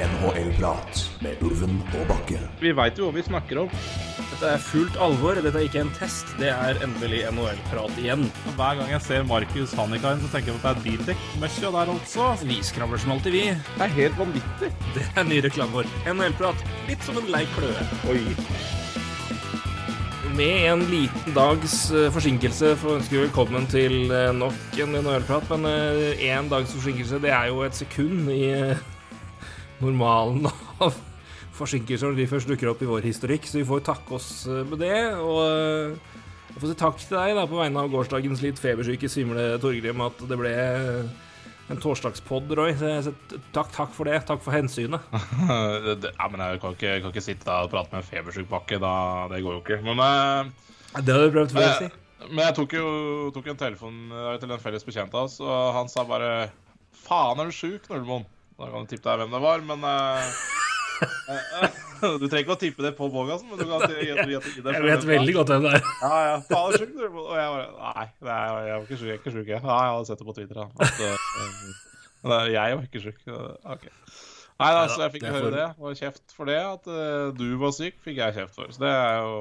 [0.00, 2.38] NHL-prat med Ulven og Bakke.
[2.62, 3.72] Vi veit jo hva vi snakker om.
[4.30, 5.36] Dette er fullt alvor.
[5.36, 6.30] Dette er ikke en test.
[6.40, 8.24] Det er endelig NHL-prat igjen.
[8.56, 11.92] Hver gang jeg ser Markus Hannikainen, så tenker jeg på at det er bildekk-møkkja der
[11.92, 12.28] altså.
[12.48, 13.42] Vi skravler som alltid, vi.
[13.52, 14.70] Det er helt vanvittig.
[14.94, 15.90] Det er ny reklame vår.
[16.14, 16.62] NHL-prat.
[16.88, 17.88] Litt som en lei kløe.
[18.08, 18.22] Oi.
[20.38, 25.52] Med en liten dags forsinkelse forsinkelse får ønske vi velkommen til eh, nok en NHL-prat.
[25.52, 25.68] Men
[26.16, 28.88] én dags forsinkelse, det er jo et sekund i eh,
[29.80, 30.46] normalen
[30.84, 30.96] av
[31.60, 34.62] forsinkelser når de først dukker opp i vår historikk, så vi får takke oss eh,
[34.68, 34.94] med det.
[35.20, 36.20] Og eh,
[36.50, 40.00] jeg får si takk til deg da, på vegne av gårsdagens litt febersyke svimle Torgrim
[40.06, 40.54] at det ble
[41.70, 42.72] en torsdagspod, Roy.
[43.54, 44.16] Takk, takk for det.
[44.26, 45.04] Takk for hensynet.
[46.10, 48.80] Ja, men jeg kan ikke, kan ikke sitte der og prate med en febersyk bakke.
[48.82, 48.94] Da,
[49.30, 49.78] det går jo ikke.
[49.86, 50.50] Men, eh,
[50.98, 52.26] Det hadde du prøvd før, eh, si.
[52.26, 52.88] men jeg tok jo
[53.36, 54.00] tok en telefon
[54.42, 56.50] til en felles bekjent av oss, og han sa bare
[57.00, 58.26] Faen, er du sjuk, Nordmoen?
[58.60, 60.32] Da kan du tippe deg hvem det var, men eh,
[61.32, 61.78] eh,
[62.20, 64.74] Du trenger ikke å tippe det på Bogasen, men du kan gjette det.
[64.76, 65.86] Jeg vet veldig godt hvem det er.
[66.00, 66.34] Ja, ja.
[66.48, 67.06] Faen, sjuk, du?
[67.08, 69.08] Og jeg bare Nei, er, jeg var ikke sjuk.
[69.08, 69.64] Jeg var ikke sjuk, jeg.
[69.64, 70.60] Nei, jeg hadde sett det på Twitter.
[70.60, 70.88] Da.
[70.90, 73.24] Eh, jeg var ikke sjuk.
[73.76, 73.88] Ok.
[74.60, 75.66] Nei da, så jeg fikk høre det.
[75.80, 76.60] Og kjeft for det.
[76.60, 76.88] At
[77.36, 78.72] du var syk, fikk jeg kjeft for.
[78.76, 79.36] Så det er jo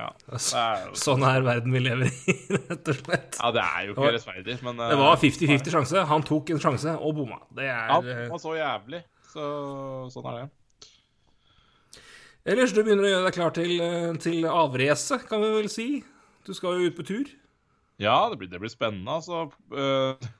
[0.00, 0.08] Ja.
[0.32, 2.34] Er Sånn er verden vi lever i,
[2.70, 3.36] rett og slett.
[3.40, 6.04] ja, det er jo ikke rettferdig, men eh, Det var 50-50 sjanse.
[6.10, 7.40] Han tok en sjanse og bomma.
[7.56, 9.02] Det er Ja, og var så jævlig.
[9.30, 9.44] Så
[10.14, 10.48] sånn er det.
[12.50, 15.88] Ellers, du begynner å gjøre deg klar til, eh, til avreise, kan vi vel si.
[16.48, 17.28] Du skal jo ut på tur.
[18.00, 19.50] Ja, det blir, det blir spennende, altså.
[19.76, 20.30] Eh,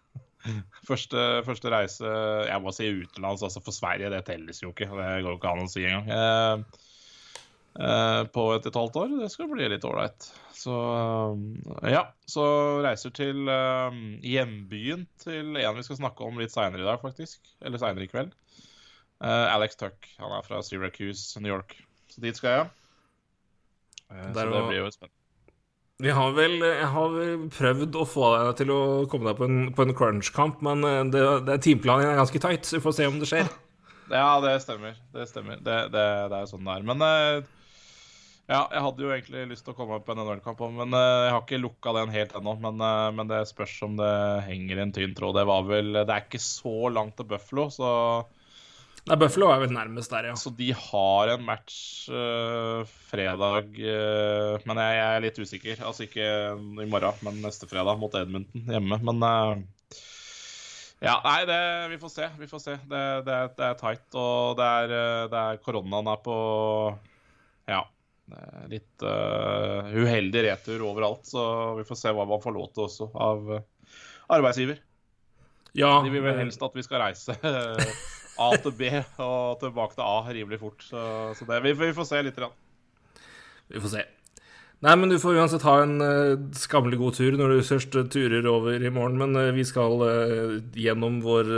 [0.89, 2.09] Første, første reise
[2.49, 4.09] Jeg må si utenlands, altså for Sverige.
[4.09, 4.87] Det telles jo ikke.
[4.89, 6.09] Det går jo ikke an å si engang.
[6.09, 6.87] Eh, eh,
[7.81, 9.13] på et et halvt år.
[9.23, 10.29] Det skal bli litt ålreit.
[10.61, 10.75] Så
[11.83, 12.05] eh, ja.
[12.29, 12.45] Så
[12.85, 17.41] reiser til eh, hjembyen til en vi skal snakke om litt seinere i dag, faktisk.
[17.65, 18.35] Eller seinere i kveld.
[19.21, 20.11] Eh, Alex Tuck.
[20.21, 21.79] Han er fra Syracuse, New York.
[22.11, 22.69] Så dit skal jeg.
[24.11, 25.17] Eh, så det blir jo spennende.
[26.01, 29.45] Vi har vel, jeg har vel prøvd å få deg til å komme deg på
[29.45, 32.97] en, på en crunch-kamp, men eh, det, det, teamplanen er ganske tight, så vi får
[32.97, 33.51] se om det skjer.
[34.11, 34.97] Ja, det stemmer.
[35.15, 35.61] Det stemmer.
[35.61, 36.87] Det, det, det er sånn det er.
[36.89, 37.51] Men eh,
[38.51, 41.35] ja, jeg hadde jo egentlig lyst til å komme på en NHL-kamp men eh, jeg
[41.37, 42.57] har ikke lukka den helt ennå.
[42.65, 44.11] Men, eh, men det spørs om det
[44.49, 45.39] henger i en tynn tråd.
[45.39, 47.91] Det var vel Det er ikke så langt til Buffalo, så,
[49.09, 50.37] Nei, Buffalo er vel nærmest der, ja.
[50.37, 55.85] så de har en match eh, fredag eh, Men jeg, jeg er litt usikker.
[55.89, 56.27] Altså ikke
[56.85, 59.01] i morgen, men neste fredag mot Edmundton hjemme.
[59.09, 59.63] Men eh,
[61.07, 61.61] ja, nei, det,
[61.95, 62.29] vi får se.
[62.43, 62.77] Vi får se.
[62.91, 64.93] Det, det, det er tight, og det er,
[65.33, 66.37] det er koronaen er på
[67.71, 67.87] Ja.
[68.37, 71.43] Er Litt uh, uheldig retur overalt, så
[71.79, 73.67] vi får se hva man får lov til også av eh,
[74.31, 74.79] arbeidsgiver.
[75.77, 77.99] Ja, De vil vel helst at vi skal reise eh,
[78.41, 78.89] A til B
[79.23, 80.87] og tilbake til A rimelig fort.
[80.87, 81.03] Så,
[81.39, 82.41] så det, vi, vi får se litt.
[82.41, 82.57] Rann.
[83.69, 84.07] vi får se.
[84.81, 88.07] Nei, men du får uansett ha en uh, skammelig god tur når du først eh,
[88.09, 91.51] turer over i morgen, men uh, vi skal uh, gjennom vår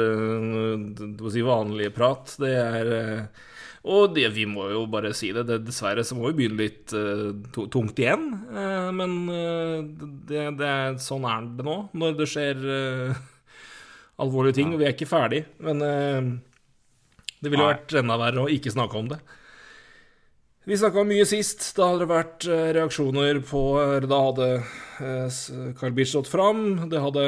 [1.30, 2.34] si vanlige prat.
[2.42, 3.44] Det er eh,
[3.82, 6.92] Og det, vi må jo bare si det, det dessverre så må vi begynne litt
[6.94, 7.34] uh,
[7.72, 8.28] tungt igjen.
[8.54, 9.82] Uh, men uh,
[10.28, 12.62] det, det sånn er det nå, når det skjer
[14.22, 15.42] alvorlige ting, og vi er ikke ferdig.
[15.66, 17.72] Men det ville Nei.
[17.72, 19.18] vært enda verre å ikke snakke om det.
[20.68, 21.64] Vi snakka mye sist.
[21.74, 23.62] Da hadde det vært reaksjoner på
[24.06, 24.46] Da hadde
[25.80, 26.84] Carl Beach stått fram.
[26.92, 27.24] Det hadde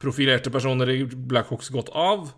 [0.00, 2.30] profilerte personer i Blackhawks gått av.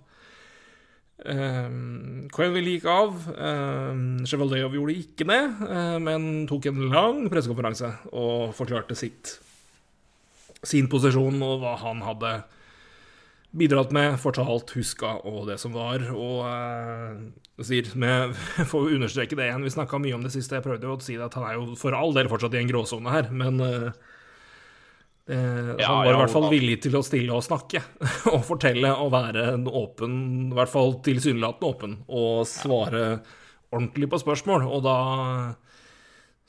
[1.27, 3.25] Um, Quenville gikk av.
[3.35, 9.39] Um, Chevaldeov gjorde ikke det, eh, men tok en lang pressekonferanse og forklarte sitt
[10.67, 12.33] sin posisjon og hva han hadde
[13.59, 16.05] bidratt med, fortalt, huska og det som var.
[16.15, 18.37] Og eh, sier, med,
[18.71, 20.59] får understreke det igjen, vi snakka mye om det siste.
[20.59, 22.71] Jeg prøvde jo å si at han er jo for all del fortsatt i en
[22.71, 23.91] gråsone her, men Ja,
[25.29, 27.83] han var i hvert fall villig til å stille og snakke.
[28.33, 30.15] og fortelle og være en åpen,
[30.49, 33.03] i hvert fall tilsynelatende åpen, og svare
[33.69, 34.65] ordentlig på spørsmål.
[34.73, 34.99] Og da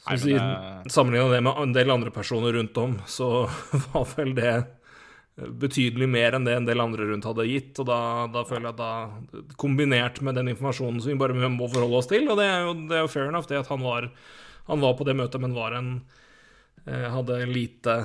[0.08, 3.50] så det- Sammenligna det med en del andre personer rundt om, så
[3.92, 4.54] var vel det
[5.40, 7.80] betydelig mer enn det en del andre rundt hadde gitt.
[7.80, 8.00] Og da,
[8.32, 12.10] da føler jeg at da, kombinert med den informasjonen som vi bare må forholde oss
[12.12, 14.10] til, og det er jo, det er jo fair enough, det at han var,
[14.68, 15.94] han var på det møtet, men var en
[16.86, 18.00] eh, hadde lite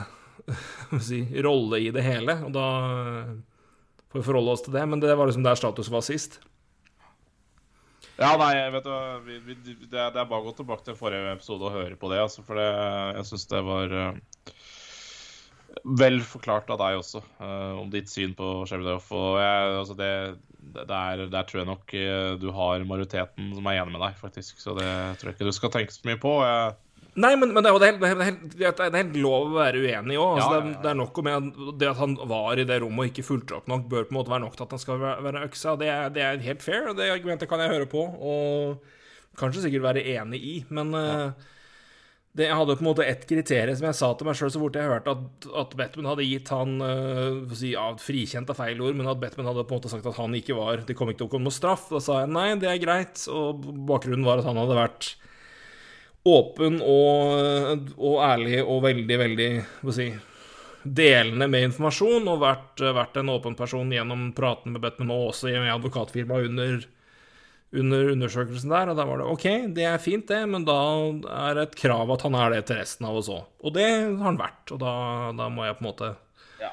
[1.08, 2.38] si, rolle i det hele.
[2.46, 3.30] Og da eh,
[4.10, 4.84] får vi forholde oss til det.
[4.90, 6.40] Men det var liksom der status var sist.
[8.14, 8.92] Ja, nei, vet du
[9.26, 12.12] vi, vi, det, det er bare å gå tilbake til forrige episode og høre på
[12.12, 12.68] det, altså, for det,
[13.16, 14.20] jeg syns det var eh,
[15.98, 19.08] vel forklart av deg også, uh, om ditt syn på Shevdorf.
[19.18, 20.36] Og altså der,
[20.86, 21.96] der, tror jeg nok
[22.38, 24.62] du har majoriteten som er enig med deg, faktisk.
[24.62, 24.86] Så det
[25.18, 26.36] tror jeg ikke du skal tenke så mye på.
[26.46, 26.78] Jeg...
[27.14, 30.16] Nei, men, men det, er det, er helt, det, er helt, lov å være uenig
[30.18, 30.40] òg.
[30.40, 33.12] Altså, ja, ja, det, er nok med det at han var i det rommet og
[33.12, 35.24] ikke fulgte opp nok, bør på en måte være nok til at han skal være,
[35.28, 35.76] være øksa.
[35.78, 39.66] Det er, det er helt fair, og det argumentet kan jeg høre på, og kanskje
[39.66, 41.50] sikkert være enig i, men uh,
[42.34, 44.62] det, jeg hadde på en måte ett kriterium som jeg sa til meg sjøl så
[44.62, 48.82] fort jeg hørte at, at Batman hadde gitt han uh, si, ja, frikjent av feil
[48.82, 51.12] ord, men at Batman hadde på en måte sagt at han ikke var Det kom
[51.12, 51.86] ikke til å komme noe straff.
[51.94, 53.22] Da sa jeg nei, det er greit.
[53.30, 55.12] Og bakgrunnen var at han hadde vært
[56.24, 59.48] åpen og, og ærlig og veldig, veldig
[59.92, 60.08] si,
[60.84, 65.52] delende med informasjon, og vært, vært en åpen person gjennom praten med Batman og også
[65.52, 66.84] i advokatfirmaet under
[67.74, 70.76] under undersøkelsen der, og da var det OK, det er fint, det, men da
[71.48, 73.48] er det et krav at han er det til resten av oss òg.
[73.66, 74.92] Og det har han vært, og da,
[75.34, 76.12] da må jeg på en måte
[76.62, 76.70] ja.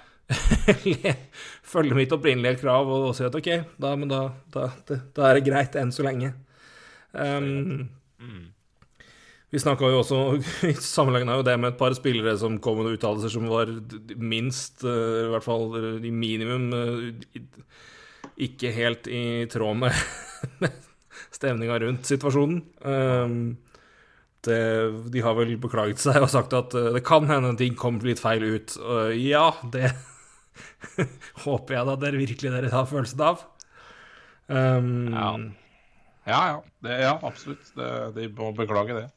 [1.74, 3.50] følge mitt opprinnelige krav og, og si at OK,
[3.82, 4.22] da, men da,
[4.54, 6.36] da, da, er det greit enn så lenge.
[7.18, 7.90] Um,
[8.22, 8.44] mm.
[9.52, 10.20] Vi snakka jo også
[10.66, 13.72] Vi sammenligna jo det med et par spillere som kom med uttalelser som var
[14.16, 17.42] minst, uh, i hvert fall i minimum, uh,
[18.42, 19.98] ikke helt i tråd med
[21.38, 22.64] stemninga rundt situasjonen.
[22.82, 23.36] Um,
[24.42, 24.62] det,
[25.14, 28.24] de har vel beklaget seg og sagt at uh, det kan hende ting kom litt
[28.24, 28.78] feil ut.
[29.20, 29.92] Ja, det
[31.46, 33.44] håper jeg da dere virkelig dere har følelsen av.
[34.48, 35.36] Um, ja.
[36.26, 36.58] Ja, ja.
[36.80, 37.72] Det, ja absolutt.
[37.76, 37.88] Det,
[38.18, 39.08] de må beklage det.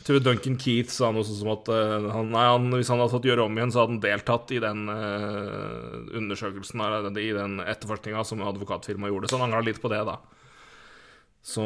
[0.00, 3.02] Jeg tror Duncan Keith sa noe sånn som at uh, han, nei, han, hvis han
[3.02, 6.82] hadde fått gjøre om igjen, så hadde han deltatt i den uh, undersøkelsen,
[7.20, 9.28] i den etterforskninga som advokatfirmaet gjorde.
[9.30, 10.16] Så han angra litt på det, da.
[11.44, 11.62] Så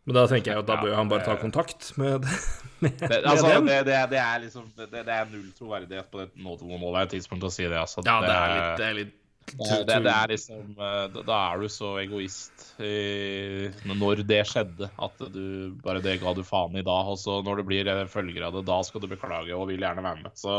[0.00, 2.24] Men da tenker jeg at da bør han bare ta kontakt med,
[2.82, 3.68] med, det, altså, dem.
[3.68, 7.68] Det, det, det, er liksom det, er null troverdighet på det nåværende tidspunkt å si
[7.68, 7.76] det.
[7.76, 8.02] Altså.
[8.08, 9.16] Ja, det er litt, det er litt
[9.58, 15.26] det, det, er liksom eh, Da er du så egoist i, når det skjedde, at
[15.34, 17.00] du bare det ga du faen i da.
[17.10, 20.06] Og så når det blir følger av det, da skal du beklage og vil gjerne
[20.06, 20.34] være med.
[20.38, 20.56] Så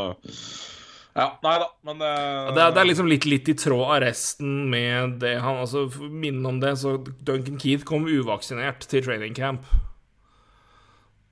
[1.11, 2.09] ja, nei da, men det,
[2.55, 5.85] det, er, det, er, liksom litt, litt i tråd av resten med det han Altså,
[6.07, 6.95] minne om det, så
[7.27, 9.67] Duncan Keith kom uvaksinert til training camp.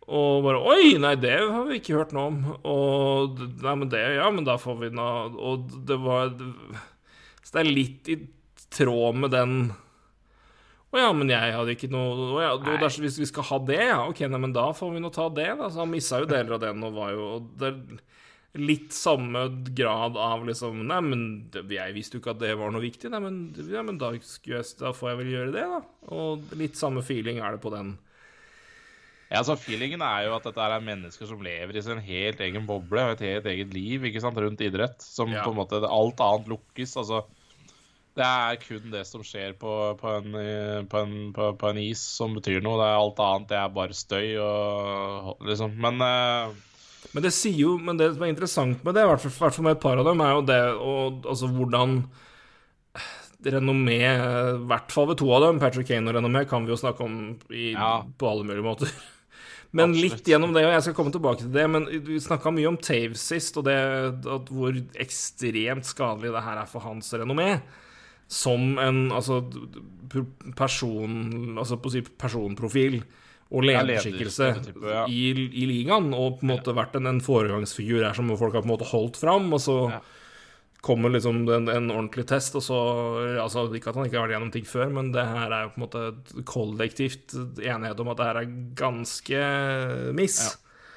[0.09, 2.39] Og bare Oi, nei, det har vi ikke hørt noe om.
[2.67, 6.33] Og Nei, men det Ja, men da får vi nå Og det var
[7.49, 8.19] Så det er litt i
[8.69, 9.53] tråd med den
[10.89, 13.81] å ja, men jeg hadde ikke noe å ja, dersom, Hvis vi skal ha det,
[13.91, 15.69] ja, ok, nei, men da får vi nå ta det, da.
[15.69, 17.73] Så han missa jo deler av den og var jo og det,
[18.57, 19.43] litt samme
[19.77, 21.23] grad av liksom Nei, men
[21.53, 23.11] jeg visste jo ikke at det var noe viktig.
[23.13, 25.81] Nei, men, ja, men da, jeg, da, får jeg vel gjøre det, da.
[26.17, 27.93] Og litt samme feeling er det på den.
[29.29, 32.65] Ja, altså Feelingen er jo at dette er mennesker som lever i sin helt egen
[32.65, 34.97] boble og et helt eget liv ikke sant, rundt idrett.
[35.05, 35.45] Som ja.
[35.45, 36.97] på en måte Alt annet lukkes.
[36.97, 37.27] altså
[38.17, 40.39] det er kun det som skjer på, på, en,
[40.89, 42.79] på, en, på, en, is som betyr noe.
[42.81, 46.57] Det er alt annet det er bare støy og liksom Men uh,
[47.15, 49.77] men det sier jo Men det som er interessant med det, i hvert fall med
[49.77, 52.01] et par av dem, er jo det og, altså hvordan
[53.47, 56.81] renommé I hvert fall ved to av dem, Patrick Kane og renommé, kan vi jo
[56.81, 57.15] snakke om
[57.55, 58.01] i, ja.
[58.19, 58.91] på alle mulige måter.
[59.71, 60.17] Men Absolutt.
[60.17, 62.77] litt gjennom det, og jeg skal komme tilbake til det, men vi snakka mye om
[62.81, 63.75] Tave sist, og det,
[64.49, 67.51] hvor ekstremt skadelig det her er for hans renommé.
[68.29, 69.41] Som en altså,
[70.57, 72.99] person, altså på å si personprofil
[73.49, 74.47] og lederskikkelse
[74.85, 75.03] ja.
[75.09, 78.61] i, i, ligaen, og på en måte vært en, en foregangsfigur her som folk har
[78.61, 80.01] på en måte holdt fram, og så ja.
[80.85, 82.77] kommer liksom en, en, ordentlig test, og så
[83.41, 85.73] Altså ikke at han ikke har vært gjennom ting før, men det her er jo
[85.73, 89.41] på en måte kollektivt enighet om at det her er ganske
[90.21, 90.43] miss.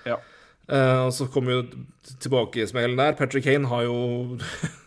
[0.05, 0.21] Ja.
[0.69, 1.65] Uh, og så kommer jo
[2.23, 3.17] tilbakesmellen der.
[3.19, 3.97] Patrick Kane har jo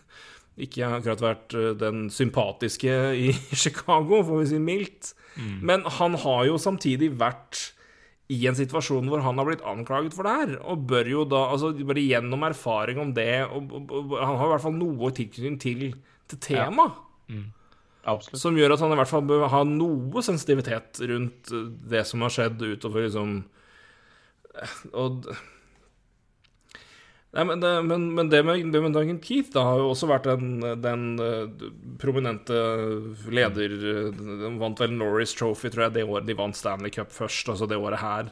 [0.56, 3.32] ikke akkurat vært eh, den sympatiske i
[3.64, 5.14] Chicago, får vi si mildt.
[5.36, 5.56] Mm.
[5.68, 7.72] Men han har jo samtidig vært
[8.32, 11.44] i en situasjon hvor han har blitt anklaget for det her, og bør jo da
[11.54, 15.12] altså Bare gjennom erfaring om det og, og, og, Han har i hvert fall noe
[15.14, 15.84] tilknytning til,
[16.32, 16.96] til temaet.
[17.30, 17.36] Ja.
[17.36, 17.52] Mm.
[18.38, 21.50] Som gjør at han i hvert fall bør ha noe sensitivitet rundt
[21.90, 23.40] det som har skjedd, utover liksom
[24.94, 25.30] Og
[27.36, 30.08] Nei, men, det, men, men det, med, det, med, Duncan Keith da, har jo også
[30.08, 31.66] vært den, den uh,
[32.00, 32.56] prominente
[33.28, 33.74] leder
[34.16, 37.68] De vant vel Norris Trophy, tror jeg, det året de vant Stanley Cup først, altså
[37.68, 38.30] det året her,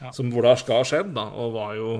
[0.00, 0.10] ja.
[0.16, 1.92] som, hvor det skal ha skjedd, da, og var jo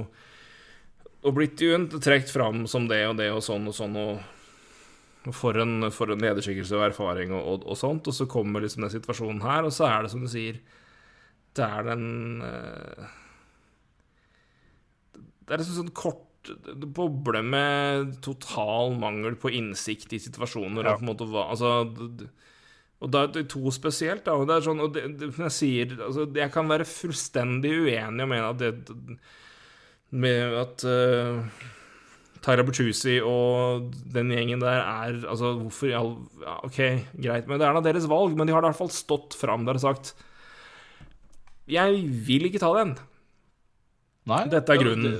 [1.20, 5.54] Og blitt jo trukket fram som det og det og sånn og sånn, og for
[5.60, 8.94] en, for en lederskikkelse og erfaring og, og, og, sånt, og så kommer liksom den
[8.96, 10.58] situasjonen her, og så er det som du sier
[11.54, 13.14] Det er den uh,
[15.44, 20.86] Det er liksom sånn kort det bobler med total mangel på innsikt i situasjoner.
[20.86, 20.94] Ja.
[20.94, 21.72] Og på en måte Altså
[23.00, 24.38] Og da er to spesielt, da.
[24.38, 28.24] Og det er sånn Og det, det, jeg sier Altså, jeg kan være fullstendig uenig
[28.24, 29.18] og mene at det
[30.10, 31.68] Med at uh,
[32.40, 36.80] Tyra Bertuzzi og den gjengen der er Altså, hvorfor i all ja, OK,
[37.20, 38.32] greit, men det er da deres valg.
[38.32, 40.14] Men de har i hvert fall stått fram der og sagt
[41.70, 42.96] Jeg vil ikke ta den.
[44.30, 45.16] Nei, Dette er grunnen.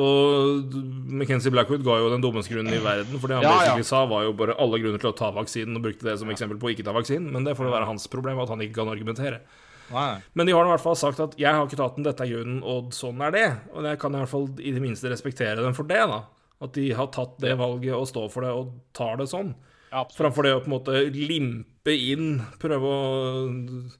[0.00, 0.74] Og
[1.08, 3.16] McKenzie Blackwood ga jo den dummeste grunnen i verden.
[3.18, 3.58] For det han Ja, ja.
[3.58, 6.30] basically sa, var jo bare alle grunner til å ta vaksinen, og brukte det som
[6.32, 7.30] eksempel på å ikke ta vaksinen.
[7.32, 9.40] Men det får være hans problem at han ikke kan argumentere.
[9.90, 10.20] Nei.
[10.38, 12.30] Men de har i hvert fall sagt at 'jeg har ikke tatt den, dette er
[12.30, 13.48] grunnen', og sånn er det.
[13.74, 16.24] Og jeg kan i hvert fall i det minste respektere dem for det, da.
[16.62, 19.54] At de har tatt det valget og står for det og tar det sånn.
[19.90, 20.04] Ja.
[20.04, 23.90] Framfor det å på en måte limpe inn, prøve å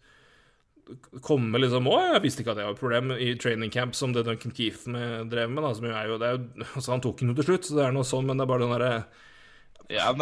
[1.24, 4.12] komme liksom 'Å, jeg visste ikke at det var et problem' i training camp som
[4.12, 4.52] det Duncan
[4.92, 5.72] med, drev med, da.
[5.74, 7.84] Som er jo, det er jo Altså, han tok den jo til slutt, så det
[7.86, 9.04] er noe sånn, men det er bare den derre
[9.90, 10.12] Ja,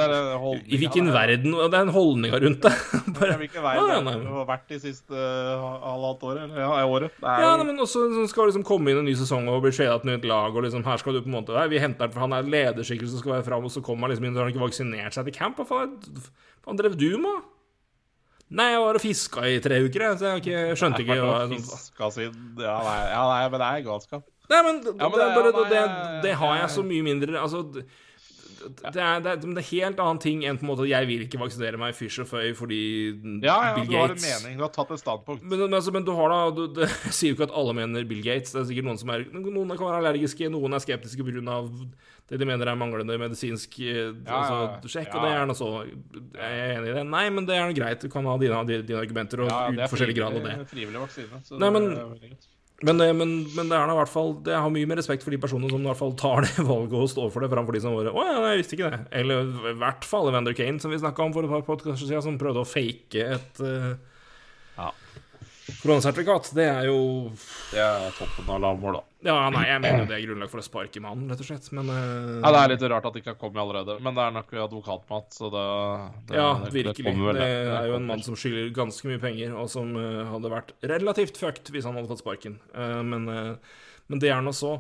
[0.64, 2.72] I hvilken verden Det er en holdning rundt det.
[3.18, 6.42] bare, Hvilken vei ja, det nei, har vært de siste uh, halvannet året?
[6.46, 7.18] Eller ja, året?
[7.18, 9.60] Det er Ja, nei, men også så skal liksom komme inn en ny sesong og
[9.66, 11.84] bli shada et nytt lag, og liksom her skal du på en måte Nei, Vi
[11.84, 14.28] henter han for han er lederskikkelse som skal være fram, og så kommer han liksom
[14.28, 15.60] inn, så har han ikke vaksinert seg til camp.
[15.60, 17.54] Hva faen, hva faen drev du med?
[18.48, 21.38] Nei, jeg var og fiska i tre uker, jeg, så jeg ikke, skjønte ikke hva
[21.52, 24.28] fiska siden ja nei, ja, nei, men det er galskap.
[24.48, 25.82] Nei, men, Ja, men det, det- bare, det,
[26.24, 27.60] det har jeg så mye mindre Altså,
[28.58, 31.24] det, er, det, er, er helt annen ting enn på en måte at jeg vil
[31.26, 32.80] ikke vaksinere meg fysj og føy fordi
[33.44, 34.56] Ja, ja, Bill du har en mening.
[34.58, 35.44] Du har tatt et standpunkt.
[35.44, 38.08] Men, men, altså, men du har da du, Det sier jo ikke at alle mener
[38.08, 38.54] Bill Gates.
[38.54, 41.60] Det er sikkert Noen som er Noen kan være allergiske, noen er skeptiske pga.
[42.28, 45.14] Det de mener er manglende medisinsk eh, Ja, altså, sjekk.
[45.16, 47.06] Og det er noe så Jeg er enig i det.
[47.08, 48.00] Nei, men det er greit.
[48.04, 50.54] Du kan ha dine, dine argumenter og Ja, ut forskjellig grad av det.
[50.68, 51.40] frivillig, frivillig vaksine.
[51.48, 52.46] Så Nei, det men- er veldig greit.
[52.80, 55.24] Men, det- men, men det er da i hvert fall Jeg har mye mer respekt
[55.26, 57.74] for de personene som i hvert fall tar det valget og står for det, framfor
[57.74, 59.00] de som bare Å ja, nei, jeg visste ikke det.
[59.18, 62.22] Eller i hvert fall Evander Kane, som vi snakka om for et par podkaster siden,
[62.22, 63.96] som prøvde å fake et uh.
[65.82, 66.50] Koronasertifikat.
[66.56, 66.98] Det er jo
[67.72, 69.04] Det er toppen av lavmål, da.
[69.28, 71.64] Ja, nei, jeg mener jo det er grunnlag for å sparke mannen, rett og slett,
[71.74, 72.36] men uh...
[72.38, 74.52] Ja, Det er litt rart at det ikke har kommet allerede, men det er nok
[74.68, 75.64] advokatmat, så det,
[76.28, 77.14] det Ja, det- virkelig.
[77.16, 77.48] Det, Det
[77.80, 81.40] er jo en mann som skylder ganske mye penger, og som uh, hadde vært relativt
[81.40, 82.60] fucked hvis han hadde fått sparken.
[82.78, 83.26] uh, men,
[84.06, 84.78] men det er nå så.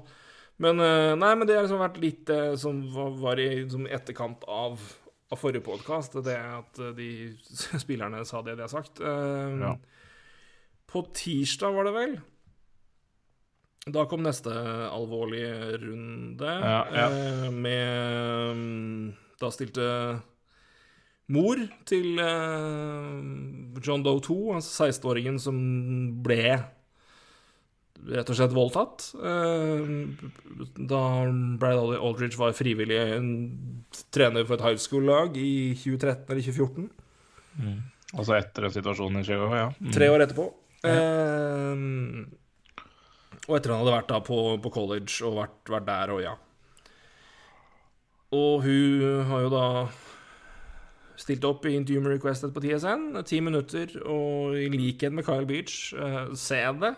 [0.58, 2.80] Men nei, men det har liksom vært litt det som
[3.22, 4.80] var, i som etterkant av,
[5.30, 7.10] av forrige podkast, det at de
[7.84, 8.98] spillerne sa det de har sagt.
[8.98, 9.76] Ja.
[10.88, 12.18] På tirsdag, var det vel?
[13.88, 14.52] Da kom neste
[14.92, 17.06] alvorlige runde Ja, ja.
[17.08, 19.86] eh, med mm, Da stilte
[21.32, 25.58] mor til eh, John Doe 2, altså 16-åringen som
[26.24, 26.40] ble
[28.08, 29.10] rett og slett voldtatt.
[29.20, 29.90] Eh,
[30.88, 31.02] da
[31.60, 33.00] Brad Aldridge var frivillig
[34.14, 36.88] trener for et high school-lag i 2013 eller 2014.
[38.16, 39.68] Altså etter situasjonen i Chicago, ja.
[39.82, 39.92] Mm.
[39.92, 40.48] Tre år etterpå.
[40.86, 41.80] Eh,
[43.48, 46.34] og etter han hadde vært da på, på college og vært, vært der og ja.
[48.36, 49.66] Og hun har jo da
[51.18, 53.10] stilt opp i interview med requested på TSN.
[53.26, 56.94] Ti minutter, og i likhet med Kyle Beach, uh, se det.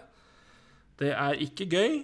[1.00, 2.00] Det er ikke gøy.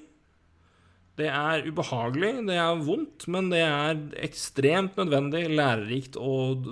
[1.17, 6.67] Det er ubehagelig, det er vondt, men det er ekstremt nødvendig, lærerikt og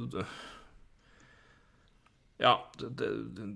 [2.43, 3.49] Ja, det, det,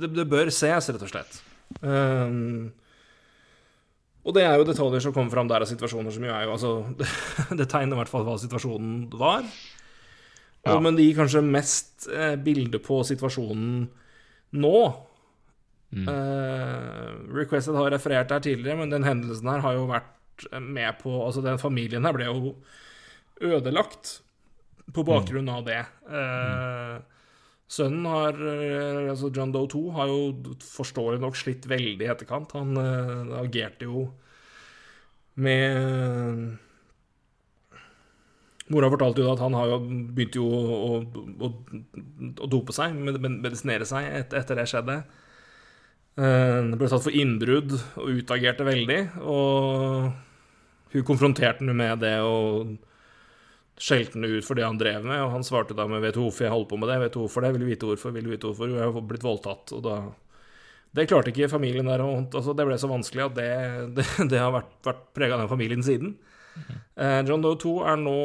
[0.00, 1.38] det, det, bør ses, rett og slett.
[1.82, 2.72] Um,
[4.26, 6.54] og det er jo detaljer som kommer fram der av situasjoner som jo er jo
[6.54, 7.08] Altså, det,
[7.60, 9.46] det tegner i hvert fall hva situasjonen var.
[10.66, 13.84] Og, Men det gir kanskje mest eh, bilde på situasjonen
[14.58, 14.78] nå.
[15.94, 16.08] Mm.
[16.10, 21.14] Eh, Requested har referert her tidligere, men den hendelsen her har jo vært med på
[21.22, 22.56] Altså, den familien her ble jo
[23.46, 24.18] ødelagt
[24.94, 25.84] på bakgrunn av det.
[26.10, 26.96] Eh,
[27.66, 30.20] Sønnen har eh, Altså, John Doe 2 har jo
[30.62, 32.52] forståelig nok slitt veldig i etterkant.
[32.54, 34.04] Han uh, agerte jo
[35.36, 36.54] med
[38.72, 39.76] Mora fortalte jo at han har jo
[40.16, 40.96] begynte jo å,
[41.46, 41.50] å,
[42.42, 44.96] å dope seg, med- med- medisinere seg, et, etter det skjedde.
[46.16, 48.98] Uh, ble tatt for innbrudd og utagerte veldig.
[49.22, 50.08] Og
[50.96, 52.74] hun konfronterte han med det og
[53.76, 55.20] skjelte han ut for det han drev med.
[55.24, 57.20] Og han svarte da med 'Vet du hvorfor jeg holder på med det?' 'Vet du
[57.20, 59.82] hvorfor det?' 'Vil du vite hvorfor?' 'Vil du vite hvorfor?' 'Jeg har blitt voldtatt.' Og
[59.82, 60.12] da
[60.94, 62.00] Det klarte ikke familien der.
[62.00, 65.40] Og, altså, det ble så vanskelig at det, det, det har vært, vært prega av
[65.40, 66.16] den familien siden.
[66.96, 68.16] Eh, John Doe 2 er nå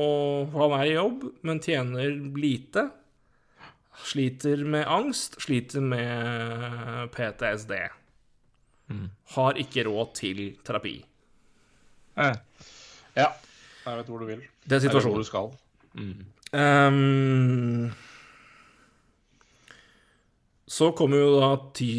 [0.53, 2.89] Han er i jobb, men tjener lite.
[4.07, 7.73] Sliter med angst, sliter med PTSD.
[9.35, 10.95] Har ikke råd til terapi.
[12.15, 12.35] Eh.
[13.15, 13.29] Ja.
[13.85, 14.43] Jeg vet hvor du vil.
[14.65, 15.51] Det er vet hvor du skal.
[16.51, 17.91] Ehm,
[20.67, 21.91] så kommer jo da ti,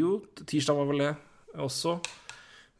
[0.00, 1.14] jo, tirsdag var vel det
[1.58, 1.98] også,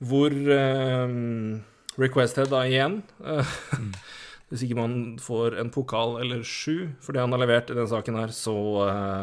[0.08, 1.60] hvor um,
[1.98, 3.88] Requesthead da igjen mm.
[4.48, 7.90] Hvis ikke man får en pokal eller sju for det han har levert i denne
[7.90, 8.54] saken her, så,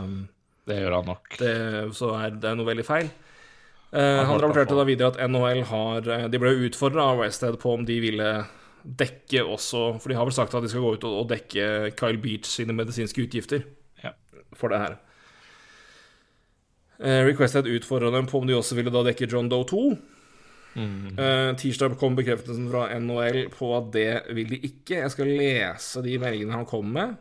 [0.03, 0.25] um,
[0.67, 1.37] Det gjør han nok.
[1.39, 1.53] det,
[1.97, 3.09] så er det noe veldig feil.
[3.95, 7.57] Uh, Han han rapporterte da videre at NHL har eh, De ble utfordra av Westhead
[7.61, 8.29] på om de ville
[8.85, 11.91] dekke også For de har vel sagt at de skal gå ut og, og dekke
[11.97, 13.63] Kyle Beach sine medisinske utgifter
[14.03, 14.11] Ja.
[14.53, 14.97] for det her.
[16.99, 19.81] Eh, Requested utfordra dem på om de også ville da dekke John Doe 2.
[20.75, 25.01] Eh, tirsdag kom bekreftelsen fra NHL på at det vil de ikke.
[25.01, 27.15] Jeg skal lese de meldingene han kom med.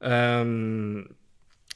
[0.00, 1.08] Um,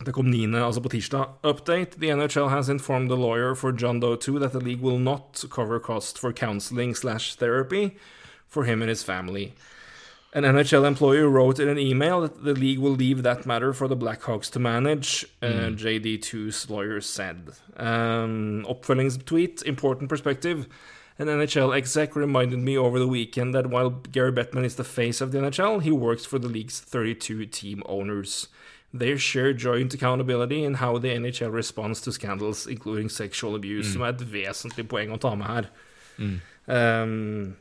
[0.05, 1.27] det kom 9., altså på tirsdag.
[1.45, 1.99] Update.
[2.01, 5.43] The NHL has informed the lawyer for John Doe 2 that the league will not
[5.51, 7.91] cover cost for counseling slash therapy
[8.51, 9.55] for him and his family.
[10.33, 13.89] An NHL employee wrote in an email that the league will leave that matter for
[13.89, 17.51] the Blackhawks to manage, uh, JD2's lawyer said.
[17.77, 20.69] Um, oppfølgingstweet, important perspective.
[21.19, 25.21] An NHL exec reminded me over the weekend that while Gary Bettman is the face
[25.21, 28.47] of the NHL, he works for the league's 32 team owners.
[28.95, 34.03] They share joint accountability in how the NHL responds to scandals, including sexual abuse, som
[34.03, 35.69] er et vesentlig poeng å ta med her.
[36.67, 37.57] Um,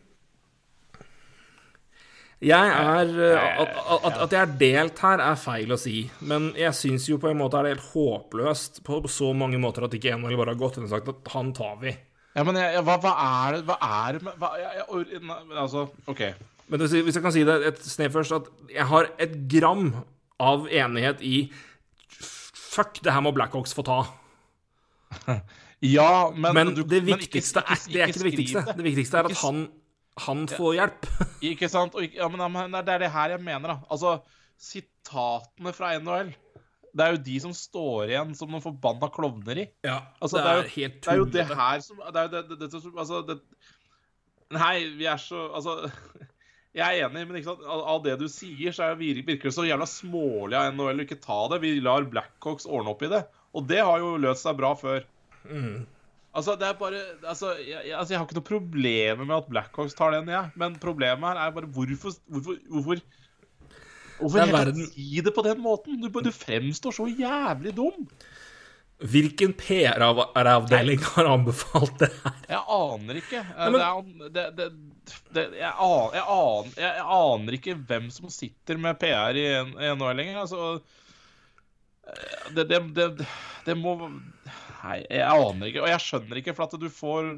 [2.41, 3.73] jeg er eh, at,
[4.07, 6.05] at, at jeg er delt her, er feil å si.
[6.21, 9.83] Men jeg syns jo på en måte er det helt håpløst på så mange måter
[9.87, 11.91] at ikke NHL bare har gått inn og sagt at han tar vi.
[12.37, 15.21] Ja, men jeg, hva, hva er det Hva er det hva, jeg, jeg,
[15.57, 16.21] Altså, OK.
[16.69, 19.87] Men hvis jeg- kan si det et snev først, at jeg har et gram
[20.39, 21.49] av enighet i
[22.69, 24.03] Fuck, det her må Blackhawks få ta.
[25.81, 28.63] Ja, men Men det men ikke- viktigste er, det er ikke det viktigste.
[28.67, 28.75] det.
[28.77, 29.61] Det viktigste er at han,
[30.25, 31.07] han får hjelp.
[31.51, 31.95] Ikke sant?
[31.97, 33.77] Og, ja, men, det er det her jeg mener, da.
[33.91, 34.17] Altså,
[34.59, 36.31] sitatene fra NHL
[36.89, 39.67] Det er jo de som står igjen som noen forbanna klovner i.
[39.85, 42.15] Ja, Altså, det, det er er, jo- helt Det er jo det her som Det
[42.23, 43.39] er jo det, det, det, som- Altså, det
[44.57, 45.91] Nei, vi er så Altså
[46.79, 47.63] Jeg er enig, men ikke sant?
[47.65, 51.05] Av, av det du sier, så er virker det så jævla smålig av NHL å
[51.07, 51.57] ikke ta det.
[51.63, 53.23] Vi lar Blackhawks ordne opp i det.
[53.57, 55.01] Og det har jo løst seg bra før.
[55.49, 55.87] Mm.
[56.29, 59.47] Altså, det er bare Altså, jeg, jeg, altså, jeg har ikke noe problemer med at
[59.49, 60.51] Blackhawks tar den, jeg.
[60.61, 63.01] Men problemet her er bare hvorfor Hvorfor, hvorfor
[64.19, 66.01] Hvorfor er verden- si det på den måten?
[66.01, 68.03] Du, du fremstår så jævlig dum.
[68.99, 72.33] Hvilken PR-avdeling har anbefalt det her?
[72.49, 73.39] Jeg aner ikke.
[76.75, 79.45] Jeg, aner, ikke hvem som sitter med PR i
[79.95, 80.41] NHL lenger.
[80.43, 80.81] Altså
[82.11, 83.27] eh, det, det, det,
[83.69, 83.95] det må
[84.79, 85.83] Nei, jeg aner ikke.
[85.83, 87.33] Og jeg skjønner ikke, for at du får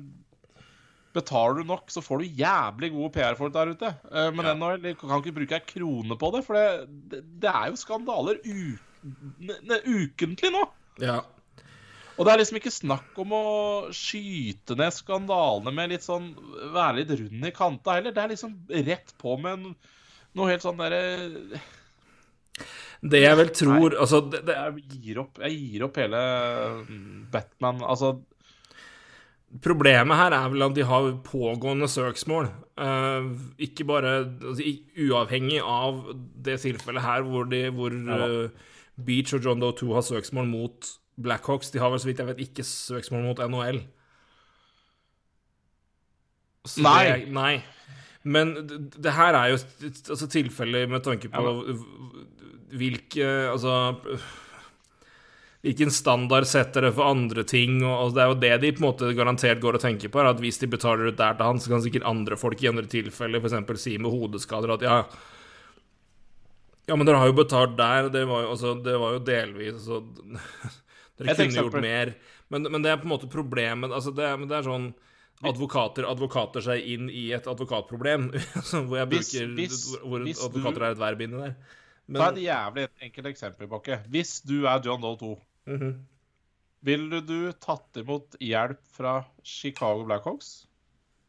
[1.12, 3.90] Betaler du nok, så får du jævlig gode PR-folk der ute.
[4.08, 4.54] Eh, Men Ja.
[4.56, 6.88] NHL kan ikke bruke ei krone på det, for det,
[7.42, 8.40] det, er jo skandaler
[9.92, 10.62] ukentlig nå.
[11.04, 11.18] Ja.
[12.16, 13.44] Og det er liksom ikke snakk om å
[13.92, 16.32] skyte ned skandalene med litt sånn
[16.72, 18.14] Være litt rund i kanta heller.
[18.16, 19.76] Det er liksom rett på med en,
[20.38, 21.60] noe helt sånn derre
[23.02, 26.20] Det jeg vel tror Altså, det, det, Jeg gir opp Jeg gir opp hele
[26.86, 28.12] mm, Batman Altså
[29.66, 32.46] Problemet her er vel at de har pågående søksmål.
[32.80, 34.64] Uh, ikke bare altså,
[34.96, 36.06] Uavhengig av
[36.46, 40.48] det tilfellet her hvor, de, hvor ja, uh, Beach og John Doe 2 har søksmål
[40.48, 41.74] mot Blackhawks.
[41.76, 43.82] De har vel så vidt jeg vet ikke søksmål mot NHL.
[46.72, 47.04] Så Nei.
[47.10, 47.54] Det, nei.
[48.24, 51.44] Men det, det her er jo altså, tilfeller med tanke på
[52.78, 53.76] hvilke Altså
[55.62, 57.84] Hvilken standard setter det for andre ting?
[57.86, 60.20] Og, Det er jo det de på en måte garantert går og tenker på.
[60.20, 62.70] er At Hvis de betaler ut der til han, så kan sikkert andre folk i
[62.72, 63.82] andre tilfeller f.eks.
[63.84, 64.96] si med hodeskader at ja
[66.90, 69.74] Ja, men dere har jo betalt der, det var jo, altså, det var jo delvis
[69.78, 70.02] altså,
[71.22, 72.16] Dere kunne gjort mer.
[72.50, 74.90] Men, men det er på en måte problemet altså, det, men det er sånn
[75.46, 78.28] Advokater advokater seg inn i et advokatproblem.
[78.90, 81.56] hvor jeg bruker hvis- hvor hvis du- advokater er et verb inni der.
[82.20, 84.00] Ta et jævlig enkelt eksempel, Bakke.
[84.10, 85.30] Hvis du er John Doe 2,
[85.68, 86.06] Mhm.
[86.84, 90.66] ville du tatt imot hjelp fra Chicago Blackhawks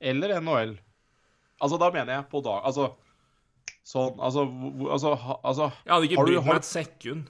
[0.00, 0.78] eller NHL?
[1.60, 2.62] Altså, da mener jeg på dag...
[2.64, 2.94] Altså
[3.84, 4.46] sånn Altså,
[4.90, 5.12] altså,
[5.44, 7.28] altså Jeg hadde ikke Har du- brydd meg et sekund.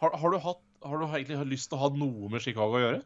[0.00, 2.82] har, har, du hatt, har du egentlig lyst til å ha noe med Chicago å
[2.82, 3.02] gjøre?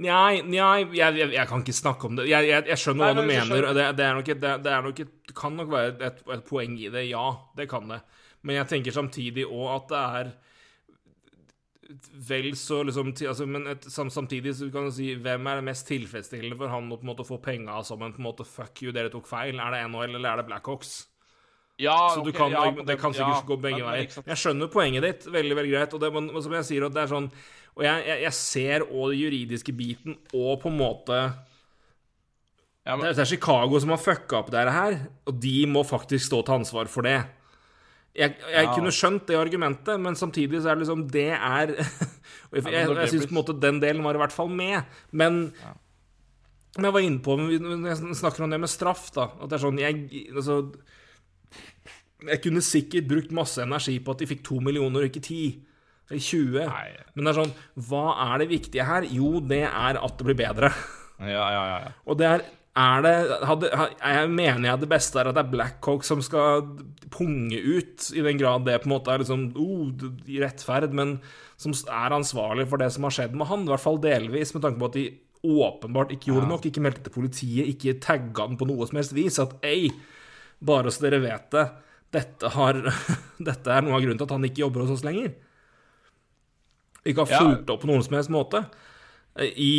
[0.00, 2.28] Nei, nei jeg, jeg, jeg kan ikke snakke om det.
[2.30, 3.66] Jeg, jeg, skjønner hva Nei, du mener.
[3.76, 6.22] Det, det, er nok et, det, det er nok et, det kan nok være et,
[6.36, 7.26] et poeng i det, ja.
[7.58, 8.00] Det kan det.
[8.46, 10.32] Men jeg tenker samtidig òg at det er
[12.28, 15.66] vel så liksom altså, Men et, sam, samtidig så kan du si hvem er det
[15.66, 18.46] mest tilfredsstillende for han å på en måte få penga som en på en måte
[18.46, 19.58] fuck you, dere tok feil?
[19.58, 21.09] Er det NHL eller er det Blackhawks?
[21.80, 24.18] Ja, Så du ok, kan, ja, det, kan sikkert ja, gå begge veier.
[24.26, 25.94] Jeg skjønner poenget ditt, veldig veldig greit.
[25.96, 27.30] Og det, men, som jeg sier, det er sånn
[27.78, 31.20] Og jeg, jeg, jeg ser òg den juridiske biten, og på en måte
[32.84, 34.96] Ja, men- det, er- det er Chicago som har fucka opp det her,
[35.28, 37.18] og de må faktisk stå til ansvar for det.
[38.16, 41.70] Jeg, jeg kunne skjønt det argumentet, men samtidig så er det liksom Det er
[42.50, 44.82] og Jeg, jeg, jeg syns på en måte den delen var i hvert fall med.
[45.12, 45.52] Men
[46.76, 47.36] Men jeg var inne på
[47.86, 50.58] jeg snakker om det med straff, da At det er sånn Jeg, altså,
[52.28, 55.42] jeg kunne sikkert brukt masse energi på at de fikk to millioner og ikke ti.
[56.10, 56.64] Eller 20.
[56.66, 56.86] Nei.
[57.14, 57.52] Men det er sånn
[57.86, 59.06] Hva er det viktige her?
[59.06, 60.72] Jo, det er at det blir bedre.
[61.20, 61.76] Ja, ja, ja.
[61.84, 61.92] ja.
[62.08, 63.14] Og det er er det,
[63.48, 66.68] hadde, jeg mener jeg det beste er at det er Blackhawk som skal
[67.10, 69.90] punge ut, i den grad det på en måte er liksom oh,
[70.38, 71.16] rettferd, men
[71.60, 73.66] som er ansvarlig for det som har skjedd med han.
[73.66, 75.08] I hvert fall delvis, med tanke på at de
[75.50, 79.16] åpenbart ikke gjorde nok, ikke meldte til politiet, ikke tagga han på noe som helst
[79.18, 79.40] vis.
[79.42, 79.90] At ei,
[80.60, 81.66] bare så dere vet det,
[82.14, 82.80] dette, har,
[83.50, 85.32] dette er noe av grunnen til at han ikke jobber hos oss lenger.
[87.06, 88.64] Ikke har fulgt opp på noen som helst måte.
[89.40, 89.72] I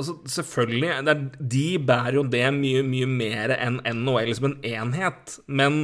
[0.00, 4.58] Altså, selvfølgelig det er, De bærer jo det mye, mye mer enn NHL som en
[4.64, 5.34] enhet.
[5.46, 5.80] Men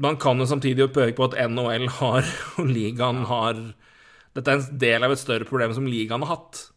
[0.00, 3.58] man kan jo samtidig peke på at NHL har, og ligaen har
[4.36, 6.69] Dette er en del av et større problem som ligaen har hatt.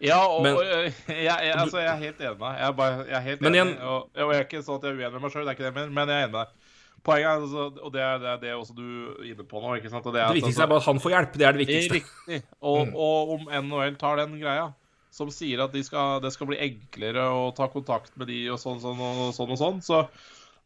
[0.00, 0.64] Ja, og, Men- og
[1.08, 2.58] jeg, jeg, altså, jeg er helt enig med deg.
[2.64, 3.58] Jeg bare, jeg er helt enig.
[3.60, 5.52] igjen- og, og jeg er ikke sånn at jeg er uenig med meg sjøl, det
[5.52, 6.56] er ikke det jeg mener, men jeg er enig med deg.
[7.00, 9.70] Poenget er, altså, og det er det, er det også du er inne på nå,
[9.78, 10.04] ikke sant?
[10.04, 11.36] Det, Det viktigste viktigste er bare at han får hjelp.
[11.40, 11.94] Det er det viktigste.
[12.00, 12.40] Riktig.
[12.60, 14.66] Og, og om NHL tar den greia,
[15.10, 18.60] som sier at de skal, det skal bli enklere å ta kontakt med de og
[18.60, 20.02] sånn, sånn og sånn, og sånn så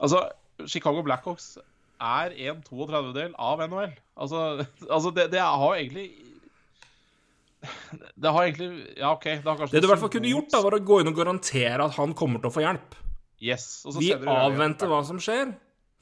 [0.03, 0.25] altså,
[0.67, 1.55] Chicago Blackhawks
[2.03, 3.95] er en 32-del av NHL.
[4.19, 4.43] Altså,
[4.95, 6.09] altså det, det har egentlig
[8.23, 9.25] Det har egentlig Ja, OK.
[9.25, 11.89] Det, Det du i hvert fall kunne gjort, da, var å gå inn og garantere
[11.89, 12.99] at han kommer til å få hjelp.
[13.45, 13.85] Yes.
[13.99, 15.53] Vi avventer hva som skjer.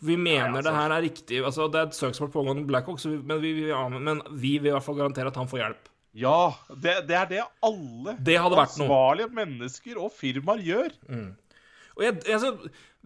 [0.02, 0.66] Vi mener altså.
[0.66, 1.40] det her er riktig.
[1.46, 4.74] Altså, det er et søksmål pågående Blackhawk, men vi, vi, ja, men vi vil i
[4.74, 5.90] hvert fall garantere at han får hjelp.
[6.18, 6.52] Ja.
[6.68, 10.96] Det, det er det alle Det ansvarlige mennesker og firmaer gjør.
[11.96, 12.54] Og jeg, altså,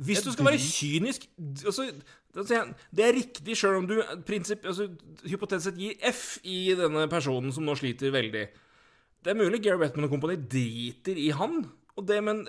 [0.06, 1.26] hvis du skal være kynisk
[1.64, 1.88] altså,
[2.36, 3.96] Det er riktig, sjøl om du
[4.28, 4.90] prinsipp, altså,
[5.24, 8.46] hypotetisk sett gir F i denne personen som nå sliter veldig.
[9.24, 11.64] Det er mulig Gary Bettman og kompani driter i han,
[12.06, 12.44] det, men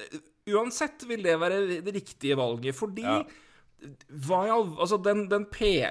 [0.51, 2.75] uansett vil det være det riktige valget.
[2.75, 3.21] Fordi Ja.
[4.27, 5.45] hva i all Altså, den, den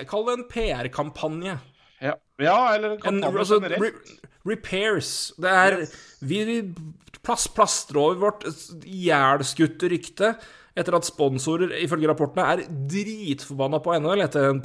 [0.07, 1.59] Kall det en PR-kampanje.
[2.39, 3.91] Ja, eller en En, altså, re,
[4.47, 5.33] repairs.
[5.41, 5.95] Det er Yes.
[6.21, 6.41] Vi
[7.23, 8.45] plass, plastrer over vårt
[8.85, 10.35] ihjelskutte rykte
[10.77, 14.61] etter at sponsorer ifølge rapportene er dritforbanna på NHL etter, en-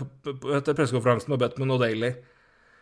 [0.57, 2.11] etter pressekonferansen med Batman og Daly.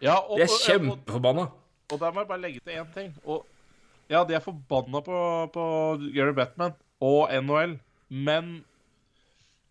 [0.02, 1.42] Ja, og, De er kjempeforbanna.
[1.42, 3.14] og- Og der må jeg bare legge til én ting.
[3.26, 3.46] Og
[4.10, 5.64] ja, de er forbanna på, på
[6.16, 8.64] Gary Batman og NHL, men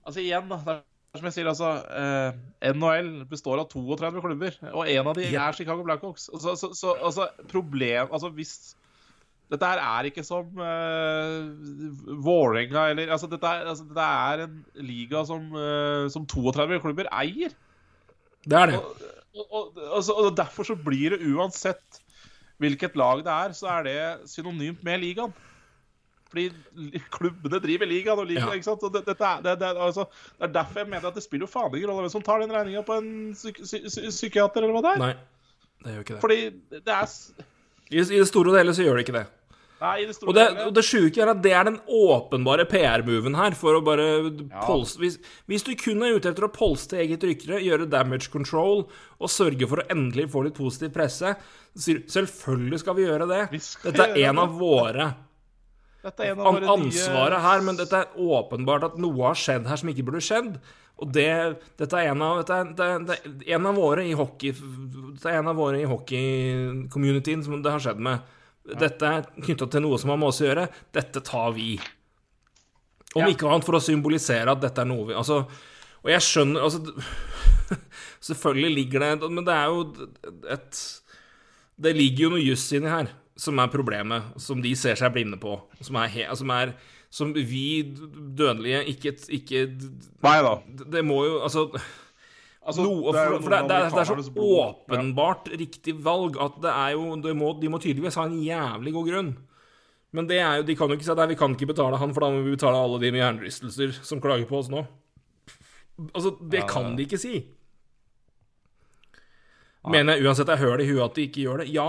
[0.06, 0.56] altså igjen, da.
[0.64, 0.82] Det
[1.16, 2.34] som jeg sier, altså eh,
[2.74, 6.28] NHL består av 32 klubber, og en av de er Chicago Blackhawks.
[6.28, 8.52] Så, så, så altså, problem Altså hvis
[9.48, 11.38] Dette her er ikke som eh,
[12.20, 17.08] Vålerenga eller altså dette, er, altså dette er en liga som, eh, som 32 klubber
[17.16, 17.54] eier.
[18.44, 18.76] Det er det.
[18.76, 19.00] Og,
[19.32, 22.02] og, og, altså, og derfor så blir det uansett
[22.60, 25.32] hvilket lag det er, så er det synonymt med ligaen.
[26.28, 28.58] Fordi klubbene driver ligaen, og ligaen, Ja.
[28.58, 28.82] ikke sant?
[28.84, 30.04] Og det, det, det, er- altså,
[30.38, 32.42] det er derfor jeg mener at det spiller jo faen ingen rolle hvem som tar
[32.44, 35.02] den regninga på en psyk psy psy psykiater, eller hva det er.
[35.06, 35.14] Nei,
[35.86, 36.22] det gjør ikke det.
[36.26, 36.38] Fordi
[36.84, 37.08] det er
[37.88, 39.26] I, I det store og hele så gjør det ikke det.
[39.78, 43.36] Nei, i det Og det, og det sjuke er at det er den åpenbare PR-moven
[43.38, 44.06] her, for å bare
[44.66, 44.98] polse...
[44.98, 48.82] hvis, hvis du kun er ute etter å polste eget rykte, gjøre damage control
[49.22, 51.30] og sørge for å endelig få litt positiv presse,
[51.72, 53.40] så sier du selvfølgelig skal vi gjøre det.
[53.54, 54.42] Vi Dette er en det.
[54.48, 58.84] av våre Dette er en av an våre nye- ansvaret her, men dette er åpenbart
[58.84, 60.58] at noe har skjedd her som ikke burde skjedd.
[60.98, 61.28] Og det,
[61.78, 62.72] dette er en av, dette er,
[63.04, 67.60] det det en av våre i hockey Dette er en av våre i hockey-communityen som
[67.62, 68.20] det har skjedd med.
[68.78, 70.66] Dette er knytta til noe som har med oss å gjøre.
[70.92, 71.78] Dette tar vi.
[73.14, 73.28] Om Ja.
[73.32, 75.38] ikke annet for å symbolisere at dette er noe vi Altså,
[76.04, 76.82] og jeg skjønner Altså,
[78.28, 80.08] selvfølgelig ligger det Men det er jo
[80.52, 80.80] et
[81.80, 85.38] Det ligger jo noe juss inni her som er problemet, som de ser seg blinde
[85.40, 85.54] på.
[85.84, 86.74] Som er, he, som, er
[87.14, 89.64] som vi dødelige ikke, ikke
[90.26, 90.58] Nei da.
[90.66, 91.68] Det må jo Altså
[92.68, 95.46] Altså, no, det er for, for det, det, er, det er så åpenbart.
[95.48, 95.56] Ja.
[95.56, 99.30] riktig valg at det er jo må, De må tydeligvis ha en jævlig god grunn.
[100.12, 102.12] Men det er jo, de kan jo ikke si at vi kan ikke betale han,
[102.12, 104.82] for da må vi betale alle de med hjernerystelser som klager på oss nå.
[106.12, 107.40] Altså, det kan de ikke si.
[109.88, 111.70] Mener jeg uansett jeg hører det i huet at de ikke gjør det?
[111.72, 111.88] Ja.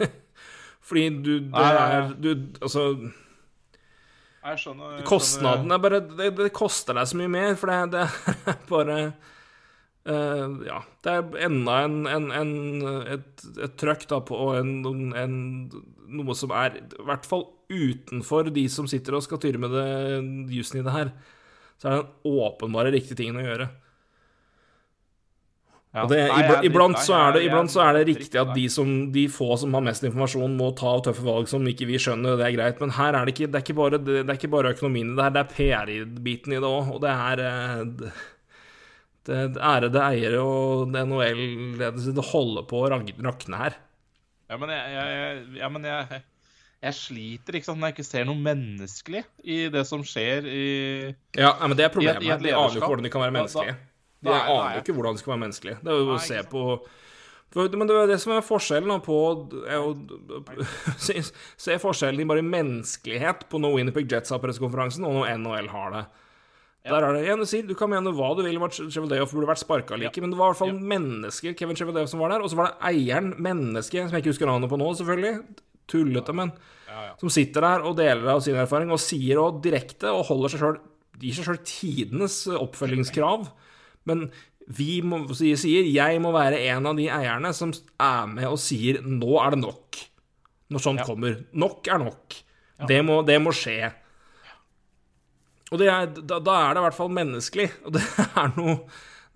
[0.90, 2.14] Fordi du Det Nei, nei, er nei.
[2.18, 2.30] du,
[2.66, 2.84] Altså,
[4.40, 7.80] Jeg skjønner jeg kostnaden er bare det, det koster deg så mye mer, for det,
[7.94, 8.98] det er bare
[10.08, 10.80] uh, Ja.
[11.04, 12.54] Det er enda en, en, en
[13.16, 14.74] et, et trøkk da på en,
[15.16, 15.36] en
[16.10, 19.84] Noe som er i hvert fall utenfor de som sitter og skal tyre med det
[20.56, 21.12] jussen i det her.
[21.78, 23.68] Så er det den åpenbare riktige tingen å gjøre.
[25.90, 26.04] Ja.
[26.06, 28.68] Det, Nei, er iblant, dritt- så er det, iblant så er det riktig at de,
[28.70, 32.36] som, de få som har mest informasjon, må ta tøffe valg som ikke vi skjønner,
[32.38, 32.78] det er greit.
[32.84, 35.16] Men her er det ikke, det er ikke, bare, det er ikke bare økonomien i
[35.18, 36.92] det her, det er PR-biten i det òg.
[36.94, 37.82] Og det er eh,
[39.26, 43.74] det, ærede eiere og NHL-ledelse, det holder på å rakne her.
[44.50, 46.22] Ja, men jeg, jeg, ja, men jeg,
[46.86, 50.64] jeg sliter ikke sant, når jeg ikke ser noe menneskelig i det som skjer i
[51.38, 52.22] Ja, men det er problemet.
[52.22, 53.76] I et- i et de ikke hvordan de kan være Da- da- menneskelige.
[54.20, 54.80] De Nei, aner nei.
[54.82, 55.78] ikke hvordan de skal være menneskelige.
[55.84, 56.64] Det er jo å se på
[57.50, 59.14] for, Men det er det som er forskjellen på
[59.66, 59.94] er jo,
[61.06, 61.16] se,
[61.58, 65.94] se forskjellen i bare menneskelighet på når Winnerpick Jets har pressekonferansen, og når NHL har
[65.96, 66.02] det.
[66.86, 69.34] Der er det igjen, du sier, du kan mene hva du vil om at Cheveldayoff
[69.36, 72.32] burde vært sparka like, men det var i hvert fall mennesker, Kevin Cheveldayoff, som var
[72.32, 72.44] der.
[72.46, 75.34] Og så var det eieren, menneske, som jeg ikke husker navnet på nå, selvfølgelig.
[75.90, 76.54] Tullete, men
[76.86, 77.12] Ja, ja.
[77.20, 80.62] som sitter der og deler av sin erfaring, og sier òg direkte og holder seg
[80.64, 80.78] sjøl
[81.20, 83.42] Gir seg sjøl tidenes oppfølgingskrav.
[84.10, 84.26] Men
[84.70, 89.00] vi må, sier, jeg må være en av de eierne som er med og sier
[89.02, 90.04] 'nå er det nok'.
[90.70, 91.06] Når sånt Ja.
[91.08, 91.40] kommer.
[91.52, 92.36] Nok er nok.
[92.86, 93.92] Det, må, det må skje.
[95.70, 98.02] Og det er, da, da er det i hvert fall menneskelig, og det
[98.42, 98.76] er noe,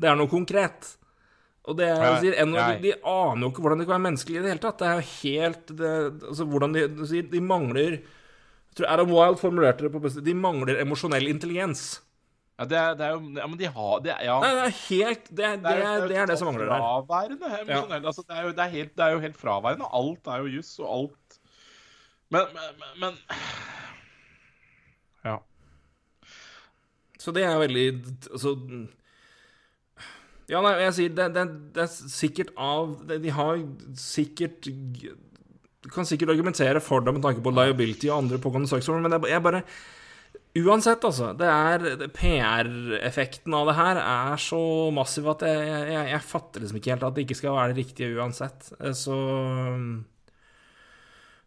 [0.00, 0.96] det er noe konkret.
[1.64, 4.06] Og det er, Ja, sier, en, de, de aner jo ikke hvordan de kan være
[4.10, 4.78] menneskelige i det hele tatt.
[4.82, 5.92] Det er jo helt det,
[6.28, 7.98] altså, hvordan de De mangler
[8.74, 12.00] jeg tror Adam Wilde formulerte det på beste De mangler emosjonell intelligens.
[12.54, 14.34] Ja, det er, det er jo Ja, men de har det, ja.
[14.44, 16.84] Nei, det er helt Det er det, er, jo det, er det som mangler der.
[16.84, 17.80] Fraværende Ja.
[17.98, 19.88] Altså, det, er jo, det, er helt, det er jo helt fraværende.
[20.00, 21.38] Alt er jo juss, og alt
[22.30, 23.18] Men, men, men, men
[25.24, 25.38] Ja.
[27.18, 27.86] Så det er veldig
[28.30, 28.54] Altså
[30.52, 33.62] Ja, nei, jeg sier det, det, det er sikkert av det- De har
[33.96, 39.02] sikkert Du kan sikkert argumentere for det med tanke på liability og andre pågående saksformer,
[39.04, 39.62] men jeg, jeg bare
[40.54, 41.32] Uansett, altså.
[41.34, 44.60] Det er PR-effekten av det her er så
[44.94, 47.80] massiv at jeg, jeg, jeg fatter liksom ikke helt at det ikke skal være det
[47.82, 48.68] riktige uansett.
[48.94, 49.16] Så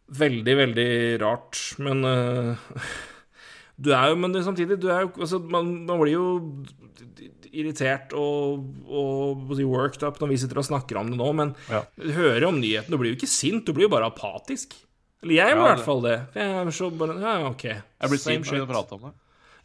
[0.07, 0.89] Veldig, veldig
[1.19, 1.59] rart.
[1.83, 2.75] Men uh,
[3.83, 6.27] du er jo Men samtidig, du er jo altså, man, man blir jo
[7.57, 11.83] irritert og, og worked up når vi sitter og snakker om det nå, men Ja.
[11.95, 12.91] du hører om nyheten.
[12.91, 14.75] Du blir jo ikke sint, du blir jo bare apatisk.
[15.23, 16.15] Eller jeg blir i hvert fall det.
[16.37, 17.63] Jeg er så bare Ja, OK.
[17.65, 19.13] Jeg blir sint når vi prater om det.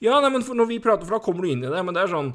[0.02, 2.02] Ja, nei, men når vi prater, for da kommer du inn i det, men det
[2.06, 2.32] er sånn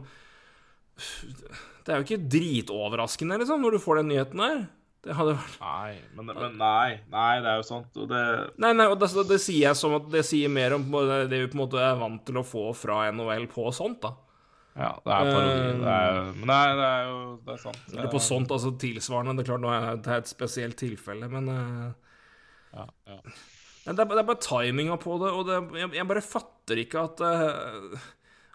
[1.85, 4.61] Det er jo ikke dritoverraskende, liksom, når du får den nyheten der.
[5.07, 6.97] Det hadde vært Nei, men, men nei.
[7.13, 7.91] Nei, det er jo sånt.
[8.01, 8.21] Og det
[8.59, 11.45] Nei, nei, og det, det sier jeg som at det sier mer om det vi
[11.47, 14.13] på en måte er vant til å få fra NHL på sånt, da.
[14.77, 15.53] Ja, det er parodi.
[15.61, 17.79] Eh, Det er, men nei, det er jo Det er sant.
[17.95, 19.37] Eller på sånt, altså tilsvarende.
[19.39, 21.87] Det er klart, nå er det et spesielt tilfelle, men eh,
[22.73, 23.17] Ja, ja.
[23.87, 27.03] Det er, det er bare timinga på det, og det, jeg, jeg bare fatter ikke
[27.07, 28.07] at uh,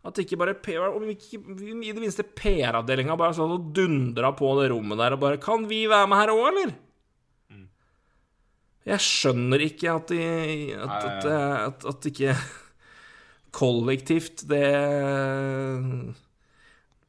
[0.04, 4.50] At ikke bare PR, om ikke i det minste PR-avdelinga bare sånn og dundra på
[4.60, 6.74] det rommet der og bare Kan vi være med her òg, eller?
[8.82, 10.24] Jeg skjønner ikke at de
[10.74, 12.34] At, at, at, at ikke
[13.54, 14.66] kollektivt det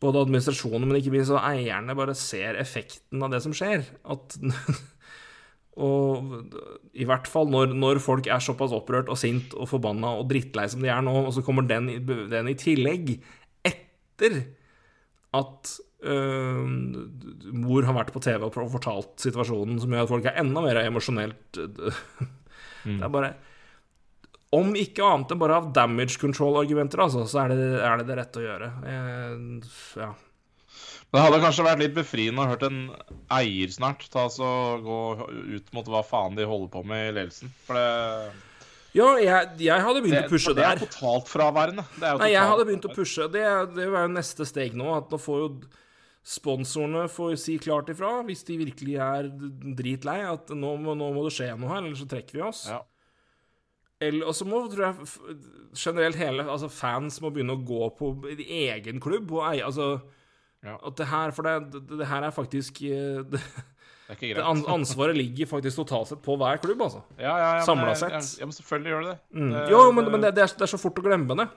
[0.04, 3.86] Både administrasjonen, men ikke minst eierne bare ser effekten av det som skjer.
[4.04, 4.36] At
[5.82, 6.34] Og
[6.94, 10.68] i hvert fall når, når folk er såpass opprørt og sint og forbanna og drittlei
[10.70, 11.90] som de er nå, og så kommer den,
[12.30, 13.16] den i tillegg
[13.66, 14.38] etter
[15.34, 15.72] at
[16.06, 16.68] øh,
[17.58, 20.84] mor har vært på TV og fortalt situasjonen, som gjør at folk er enda mer
[20.84, 23.00] emosjonelt mm.
[23.00, 23.32] Det er bare
[24.54, 28.20] Om ikke annet enn bare av damage control-argumenter, altså, så er det, er det det
[28.20, 28.70] rette å gjøre.
[28.86, 29.72] Jeg,
[30.04, 30.12] ja.
[31.14, 32.80] Det hadde kanskje vært litt befriende å hørt en
[33.36, 34.48] eier snart ta så
[34.82, 35.02] gå
[35.54, 37.52] ut mot hva faen de holder på med i ledelsen.
[37.68, 38.34] For det,
[38.98, 40.64] Ja, jeg, jeg hadde begynt det, å pushe der.
[40.64, 41.86] det er totalt fraværende.
[42.00, 43.28] Det er jo Nei, jeg hadde begynt å pushe.
[43.34, 43.46] Det,
[43.78, 44.90] det var jo neste steg nå.
[44.98, 45.52] At nå får jo
[46.24, 49.30] sponsorene får si klart ifra, hvis de virkelig er
[49.78, 52.64] dritlei, at nå må, nå må det skje noe her, eller så trekker vi oss.
[52.72, 52.80] Ja.
[54.04, 55.38] Eller, og så må, tror jeg,
[55.78, 59.94] generelt hele altså fans må begynne å gå på egen klubb og eie Altså
[60.64, 60.78] Ja.
[60.88, 64.30] at det her For det, det, det her er faktisk eh, Det, Det er ikke
[64.34, 64.46] greit.
[64.48, 67.02] an, ansvaret ligger faktisk totalt sett på hver klubb, altså.
[67.20, 68.16] Ja, ja, ja, Samla sett.
[68.40, 69.20] Ja, men selvfølgelig gjør det det.
[69.42, 69.52] Mm.
[69.56, 71.48] det Jo, men, men det, er, det er så fort å glemme det.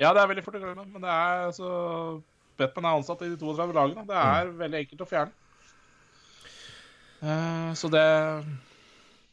[0.00, 1.70] Ja, det er veldig fort å glemme, men det er så
[2.60, 4.02] Batman er ansatt i de 32 lagene.
[4.08, 4.56] Det er Mm.
[4.64, 5.32] veldig enkelt å fjerne.
[7.22, 8.04] Uh, så det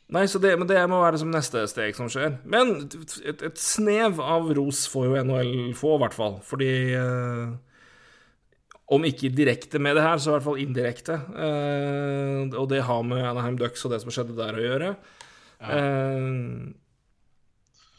[0.10, 2.38] Nei, så det, men det må være som neste steg som skjer.
[2.48, 2.70] Men
[3.28, 6.38] et, et snev av ros får jo NHL få, i hvert fall.
[6.48, 7.50] Fordi eh,
[8.88, 11.18] Om ikke direkte med det her, så i hvert fall indirekte.
[11.36, 14.92] Eh, og det har med Anaheim Ducks og det som skjedde der å gjøre.
[15.60, 16.22] Eh,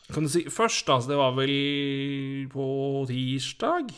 [0.08, 2.68] kan du si Først, da, så det var vel på
[3.10, 3.92] tirsdag?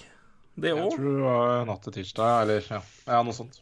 [0.60, 3.60] Det Jeg tror det var natt til tirsdag, eller ja, ja noe sånt.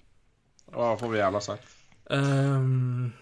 [0.64, 1.74] Det var for jævla seigt.
[2.10, 3.12] Ehm,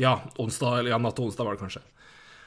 [0.00, 1.84] ja, onsdag, eller ja, natt til onsdag var det kanskje.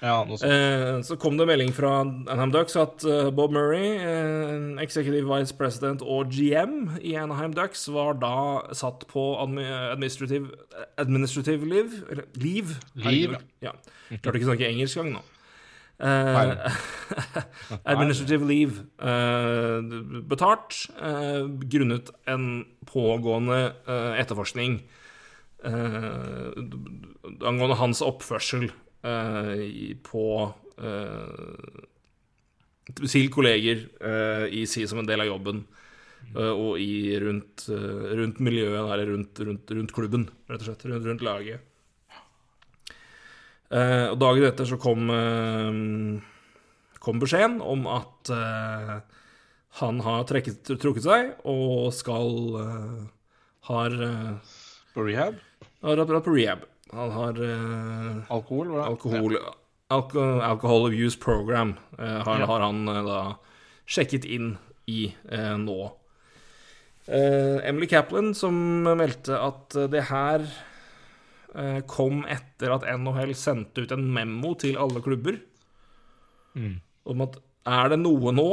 [0.02, 0.26] Ja.
[0.26, 5.54] Eh, så kom det melding fra Anaheim Ducks at eh, Bob Murray, eh, executive vice
[5.54, 10.50] president og GM i Anaheim Ducks, var da satt på administrative,
[10.98, 12.80] administrative leave Eller leave?
[12.96, 13.76] Leave, Ja.
[14.10, 15.24] Klarte ikke å snakke engelsk engang nå.
[16.02, 16.82] Eh,
[17.94, 19.86] administrative leave eh,
[20.26, 23.68] betalt eh, grunnet en pågående
[24.18, 24.80] etterforskning
[25.62, 26.48] eh,
[27.46, 30.26] angående hans oppførsel på
[30.78, 31.88] eh,
[32.98, 35.64] til kolleger eh, i si som en del av jobben,
[36.36, 40.86] eh, og i rundt, eh, rundt miljøet, eller rundt, rundt, rundt klubben, rett og slett.
[40.92, 41.68] Rundt, laget.
[43.72, 48.98] Eh, og dagen etter så kom, eh, kom beskjeden om at eh,
[49.80, 53.00] han har trekket, trukket seg og skal eh,
[53.72, 54.58] har, eh,
[54.92, 55.40] På rehab?
[55.82, 56.66] har vært på rehab.
[56.92, 58.72] Han har uh, Alkohol?
[58.84, 59.38] Alkohol,
[59.92, 62.46] alko, Alcohol Abuse Program uh, har, Ja.
[62.50, 63.22] har han uh, da
[63.92, 64.54] sjekket inn
[64.88, 65.14] i
[65.60, 65.78] nå.
[67.12, 70.44] Emily Kaplan som meldte at det her
[71.90, 75.40] kom etter at NHL sendte ut en memo til alle klubber
[76.56, 76.82] Mm.
[77.08, 77.38] om at
[77.72, 78.46] er det noe nå,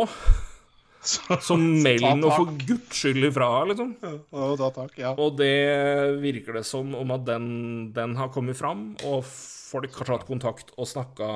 [1.09, 3.93] Så, mailen meld nå for guds skyld ifra, liksom.
[4.03, 5.13] Å, ta tak, ja.
[5.15, 7.47] Og det virker det som om at den,
[7.95, 11.29] den har kommet fram, og folk har tatt kontakt og snakka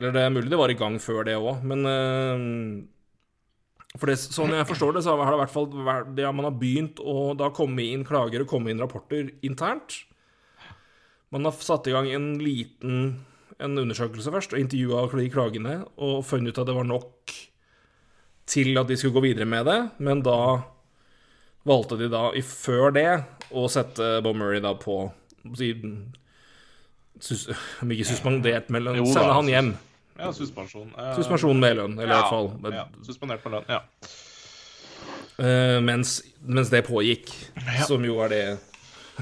[0.00, 2.46] Eller det er mulig det var i gang før det òg, men eh,
[3.98, 6.48] For det, sånn jeg forstår det, så har det i hvert fall vært det man
[6.48, 10.02] har begynt å da komme inn klager og komme inn rapporter internt.
[11.32, 13.22] Man har satt i gang en liten
[13.62, 17.34] en undersøkelse først, og intervjua de klagene, og funnet ut at det var nok
[18.48, 20.38] til at de skulle gå videre med det, men da
[21.68, 23.06] valgte de da, i før det,
[23.54, 25.04] å sette Bob Murray da på
[25.58, 25.70] si,
[27.22, 27.46] sus,
[27.82, 29.70] Om ikke suspendert med lønn, sende han hjem.
[30.18, 30.90] Ja, suspensjon.
[30.98, 32.50] Eh, Suspensjon med lønn, eller i ja, hvert fall.
[32.62, 33.80] Men, Ja, suspendert med lønn, ja.
[35.42, 37.86] Uh, mens, mens det pågikk, Ja.
[37.88, 38.42] som jo er det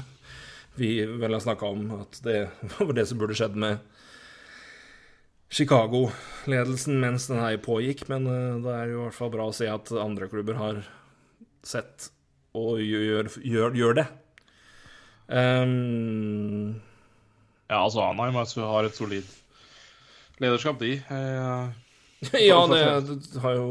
[0.81, 3.79] vi vel har snakka om, at det var det som burde skjedd med
[5.51, 9.55] Chicago-ledelsen mens den her pågikk, men eh, det er jo i hvert fall bra å
[9.55, 10.81] se at andre klubber har
[11.67, 12.09] sett
[12.57, 14.07] og gjør, gjør, gjør det.
[15.31, 16.79] Um...
[17.71, 19.27] Ja, altså Anheim har et solid
[20.43, 20.97] lederskap, de.
[20.99, 22.81] Eh, ja, det,
[23.31, 23.67] det har jo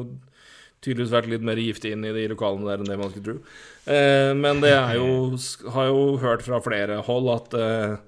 [0.81, 3.59] tydeligvis vært litt mer giftig inn i de lokalene der enn det man skulle tro.
[3.93, 5.37] Eh, men det er jo
[5.75, 8.01] Har jo hørt fra flere hold at eh,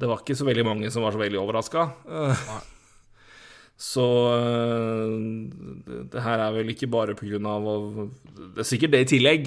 [0.00, 1.88] det var ikke så veldig mange som var så veldig overraska.
[2.08, 2.60] Nei.
[3.78, 5.12] Så eh,
[5.86, 7.68] det, her er vel ikke bare av
[8.34, 9.46] Det er sikkert det i tillegg.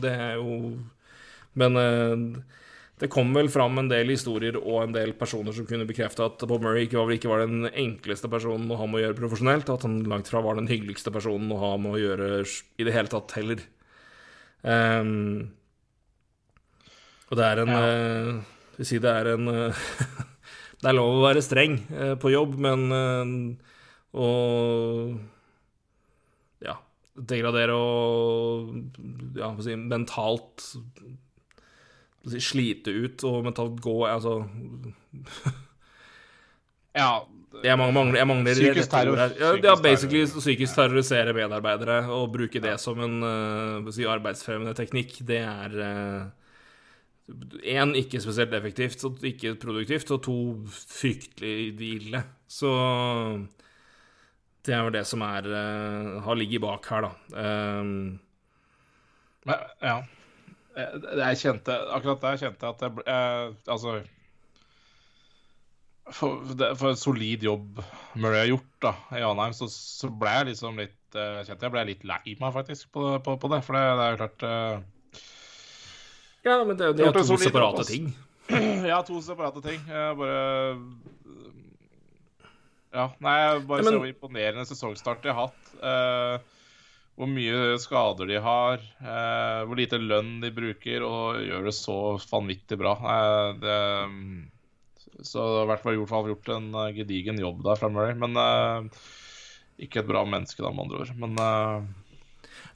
[0.00, 0.78] Det er jo
[1.58, 2.42] Men eh,
[3.02, 6.44] det kom vel fram en del historier og en del personer som kunne bekrefte at
[6.46, 9.72] Bob Murray ikke var, ikke var den enkleste personen å ha med å gjøre profesjonelt,
[9.74, 12.94] at han langt fra var den hyggeligste personen å ha med å gjøre i det
[12.94, 13.64] hele tatt heller.
[14.62, 15.50] Um,
[17.32, 17.82] og det er en Ja.
[18.78, 19.82] uh, si det er en uh,
[20.82, 22.86] Det er lov å være streng uh, på jobb, men
[24.12, 24.28] eh, å
[26.62, 26.76] Ja,
[27.16, 28.68] degradere og
[29.38, 30.60] ja, si, mentalt
[32.28, 34.32] si, slite ut og mentalt gå Altså
[37.02, 37.12] ja.
[37.62, 39.18] Jeg mangler, jeg mangler Psykisk terror.
[39.36, 44.72] Ja, ja, basically psykisk terrorisere medarbeidere og bruke det som en eh, jeg si, arbeidsfremmende
[44.78, 45.70] teknikk, det er
[47.62, 50.36] Én, ikke spesielt effektivt, og ikke produktivt, og to,
[50.66, 52.22] fryktelig ille.
[52.50, 52.72] Så
[54.66, 57.12] det er vel det som er eh, har ligget bak her, da.
[57.80, 58.18] Um,
[59.48, 59.96] Men, ja.
[60.78, 64.02] Eh, Jeg kjente, akkurat der kjente jeg at jeg ble eh, Altså
[66.12, 66.42] for,
[66.78, 67.78] for en solid jobb
[68.18, 71.74] Murray har gjort da, i Anheim, så, så ble jeg liksom litt uh, kjente jeg
[71.74, 73.60] ble litt lei meg faktisk på, på, på det.
[73.62, 75.22] For det, det er jo klart uh,
[76.42, 78.10] ja, men det, det Det er jo to separate jobb, ting.
[78.90, 79.80] Ja, to separate ting.
[79.86, 80.74] Jeg bare
[82.92, 85.70] Ja, nei, bare ser hvor imponerende sesongstart de har hatt.
[85.80, 86.36] Uh,
[87.16, 91.96] hvor mye skader de har, uh, hvor lite lønn de bruker, og gjør det så
[92.28, 92.92] vanvittig bra.
[93.00, 93.78] Uh, det,
[95.24, 98.16] så det har i hvert fall gjort, gjort en eh, gedigen jobb der fra Murray.
[98.18, 98.88] Men
[99.78, 101.12] ikke et bra menneske, da, med andre ord.
[101.20, 101.36] Men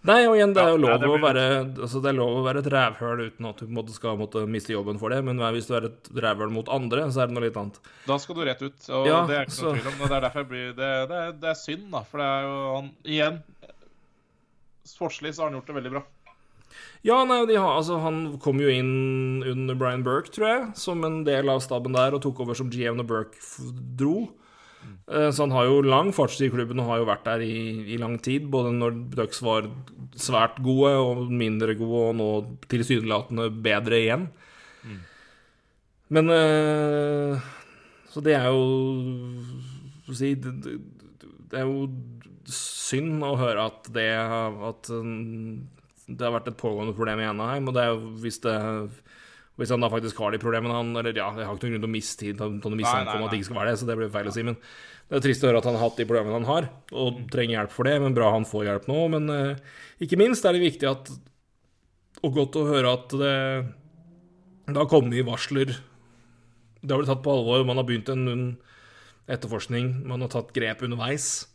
[0.04, 1.44] Nei, og igjen, det er jo lov, ja, det å være,
[1.82, 4.70] altså, det er lov å være et rævhøl uten at du måte skal måtte miste
[4.74, 7.42] jobben for det, men hvis du er et rævhøl mot andre, så er det noe
[7.48, 7.80] litt annet.
[8.06, 8.90] da skal du rett ut.
[8.90, 9.98] Og Ja, det er ikke så- noe tvil om.
[10.08, 12.02] Det er derfor jeg blir det, det, er, det er synd, da.
[12.02, 13.42] For det er jo han Igjen.
[14.86, 16.02] Sportslig så har han gjort det veldig bra.
[17.06, 21.02] Ja, nei, de har, altså, han kom jo inn under Brian Burke, tror jeg, som
[21.04, 23.36] en del av staben der, og tok over som GM når Burke
[23.96, 24.28] dro.
[25.06, 27.58] Eh, Så han har jo lang fartstid i klubben og har jo vært der i,
[27.94, 29.68] i lang tid, både når Ducks var
[30.18, 32.30] svært gode og mindre gode, og nå
[32.70, 34.26] tilsynelatende bedre igjen.
[36.08, 37.46] Men eh,
[38.10, 40.76] Så det er jo si det, det,
[41.58, 41.88] er jo
[42.46, 45.66] synd å høre at det At mm,
[46.06, 47.66] det har vært et pågående problem i Anaheim.
[47.66, 48.54] Og det er jo hvis det
[49.56, 51.86] hvis han da faktisk har de problemene han Eller ja, jeg har ikke noen grunn
[51.86, 53.96] til å mistid til å nei, om at det ikke skal være det, så det
[53.98, 54.44] blir feil å si.
[54.44, 54.58] Men
[55.06, 57.60] det er trist å høre at han har hatt de problemene han har, og trenger
[57.60, 57.96] hjelp for det.
[58.02, 59.00] Men bra han får hjelp nå.
[59.14, 61.10] Men eh, ikke minst er det viktig at
[62.24, 63.34] Og godt å høre at det
[64.66, 65.76] det har kommet varsler.
[66.82, 67.62] Det har blitt tatt på alvor.
[67.68, 68.46] Man har begynt en, en
[69.30, 69.92] etterforskning.
[70.10, 71.46] Man har tatt grep underveis.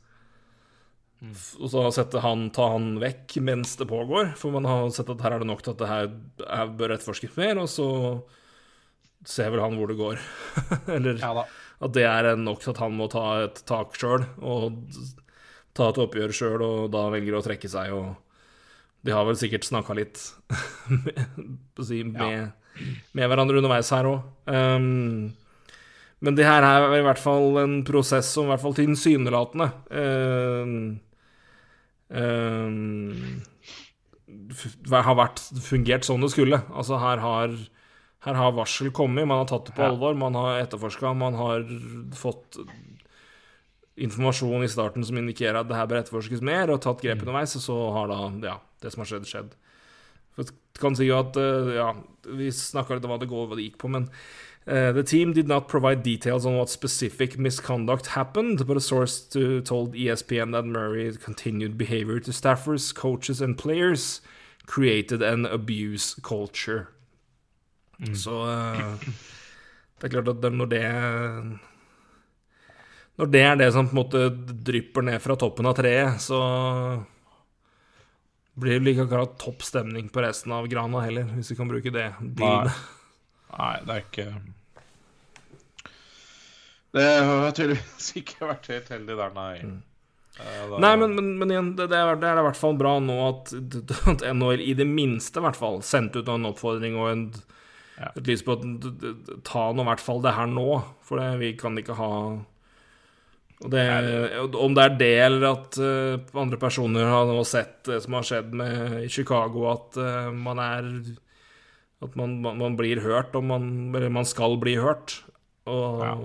[1.22, 1.34] Mm.
[1.60, 4.32] Og så sette han, ta han vekk mens det pågår.
[4.40, 6.96] For man har sett at her er det nok til at det her er, bør
[6.96, 7.90] etterforskes mer, og så
[9.28, 10.24] ser vel han hvor det går.
[10.96, 11.44] Eller Ja.
[11.82, 14.82] At det er nok til at han må ta et tak sjøl, og
[15.78, 18.12] ta et oppgjør sjøl, og da velger å trekke seg og
[19.02, 20.20] De har vel sikkert snakka litt
[20.94, 22.52] med, med,
[23.18, 24.28] med hverandre underveis her òg.
[24.46, 25.32] Um,
[26.22, 31.00] men det her er i hvert fall en prosess som i hvert fall tilsynelatende um,
[32.14, 33.42] um,
[34.94, 36.62] har vært fungert sånn det skulle.
[36.70, 37.58] Altså, her har
[38.22, 41.66] her har varsel kommet, man har tatt det på alvor, man har etterforska, man har
[42.18, 42.60] fått
[44.02, 47.58] informasjon i starten som indikerer at det her bør etterforskes mer, og tatt grep underveis,
[47.58, 49.58] og så har da ja, det som har skjedd, skjedd.
[50.36, 51.90] For jeg kan si jo at eh, ja,
[52.24, 54.08] Vi snakka litt om hva det går, hva det gikk på, men
[54.68, 59.20] Uh, The team did not provide details on what specific misconduct happened, but a source
[59.20, 64.22] to, told ESPN that Murray's continued behavior to staffers, coaches and players
[64.68, 66.90] created an abuse culture.
[68.18, 69.10] Så eh,
[70.02, 70.84] det er klart at når det
[73.22, 74.22] Når det er det som på en måte
[74.66, 76.40] drypper ned fra toppen av treet, så
[78.62, 81.92] blir det ikke akkurat topp stemning på resten av grana heller, hvis vi kan bruke
[81.94, 82.74] det bildet.
[83.52, 84.26] Nei, det er ikke
[86.92, 89.54] Det har tydeligvis ikke vært helt heldig der, nei.
[89.64, 89.78] Mm.
[90.42, 92.98] da- Nei, men, men, men igjen, det, det, er, det er i hvert fall bra
[93.04, 93.54] nå at,
[94.12, 97.26] at NHL i det minste i hvert fall sendte ut en oppfordring og en,
[98.02, 98.10] Ja.
[98.18, 98.64] et lys på at
[99.46, 100.68] ta nå i hvert fall det her nå,
[101.06, 102.14] for det, vi kan ikke ha
[103.62, 103.82] det,
[104.58, 108.26] Om det er det, eller at uh, andre personer har nå sett det som har
[108.26, 110.88] skjedd med i Chicago, at uh, man er
[112.02, 115.20] At man, man, man blir hørt, man, eller man skal bli hørt.
[115.70, 116.16] Og, Ja.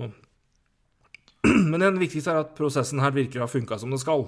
[1.69, 4.25] Men det viktigste er at prosessen her virker å ha funka som det skal.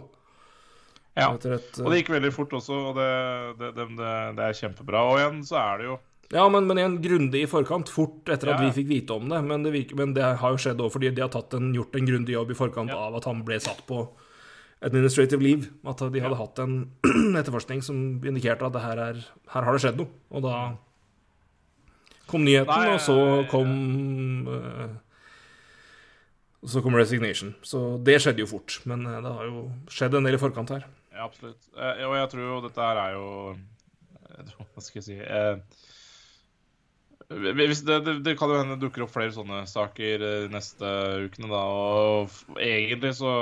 [1.17, 1.33] Ja.
[1.33, 3.09] et, uh, Og det gikk veldig fort også, og det,
[3.57, 5.01] det, det, det, det er kjempebra.
[5.09, 5.97] Og igjen så er det jo
[6.31, 8.69] Ja, men, men igjen grundig i forkant, fort etter at Ja, ja.
[8.69, 9.39] vi fikk vite om det.
[9.49, 12.05] Men det, virker, men det har jo skjedd òg fordi de har en, gjort en
[12.11, 12.99] grundig jobb i forkant Ja.
[13.07, 14.03] av at han ble satt på
[14.85, 15.71] administrative leave.
[15.89, 16.75] At de hadde hatt en
[17.41, 19.23] etterforskning som indikerte at det her, er,
[19.55, 20.13] her har det skjedd noe.
[20.29, 20.53] Og da
[22.29, 23.17] kom nyheten, Nei, og så
[23.49, 23.73] kom
[24.53, 24.89] eh,
[26.69, 27.55] Så kom resignation.
[27.65, 28.77] Så det skjedde jo fort.
[28.85, 30.85] Men eh, det har jo skjedd en del i forkant her.
[31.15, 31.65] Ja, absolutt.
[31.73, 33.29] Eh, og jeg tror jo dette her er jo
[34.75, 35.17] Hva skal jeg si
[37.29, 40.93] hvis det, det, det kan jo hende dukker opp flere sånne saker de neste
[41.27, 41.61] ukene, da.
[41.61, 43.33] Og egentlig så,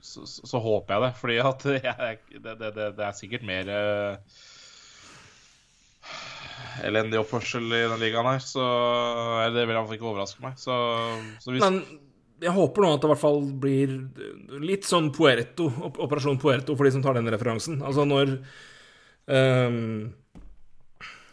[0.00, 1.10] så, så håper jeg det.
[1.20, 4.38] Fordi at jeg, det, det, er sikkert mer uh,
[6.88, 8.40] elendig oppførsel i den ligaen her.
[8.40, 8.64] Så
[9.52, 10.56] det vil iallfall ikke overraske meg.
[10.60, 10.78] Så,
[11.44, 11.82] så hvis Men
[12.40, 13.94] jeg håper nå at det i hvert fall blir
[14.64, 17.82] litt sånn Puerto, Operasjon Puerto, for de som tar den referansen.
[17.84, 18.32] Altså når
[19.28, 20.08] ehm,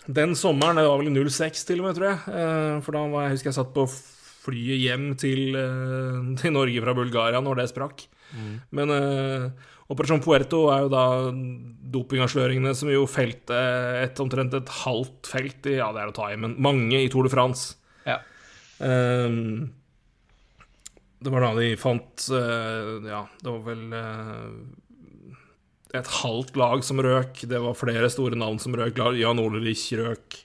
[0.08, 2.20] Den sommeren, det var vel i 06 til og med, tror jeg.
[2.32, 3.88] eh, for da var jeg husker jeg satt på
[4.48, 8.08] flyet hjem til, eh, til Norge fra Bulgaria når det sprakk.
[8.76, 9.48] Men uh,
[9.88, 11.06] Operasjon Puerto er jo da
[11.96, 13.58] dopingavsløringene som jo felte
[14.02, 17.10] et omtrent et halvt felt i Ja, det er å ta i, men mange i
[17.12, 17.78] Tour de France.
[18.08, 18.20] Ja.
[18.80, 19.70] Um,
[21.24, 24.52] det var da de fant uh, Ja, det var vel eh,
[25.96, 27.46] et halvt lag som røk.
[27.48, 29.00] Det var flere store navn som røk.
[29.16, 30.44] Jan Olerich røk.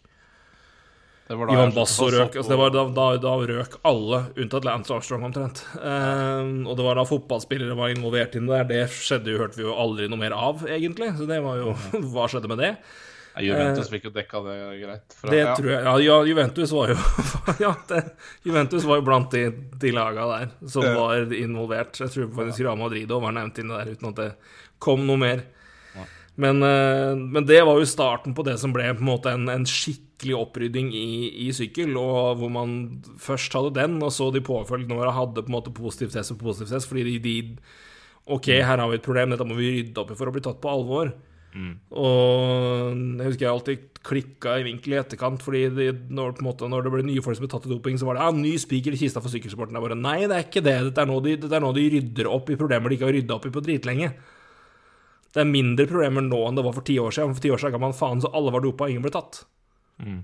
[1.29, 2.35] Det var da Ivan Basso røk.
[2.37, 5.63] Altså det var da, da, da røk alle, unntatt Lance Armstrong omtrent.
[5.79, 8.67] Um, og det var da fotballspillere var involvert inn der.
[8.69, 11.13] Det skjedde jo, hørte vi jo aldri noe mer av, egentlig.
[11.17, 11.73] Så det var jo
[12.13, 12.75] Hva skjedde med det?
[13.41, 15.15] Juventus fikk jo dekka det greit.
[15.17, 15.53] Fra, Det ja.
[15.57, 16.97] tror jeg Ja, Juventus var jo
[17.65, 18.03] Ja, det,
[18.45, 19.47] Juventus var jo blant de,
[19.81, 21.97] de laga der som var involvert.
[21.97, 24.29] Jeg tror faktisk Real Madrid også var nevnt inni der, uten at det
[24.83, 25.47] kom noe mer.
[26.35, 29.51] Men, eh, men det var jo starten på det som ble på en måte en,
[29.53, 31.09] en skikkelig opprydding i,
[31.47, 32.77] i sykkel, og hvor man
[33.21, 36.41] først hadde den, og så de påfølgende åra hadde på en måte positiv test og
[36.41, 40.01] positiv test, fordi de, de OK, her har vi et problem, dette må vi rydde
[40.01, 41.13] opp i for å bli tatt på alvor.
[42.01, 46.87] Og jeg husker jeg alltid klikka i vinkel i etterkant, fordi de, når, måte, når
[46.87, 48.97] det ble nye folk som ble tatt i doping, så var det ja, ny spiker
[48.97, 49.77] i kista for sykkelsporten.
[49.77, 50.79] Jeg bare nei, det er ikke det.
[50.89, 53.53] Dette er nå de, de rydder opp i problemer de ikke har rydda opp i
[53.53, 54.15] på dritlenge.
[55.33, 57.33] Det er mindre problemer nå enn det var for ti år siden.
[57.37, 59.43] For ti år siden ga man faen så alle var dopa, og ingen ble tatt.
[60.03, 60.21] Mm.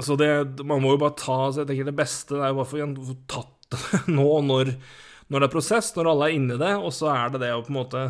[0.00, 0.28] Så det,
[0.64, 3.16] man må jo bare ta så jeg tenker Det beste er jo bare å få
[3.28, 4.70] tatt det nå når,
[5.28, 7.62] når det er prosess, når alle er inni det, og så er det det å
[7.64, 8.04] på en måte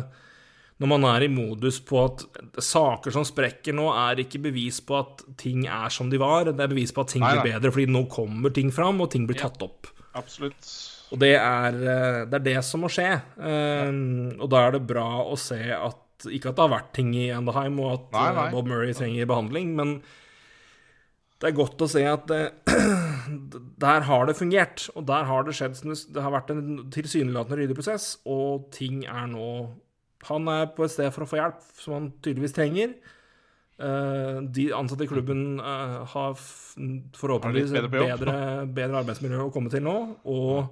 [0.81, 2.23] Når man er i modus på at
[2.63, 6.63] saker som sprekker nå, er ikke bevis på at ting er som de var, det
[6.63, 9.27] er bevis på at ting Nei, blir bedre, fordi nå kommer ting fram, og ting
[9.29, 9.91] blir tatt opp.
[10.17, 10.67] Absolutt.
[11.13, 13.09] Og det er, eh, det er det som må skje.
[13.37, 13.91] Eh,
[14.41, 15.99] Og da er det bra å se at
[16.29, 18.51] Ikke at det har vært ting i Anaheim, og at Nei, eh, nei.
[18.53, 20.01] Bob Murray trenger behandling, men
[21.41, 22.53] det er godt å se at det,
[23.83, 24.85] der har det fungert.
[24.95, 29.27] Og der har det skjedd det- har vært en tilsynelatende ryddig prosess, og ting er
[29.27, 29.49] nå
[30.29, 32.93] Han er på et sted for å få hjelp, som han tydeligvis trenger.
[33.77, 39.69] Uh, De ansatte i klubben uh, har forhåpentligvis et bedre bedre, bedre arbeidsmiljø å komme
[39.73, 40.69] til nå, og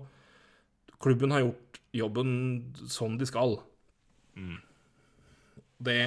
[1.01, 2.31] klubben har gjort jobben
[2.87, 3.57] som de skal.
[4.39, 4.59] Mm.
[5.81, 5.99] Det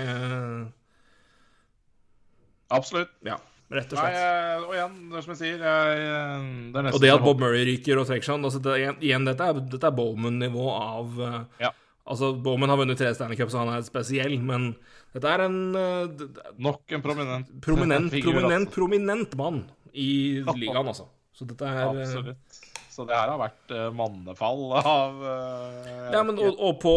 [2.75, 3.11] Absolutt.
[3.27, 3.37] Ja,
[3.75, 4.17] rett og slett.
[4.17, 7.43] Nei, og igjen, det er som jeg sier eh, Det er Og det at Bob
[7.43, 11.41] Murray ryker og trekker seg altså det, igjen, dette er, dette er Bowman-nivå av eh,
[11.69, 11.73] Ja.
[12.05, 14.75] Altså, Bowman har vunnet tre Stanley Cup, så han er spesiell, men
[15.15, 18.75] dette er en eh, d- d- Nok en prominent prominent, prominent, altså.
[18.77, 19.63] prominent mann
[19.97, 20.09] i
[20.61, 21.07] ligaen, altså.
[21.35, 22.54] Så dette er eh, Absolutt.
[22.95, 26.93] Så det her har vært eh, mannefall av eh, Ja, men og, og på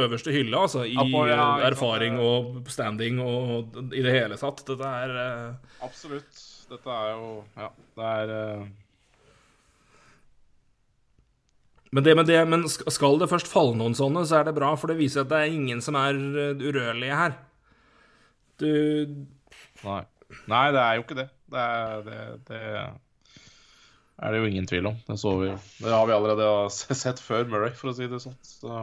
[0.00, 0.82] øverste hylle, altså.
[0.82, 4.64] I Ja, på- ja, erfaring og standing og i det hele tatt.
[4.66, 5.76] Dette er uh...
[5.86, 6.42] Absolutt.
[6.66, 7.70] Dette er jo Ja,
[8.00, 8.66] det er uh...
[11.94, 14.74] men, det, men, det, men skal det først falle noen sånne, så er det bra,
[14.74, 16.18] for det viser at det er ingen som er
[16.58, 17.38] urørlige her.
[18.58, 18.68] Du
[19.86, 20.02] Nei.
[20.50, 21.28] Nei, det er jo ikke det.
[21.54, 22.60] Det er det, det
[24.16, 24.98] er det jo ingen tvil om.
[25.06, 25.52] Det så vi.
[25.82, 26.48] Det har vi allerede
[27.02, 28.36] sett før Murray, for å si det sånn.
[28.44, 28.82] Så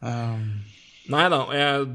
[0.00, 0.48] um.
[1.06, 1.86] Nei da, jeg,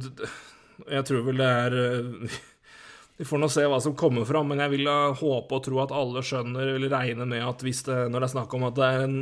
[0.88, 2.40] jeg tror vel det er eh,
[3.22, 4.88] Vi får nå se hva som kommer fram, men jeg vil
[5.20, 8.34] håpe og tro at alle skjønner eller regner med at hvis det, når det er
[8.34, 9.20] snakk om at det er en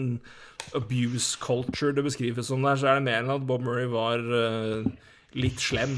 [0.78, 4.24] abuse culture det beskrives som der, så er det mer enn at Bob Murray var
[4.24, 4.88] eh,
[5.36, 5.98] litt slem.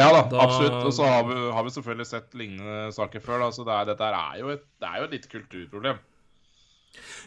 [0.00, 0.78] Ja da, Da- absolutt.
[0.88, 3.44] Og så har vi, har vi selvfølgelig sett lignende saker før.
[3.44, 6.00] Da, så det, er, dette er jo et, det er jo et litt kulturproblem.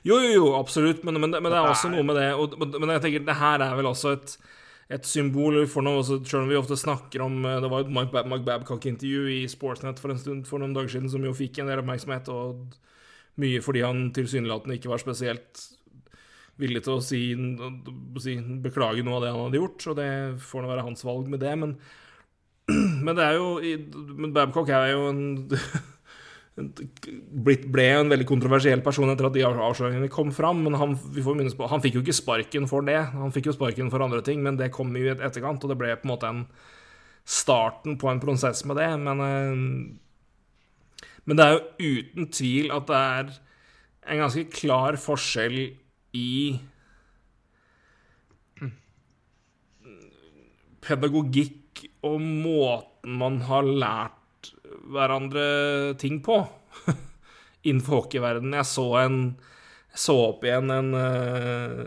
[0.04, 2.92] Jo, jo, jo, absolutt, men, men, men det er også noe med det og, Men
[2.98, 4.34] jeg tenker, det her er vel også et,
[4.98, 7.88] et symbol for noe også, Selv om vi ofte snakker om eh, Det var jo
[7.88, 11.32] et Mike, Mike Babcock-intervju i Sportsnet for en stund for noen dager siden som jo
[11.38, 12.76] fikk en del oppmerksomhet, og
[13.40, 15.64] mye fordi han tilsynelatende ikke var spesielt
[16.62, 18.36] villig til å si, å si
[18.68, 20.10] beklage noe av det han hadde gjort, og det
[20.44, 21.72] får nå være hans valg med det, men
[22.72, 23.58] men det er jo
[24.16, 25.50] Men Babcock er jo en
[26.54, 30.62] blitt, ble en veldig kontroversiell person etter at de avsløringene kom fram.
[30.66, 33.00] Men han, vi får minnes på, han fikk jo ikke sparken for det.
[33.16, 35.74] Han fikk jo sparken for andre ting, men det kom jo i et etterkant, og
[35.74, 36.44] det ble på en måte en
[37.24, 38.92] starten på en prosess med det.
[39.02, 41.64] Men, eh, men det er jo
[42.04, 43.34] uten tvil at det er
[44.14, 45.58] en ganske klar forskjell
[46.14, 46.34] i
[50.84, 51.63] pedagogikk
[52.04, 54.52] og måten man har lært
[54.92, 55.44] hverandre
[56.02, 56.42] ting på
[57.68, 58.58] innenfor hockeyverdenen.
[58.60, 59.18] Jeg så en
[59.94, 61.84] Jeg så opp igjen en eh,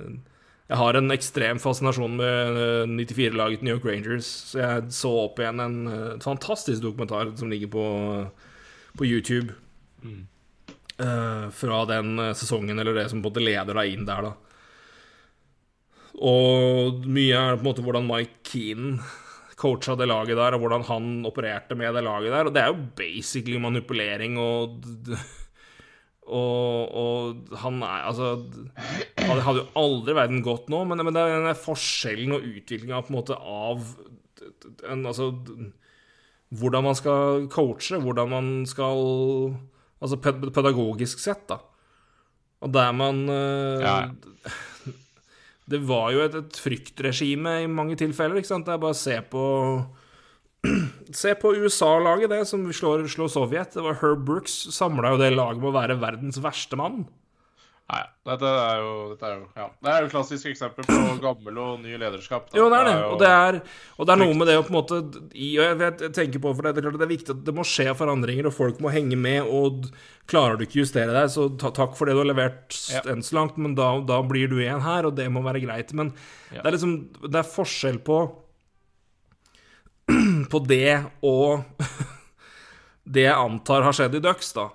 [0.71, 5.43] Jeg har en ekstrem fascinasjon med eh, 94-laget New York Rangers, så jeg så opp
[5.43, 7.87] igjen en eh, fantastisk dokumentar som ligger på,
[8.97, 9.55] på YouTube.
[10.99, 14.31] eh, fra den eh, sesongen, eller det som på en måte leder deg inn der,
[14.31, 14.35] da.
[16.17, 18.97] Og mye er på en måte hvordan Mike Keane
[19.57, 22.49] coacha det laget der, og hvordan han opererte med det laget der.
[22.49, 24.83] Og det er jo basically manipulering og
[26.27, 28.33] Og, og han er Altså
[29.21, 32.99] Han hadde jo aldri verden gått nå, men, men det er den forskjellen og utviklinga
[33.05, 33.85] på en måte av
[34.91, 35.31] en, Altså
[36.57, 39.55] hvordan man skal coache, hvordan man skal
[40.03, 41.61] Altså pedagogisk sett, da.
[42.67, 44.35] Og der man eh, Ja, ja.
[45.67, 48.67] Det var jo et, et fryktregime i mange tilfeller, ikke sant.
[48.69, 49.45] Det er bare å se på
[51.23, 53.77] Se på USA-laget, det, som slår, slår Sovjet.
[53.77, 57.05] Det var Herb Brooks samla jo det laget med å være verdens verste mann.
[57.87, 59.65] Nei, dette er jo, dette er jo ja.
[59.87, 62.49] Det er jo klassisk eksempel på gammel og ny lederskap.
[62.51, 62.59] da.
[62.59, 62.95] Jo, det er det.
[62.99, 63.59] jo- Og det er,
[63.97, 64.99] og det er noe med det å på en måte
[65.37, 67.55] i, jeg, vet, jeg tenker på, for det, er klart det er viktig at det
[67.55, 69.47] må skje forandringer, og folk må henge med.
[69.47, 69.87] Og
[70.27, 73.05] klarer du ikke justere deg, så ta, takk for det du har levert Ja.
[73.07, 75.95] enn så langt, men da, da blir du igjen her, og det må være greit.
[75.95, 76.11] Men
[76.51, 76.63] Ja.
[76.63, 78.19] det er liksom Det er forskjell på
[80.51, 81.63] På det og
[83.15, 84.69] det jeg antar har skjedd i Ducks, da.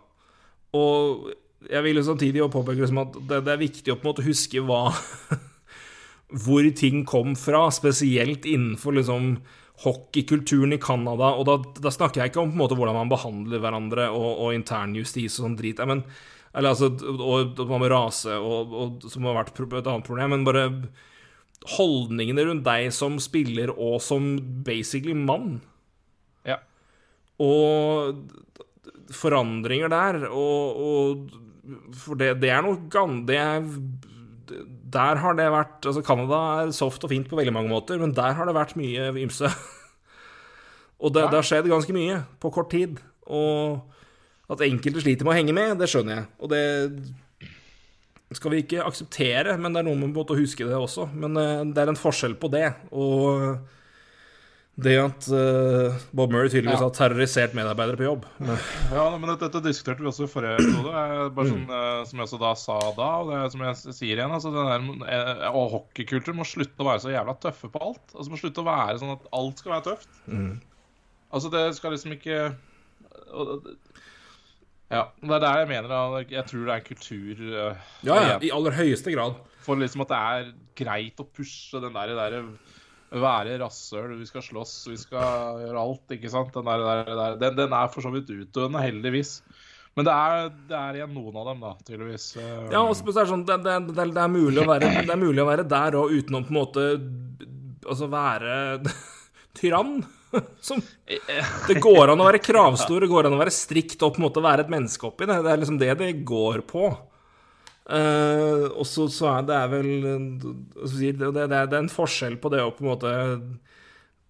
[0.80, 1.32] Og
[1.70, 4.26] jeg vil jo samtidig påpeke liksom at det, det er viktig å på en måte
[4.26, 4.84] huske hva
[6.46, 9.36] hvor ting kom fra, spesielt innenfor liksom
[9.84, 11.34] hockeykulturen i Canada.
[11.38, 14.30] Og da, da snakker jeg ikke om på en måte hvordan man behandler hverandre og,
[14.46, 15.82] og internjustis og sånn drit.
[15.90, 16.04] Men,
[16.54, 20.36] eller altså, og, og man må rase, og, og, som har vært et annet problem.
[20.36, 20.68] Men bare
[21.76, 24.34] holdningene rundt deg som spiller og som
[24.66, 25.60] basically mann.
[26.48, 26.62] Ja.
[27.42, 28.16] Og
[29.12, 31.51] forandringer der, og, og
[32.02, 32.80] For det, det er noe.
[33.28, 33.66] Det er
[34.92, 38.16] Der har det vært Altså, Canada er soft og fint på veldig mange måter, men
[38.18, 39.48] der har det vært mye ymse.
[41.04, 43.00] og det, det har skjedd ganske mye på kort tid.
[43.32, 43.82] Og
[44.52, 46.26] at enkelte sliter med å henge med, det skjønner jeg.
[46.44, 46.66] Og det
[48.36, 51.10] skal vi ikke akseptere, men det er noe med å huske det også.
[51.14, 52.68] Men eh, det er en forskjell på det.
[52.96, 53.58] Og
[54.82, 56.86] det at uh, Bob Murray tydeligvis Ja.
[56.88, 58.24] har terrorisert medarbeidere på jobb.
[58.40, 58.58] Men,
[58.92, 60.94] Ja, men dette, dette diskuterte vi også i forrige episode.
[61.36, 61.74] Bare sånn, Mm.
[61.76, 65.00] eh, Som jeg også da sa da, og det som jeg sier igjen altså den
[65.04, 68.16] der, uh, Og hockeykultur må slutte å være så jævla tøffe på alt.
[68.16, 70.10] Altså må slutte å være sånn at alt skal være tøft.
[70.28, 70.62] Mm.
[71.34, 72.56] Altså det skal liksom ikke
[73.34, 73.68] og,
[74.90, 75.06] Ja.
[75.22, 78.50] Det er der jeg mener da, Jeg tror det er en kultur ja, ja, i
[78.52, 79.36] aller høyeste grad.
[79.62, 82.44] For liksom at det er greit å pushe den der, der
[83.20, 86.54] være rasshøl, vi skal slåss, vi skal gjøre alt, ikke sant?
[86.56, 87.36] Den, der, der, der.
[87.42, 89.40] Den, den er for så vidt utdøende, heldigvis.
[90.00, 92.30] Men det er, det er igjen noen av dem, da, tydeligvis.
[92.72, 95.44] Ja, og det, er sånn det, det, det, er mulig å være, det er mulig
[95.44, 96.88] å være der og uten å på en måte
[97.82, 98.56] Altså være
[99.58, 100.04] tyrann.
[100.64, 100.80] Som
[101.68, 104.28] Det går an å være kravstor, det går an å være strikt og på en
[104.30, 105.42] måte være et menneske oppi det.
[105.44, 106.92] Det er liksom det det går på.
[107.92, 112.62] Eh, og så, så er det vel det, det, det er en forskjell på det
[112.64, 113.12] å på en måte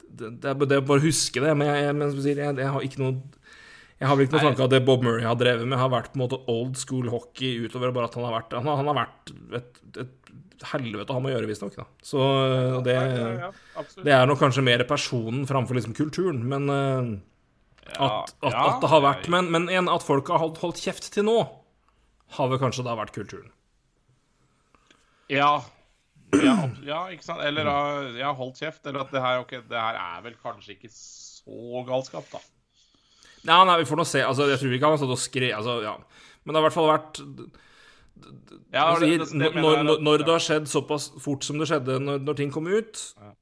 [0.08, 3.20] Det, det er bare å huske det, men jeg, men jeg, jeg, har ikke noe
[4.02, 6.10] jeg har vel ikke noe tanke av det Bob Murray har drevet med, har vært
[6.10, 8.90] på en måte old school hockey utover bare at han har vært Han har, han
[8.90, 11.78] har vært et, et helvete å ha med å gjøre, visstnok.
[12.06, 12.26] Så
[12.86, 12.98] det,
[14.02, 17.14] det er nok kanskje mer personen framfor liksom kulturen, men uh,
[17.94, 21.12] at, at, at det har vært Men, men igjen, at folk har holdt, holdt kjeft
[21.14, 21.38] til nå,
[22.38, 23.52] har vel kanskje da vært kulturen.
[25.32, 25.62] Ja.
[26.32, 26.56] Ja,
[26.88, 27.42] ja, ikke sant?
[27.44, 27.68] Eller
[28.20, 28.86] ja, holdt kjeft.
[28.88, 32.40] Eller at det her, okay, det her er vel kanskje ikke så galskap, da.
[33.50, 34.22] Nei, nei, vi får nå se.
[34.24, 35.96] Altså, jeg tror ikke han har stått og skrevet altså, ja.
[36.46, 37.22] Men det har i hvert fall vært
[38.72, 41.68] Ja, Jeg det- det- det når, når, når det har skjedd såpass fort som det
[41.68, 43.00] skjedde når, når ting kom ut,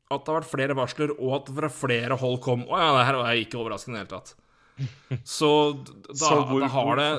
[0.10, 3.06] at det har vært flere varsler, og at fra flere hold kom Å ja, det
[3.10, 4.34] her er ikke overraskende i det hele tatt.
[5.28, 5.50] Så
[5.84, 7.12] da, Så hvor- da har det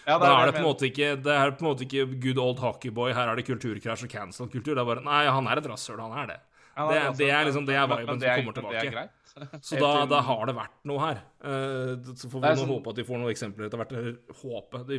[0.08, 2.38] Ja, Da er det på en måte ikke Det er på en måte ikke good
[2.40, 4.72] old hockeyboy, her er det kulturkrasj og cancel-kultur.
[4.72, 6.38] Det er bare Nei, han er et rasshøl, han er det.
[6.78, 9.08] Ja, det, det, det er liksom det er viben som kommer er tilbake.
[9.62, 11.18] Så da, da har det vært noe her.
[11.46, 13.92] Eh, så får vi sånn- håpe at de får noen eksempler etter hvert.
[13.94, 14.80] Eller håpe.
[14.88, 14.98] De,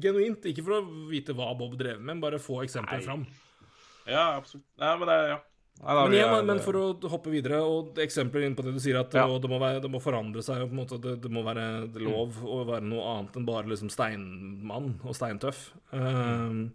[0.00, 0.46] genuint.
[0.50, 3.26] Ikke for å vite hva Bob drev med, men bare få eksempler fram.
[4.08, 4.64] Ja, absolutt.
[4.80, 5.38] Nei, men det ja.
[5.82, 8.96] Nei, Men, igjen, men for å hoppe videre, og eksempler inn på det du sier,
[9.00, 9.26] at Ja.
[9.26, 10.62] det, må, være, det må forandre seg.
[10.62, 13.90] på en måte Det, det må være lov å være noe annet enn bare liksom
[13.90, 15.72] steinmann og steintøff.
[15.92, 16.70] Uh,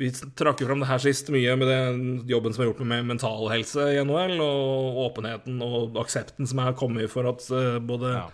[0.00, 3.04] vi trakk jo fram det her sist mye med den jobben som er gjort med
[3.08, 8.14] mental helse i NHL, og åpenheten og aksepten som er kommet for at eh, både
[8.14, 8.26] Ja.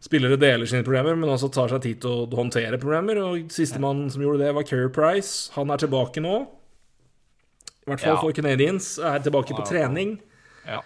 [0.00, 3.18] spillere deler sine problemer, men også tar seg tid til å håndtere problemer.
[3.22, 5.50] Og Sistemann som gjorde det, var Kerry Price.
[5.54, 6.46] Han er tilbake nå.
[7.82, 8.20] I hvert fall Ja.
[8.20, 8.98] for Canadiens.
[8.98, 10.20] Er tilbake på trening.
[10.66, 10.80] Ja.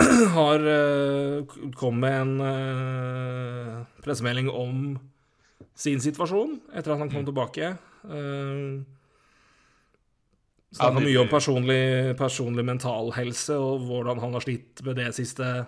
[0.38, 1.44] Har uh,
[1.76, 4.98] kommet med en uh, pressemelding om
[5.74, 7.28] sin situasjon etter at han kom Mm.
[7.32, 7.76] tilbake.
[8.04, 8.82] Uh,
[10.74, 15.66] Ja, Snakka mye om personlig, personlig mentalhelse og hvordan han har slitt med det siste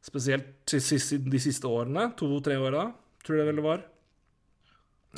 [0.00, 2.06] Spesielt de siste, årene.
[2.16, 2.86] To-tre åra,
[3.22, 3.82] tror jeg vel det var.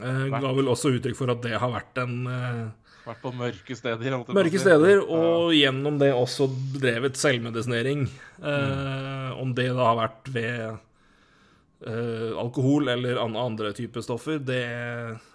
[0.02, 3.74] Uh, ga vel også uttrykk for at det har vært en eh, Vært på mørke
[3.74, 4.14] steder.
[4.30, 6.46] Mørke steder, og gjennom det også
[6.78, 8.04] drevet selvmedisinering.
[8.38, 10.76] Eh, om det da har vært ved
[11.82, 14.62] eh, alkohol eller an andre typer stoffer, det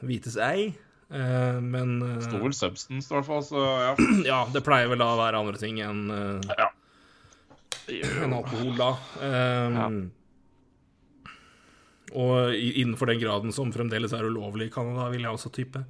[0.07, 0.70] vites ei.
[1.11, 3.43] Eh, men eh, Sto vel substance, i hvert fall.
[3.43, 3.93] Så ja.
[4.32, 6.72] ja, det pleier vel da å være andre ting enn eh, ja.
[8.24, 8.91] en alkohol, da.
[9.28, 9.78] Eh,
[12.18, 15.84] Og innenfor den graden som fremdeles er ulovlig i Canada, vil jeg også type.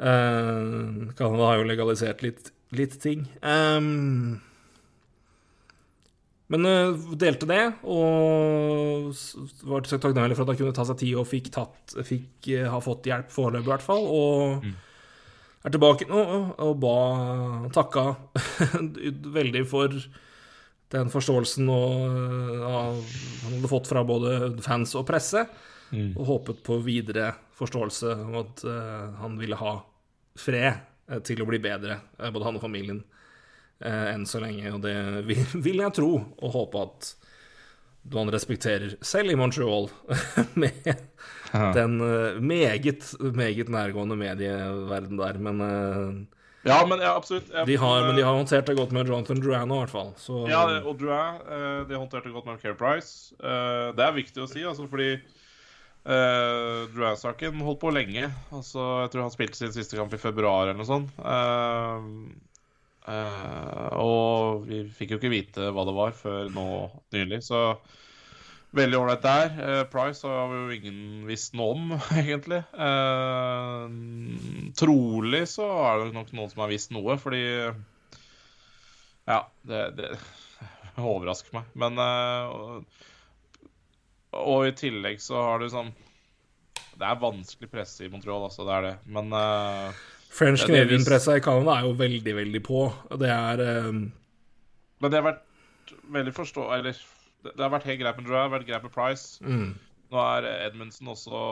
[0.00, 3.26] Eh, Canada har jo legalisert litt, litt ting.
[3.44, 4.38] Um,
[6.50, 9.12] men uh, delte det, og
[9.70, 12.64] var så takknemlig for at han kunne ta seg tid og fikk, tatt, fikk uh,
[12.72, 14.08] ha fått hjelp foreløpig, i hvert fall.
[14.10, 14.64] Og
[15.68, 16.24] er tilbake nå
[16.56, 16.96] og, ba
[17.76, 18.06] takka
[19.38, 19.94] veldig for
[20.90, 23.12] den forståelsen og, av-
[23.44, 25.44] han hadde fått fra både fans og presse,
[26.16, 29.76] og håpet på videre forståelse om at uh, han ville ha
[30.38, 30.72] fred
[31.10, 33.02] eh, til å bli bedre, eh, både han og familien,
[33.80, 34.72] eh, enn så lenge.
[34.76, 34.94] Og det
[35.28, 37.14] vil, jeg tro og håpe at
[38.14, 39.90] man respekterer, selv i Montreal,
[40.60, 40.92] med
[41.76, 45.38] den eh, meget, meget nærgående medieverden der.
[45.38, 46.28] Men
[46.64, 47.48] ja, men ja, absolutt.
[47.52, 50.10] Ja, de har, men de har håndtert det godt med Jonathan Duran i hvert fall.
[50.20, 53.32] Så Ja, det- og Drouin, har de håndterte godt med Care Price.
[53.40, 55.14] Eh, det er viktig å si, altså, fordi
[56.08, 58.28] uh, Drouin-saken holdt på lenge.
[58.54, 61.12] Altså, jeg tror han spilte sin siste kamp i februar eller noe sånt.
[61.18, 62.30] Uh,
[63.08, 66.68] uh, og vi fikk jo ikke vite hva det var før nå
[67.16, 67.64] nylig, så
[68.70, 69.48] Veldig ålreit der.
[69.58, 72.60] Uh, Price har vi jo ingen visst noe om, egentlig.
[72.70, 73.86] Eh,
[74.78, 77.42] trolig så er det nok noen som har visst noe, fordi
[79.26, 80.12] Ja, det, det
[81.12, 81.74] overrasker meg.
[81.82, 83.09] Men eh,
[84.36, 85.90] og i tillegg så har du sånn
[86.94, 88.66] Det er vanskelig presse i Montreal, altså.
[88.68, 88.94] Det er det.
[89.10, 90.00] Men uh,
[90.30, 92.84] French Canadian-pressa i Canada er jo veldig, veldig på.
[93.18, 96.68] Det er eh, Men det har vært veldig forstå...
[96.76, 97.00] Eller
[97.40, 99.40] det har vært helt greit med Drew, det har vært greit med Price.
[99.40, 99.70] mm,
[100.12, 101.42] Nå er Edmundsen også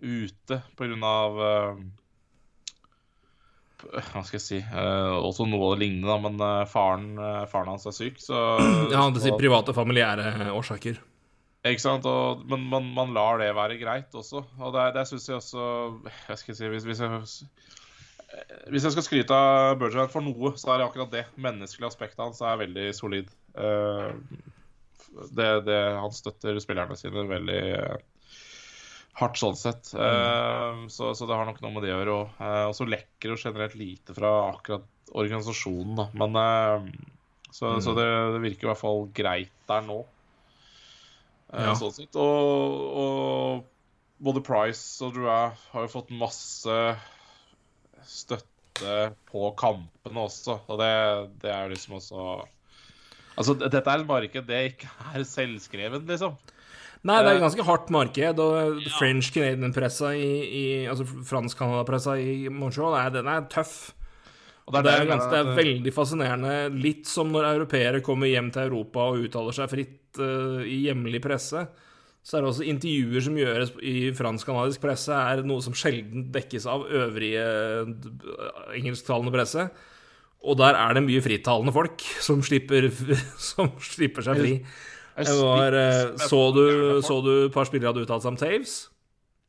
[0.00, 1.82] ute på grunn av uh,
[3.84, 7.10] Hva skal jeg si uh, Også noe av det lignende, da, men uh, faren,
[7.52, 8.40] faren hans er syk, så
[8.88, 11.02] Ja, det sier private, familiære årsaker.
[11.68, 12.06] Ikke sant?
[12.08, 14.44] Og, men man, man lar det være greit også.
[14.60, 15.64] Og det, det syns jeg også
[16.30, 17.18] jeg skal si Hvis, hvis, jeg,
[18.72, 21.26] hvis jeg skal skryte av Bergeron for noe, så er det akkurat det.
[21.36, 23.28] Menneskelige aspektet hans er veldig solid.
[23.60, 24.08] Eh,
[25.36, 28.32] det, det, han støtter spillerne sine veldig eh,
[29.20, 29.92] hardt sånn sett.
[29.92, 32.40] Eh, så, så det har nok noe med det å gjøre òg.
[32.70, 36.06] og så lekker det generelt lite fra akkurat organisasjonen, da.
[36.14, 36.88] Men uh,
[37.50, 38.06] så, så det,
[38.36, 40.00] det virker i hvert fall greit der nå.
[41.52, 41.74] Eh, Ja.
[41.74, 42.14] Sånn sett.
[42.14, 43.64] Og, og
[44.22, 46.76] både Price og Drouin har jo fått masse
[48.06, 50.60] støtte på kampene også.
[50.70, 50.90] Og det,
[51.42, 52.30] det er liksom også
[53.40, 56.34] Altså, dette er et marked det ikke er selvskrevet, liksom.
[57.06, 62.18] Nei, det er Eh, et ganske hardt marked, og French Canadian-pressa i, i Altså fransk-Canada-pressa
[62.20, 63.94] i Montreal, den er tøff.
[64.70, 66.56] Og Det er, jeg ganske, det er veldig fascinerende.
[66.78, 71.18] Litt som når europeere kommer hjem til Europa og uttaler seg fritt uh, i hjemlig
[71.24, 71.64] presse.
[72.22, 76.66] Så er det også intervjuer som gjøres i fransk-kanadisk presse, er noe som sjelden dekkes
[76.68, 78.10] av øvrige eh,
[78.76, 79.64] engelsktalende presse.
[80.44, 82.90] Og der er det mye frittalende folk som slipper,
[83.50, 84.52] som slipper seg fri.
[85.16, 86.66] Var, eh, så, du,
[87.08, 88.76] så du et par spillere hadde uttalt seg om Taves?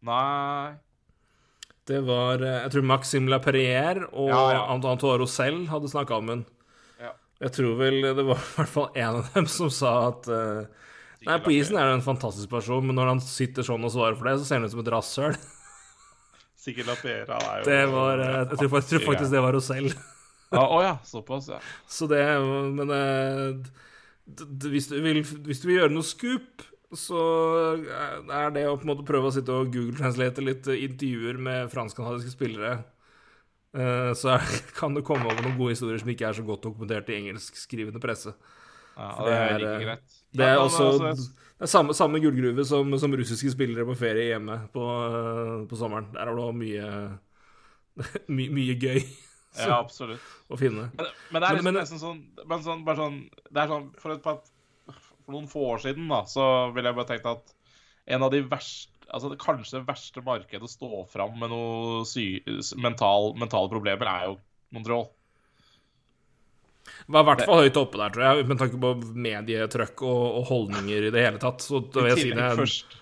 [0.07, 0.79] Nei
[1.91, 4.61] Det var eh, Jeg tror Maxime Laperrière og Ja, ja.
[4.73, 6.43] Antoine Rosell hadde snakka om den.
[7.01, 7.11] Ja.
[7.43, 10.61] Jeg tror vel det var i hvert fall en av dem som sa at uh,
[11.27, 14.15] Nei, på isen er det en fantastisk person, men når han sitter sånn og svarer
[14.17, 15.35] for det, så ser han ut som et rasshøl.
[16.63, 19.91] Sikkert Lapera er jo Det var eh, Jeg tror, jeg tror faktisk det var Rosell.
[20.51, 21.61] Ja, Å ja, såpass, ja.
[21.87, 22.19] Så det
[22.75, 26.65] Men d- hvis, du vil, hvis du vil gjøre noe scoop,
[26.97, 27.19] så
[28.31, 31.69] er det å på en måte prøve å sitte og google-translate litt eh, intervjuer med
[31.71, 32.73] fransk-kanadiske spillere.
[33.77, 34.35] Eh, Så
[34.79, 38.01] kan det komme over noen gode historier som ikke er så godt dokumentert i engelskskrivende
[38.03, 38.33] presse.
[38.97, 40.19] ja det det er like eh, greit.
[40.35, 41.31] Det er også altså,
[41.61, 45.77] det er samme, samme gullgruve som, som russiske spillere på ferie hjemme på, eh, på
[45.79, 46.07] sommeren.
[46.15, 46.87] Der er det også mye,
[48.35, 49.01] my, mye gøy
[49.59, 50.23] Ja, absolutt.
[50.47, 50.89] å finne.
[50.95, 53.17] Men, men det er Men- liksom men- nesten sånn, men sånn, bare sånn
[53.51, 54.37] Det er sånn For, et par,
[55.25, 56.45] for noen få år siden da så
[56.75, 57.53] ville jeg bare tenkt at
[58.15, 62.05] en av de verste Altså det, kanskje det verste markedet å stå fram med noen
[62.79, 64.37] mental, mentale problemer, er jo
[64.71, 65.09] Montreal.
[67.11, 68.93] Var i hvert fall høyt oppe der, tror jeg, med tanke på
[69.25, 71.59] medietrøkk og, og holdninger i det hele tatt.
[71.65, 72.95] Så vil I jeg si det først,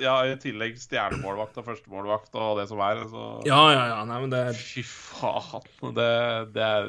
[0.00, 3.02] ja, I tillegg stjernemålvakt og førstemålvakt og det som er.
[3.10, 3.98] Så Ja, ja, ja.
[4.08, 5.64] Nei, men det er fy faen.
[5.96, 6.08] Det,
[6.54, 6.88] det er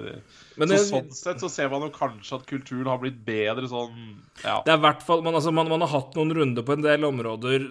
[0.60, 4.00] Men Så sånn sett så ser man jo kanskje at kulturen har blitt bedre sånn
[4.44, 4.62] Ja.
[4.66, 7.04] Det er hvert fall man, altså, man, man har hatt noen runder på en del
[7.08, 7.70] områder.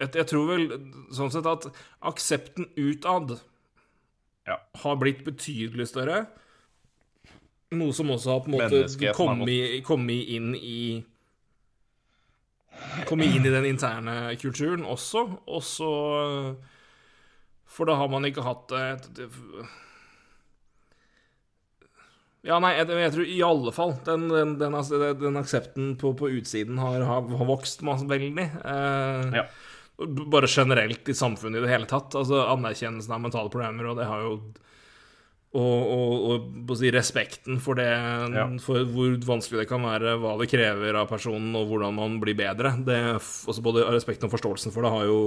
[0.00, 0.66] Jeg, jeg tror vel
[1.12, 1.68] sånn sett at
[2.08, 3.36] aksepten utad
[4.48, 4.56] Ja.
[4.82, 6.26] har blitt betydelig større.
[7.70, 11.04] Noe som også har på en måte kommet, kommet inn i
[13.08, 15.24] Kommet inn i den interne kulturen også.
[15.50, 15.90] Og så
[17.70, 19.38] For da har man ikke hatt et, et
[22.40, 25.90] ja, nei, jeg, jeg tror i alle fall den, den, den, altså, den, den aksepten
[26.00, 28.46] på, på utsiden har, har, har vokst masse veldig.
[28.64, 29.44] Eh, Ja.
[30.00, 32.14] Bare generelt i samfunnet i det hele tatt.
[32.16, 34.30] Altså Anerkjennelsen av mentale problemer, og det har jo
[35.50, 38.44] Og, og, og si, respekten for det Ja.
[38.62, 42.38] For hvor vanskelig det kan være, hva det krever av personen, og hvordan man blir
[42.38, 42.76] bedre.
[42.86, 45.22] Det, også både respekten og forståelsen for det har jo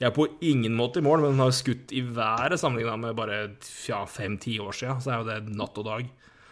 [0.00, 3.14] Jeg er på ingen måte i mål, men den har skutt i været sammenligna med
[3.14, 3.52] bare
[3.86, 4.98] ja, fem-ti år siden.
[4.98, 6.08] Så er jo det natt og dag.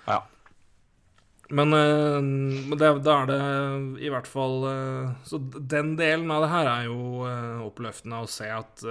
[0.06, 0.20] ja.
[1.50, 3.40] Men, eh, det, da er det
[4.06, 8.30] i hvert fall eh, Så den delen av det her er jo eh, oppløftende å
[8.30, 8.84] se at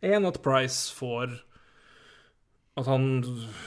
[0.00, 1.36] Én, at Price får
[2.80, 3.06] At han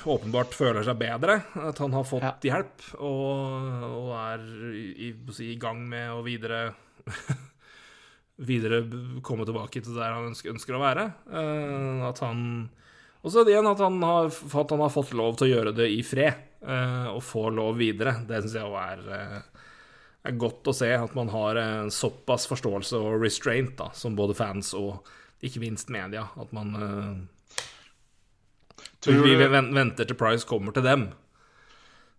[0.10, 1.40] åpenbart føler seg bedre.
[1.62, 6.66] At han har fått hjelp og, og er i, i, gang med å videre
[8.50, 8.80] Videre
[9.22, 11.04] komme tilbake til der han ønsker, ønsker å være.
[11.30, 12.40] Uh, at han
[13.24, 15.88] og så igjen at han, har, at han har fått lov til å gjøre det
[15.94, 18.14] i fred, Uh, og få lov videre.
[18.24, 19.64] Det syns jeg òg er, eh,
[20.30, 24.38] er godt å se, at man har eh, såpass forståelse og restraint, da, som både
[24.38, 25.10] fans og
[25.44, 26.24] ikke minst media.
[26.40, 27.10] At man eh,
[29.04, 31.10] Tror Vi venter til Price kommer til dem.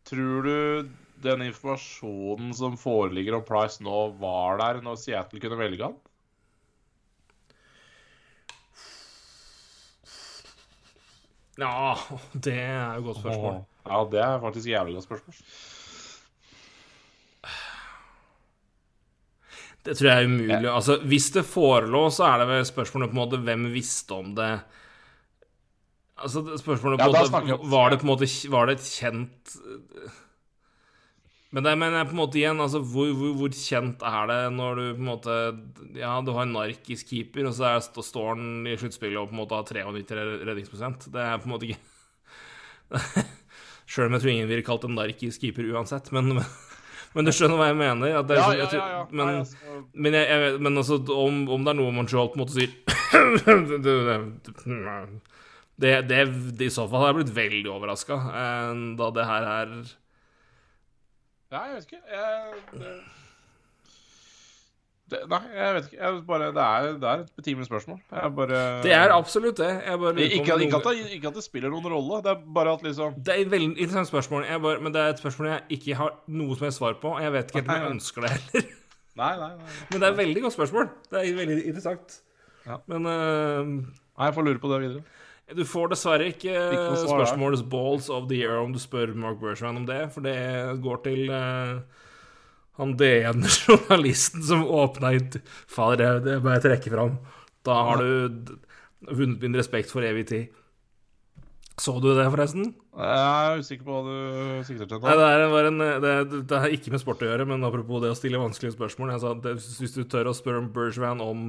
[0.04, 0.88] Tror du
[1.24, 5.94] den informasjonen som foreligger om Price nå, var der når Seattle kunne velge han?
[11.54, 11.94] Ja,
[12.34, 13.62] det er jo et godt spørsmål.
[13.86, 15.40] Ja, det er faktisk et jævlig godt spørsmål.
[19.84, 20.68] Det tror jeg er umulig.
[20.72, 24.32] Altså, hvis det forelå, så er det vel spørsmålet på en måte hvem visste om
[24.36, 24.50] det
[26.24, 29.56] Altså, spørsmålet Ja, måte Var det på en måte Var det et kjent
[31.54, 34.38] Men det mener jeg på en måte igjen, altså hvor, hvor, hvor kjent er det
[34.56, 35.36] når du på en måte
[36.00, 39.36] Ja, du har en narkisk keeper, og så er, står han i sluttspillet og på
[39.36, 41.06] en måte har 93 redningsprosent.
[41.14, 41.82] Det er på en måte ikke
[43.90, 46.24] Sjøl om jeg tror ingen ville kalt en narkisk keeper uansett, men,
[47.14, 48.18] men, du skjønner hva jeg mener?
[48.24, 48.88] Det er Ja, sånn- ja, ja.
[48.96, 49.02] ja.
[49.12, 49.56] Men, Nei, altså,
[49.92, 52.72] men, jeg, jeg men altså, om, om det er noe Montreal på en måte sier
[55.80, 56.22] det, det,
[56.62, 58.20] I så fall har jeg blitt veldig overraska,
[58.98, 59.76] da det her er
[61.54, 61.98] Nei, jeg vet ikke.
[62.10, 62.92] Jeg, det,
[65.12, 65.98] det, nei, jeg vet ikke.
[66.00, 67.98] Jeg bare, det, er, det er et betimelig spørsmål.
[68.10, 69.68] Bare Det er absolutt det.
[69.86, 72.18] Bare ikke, ikke, at det, ikke at det spiller noen rolle.
[72.24, 74.48] Det er bare at liksom Det er et veldig interessant spørsmål,
[74.82, 77.12] men det er et spørsmål jeg ikke har noe som helst svar på.
[77.12, 78.70] Og jeg vet ikke helt om jeg ønsker det heller.
[79.14, 79.50] Nei, nei.
[79.54, 79.74] nei.
[79.92, 80.88] Men det er et veldig godt spørsmål.
[81.06, 82.16] Det er veldig interessant.
[82.64, 82.80] Ja.
[82.90, 85.04] Men uh, Nei, Jeg får lure på det videre.
[85.52, 89.82] Du får dessverre ikke Ikke spørsmålets balls of the year om du spør Mark Bertrand
[89.82, 90.38] om det, for det
[90.84, 91.82] går til uh,
[92.80, 95.12] han DN-journalisten som åpna
[95.70, 97.18] Fader, det, det bare jeg trekke fram.
[97.64, 98.56] Da har du
[99.04, 100.60] vunnet min respekt for evig tid.
[101.78, 102.68] Så du det, forresten?
[102.94, 106.74] Jeg er usikker på hva du sikter til Nei, det, er, en, det, det har
[106.74, 109.42] ikke med sport å gjøre, men apropos det å stille vanskelige spørsmål jeg sa, at
[109.42, 111.48] det, Hvis du tør å spørre om Bergevin om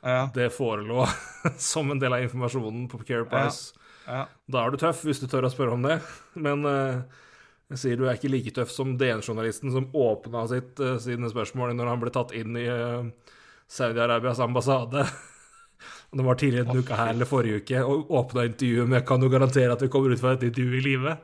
[0.00, 1.06] Ja, det forelå
[1.58, 3.74] som en del av informasjonen på Care Price,
[4.06, 4.24] ja.
[4.46, 5.98] da er du tøff hvis du tør å spørre om det.
[6.46, 7.02] Men uh,
[7.70, 11.74] jeg sier du er ikke like tøff som DN-journalisten som åpna sitt, uh, sine spørsmål
[11.76, 13.04] når han ble tatt inn i uh,
[13.70, 15.04] Saudi-Arabias ambassade.
[16.10, 19.28] Det var tidligere en uke her eller forrige uke, og åpna intervjuet med 'Kan du
[19.30, 21.16] garantere at vi kommer ut fra et intervju i live?'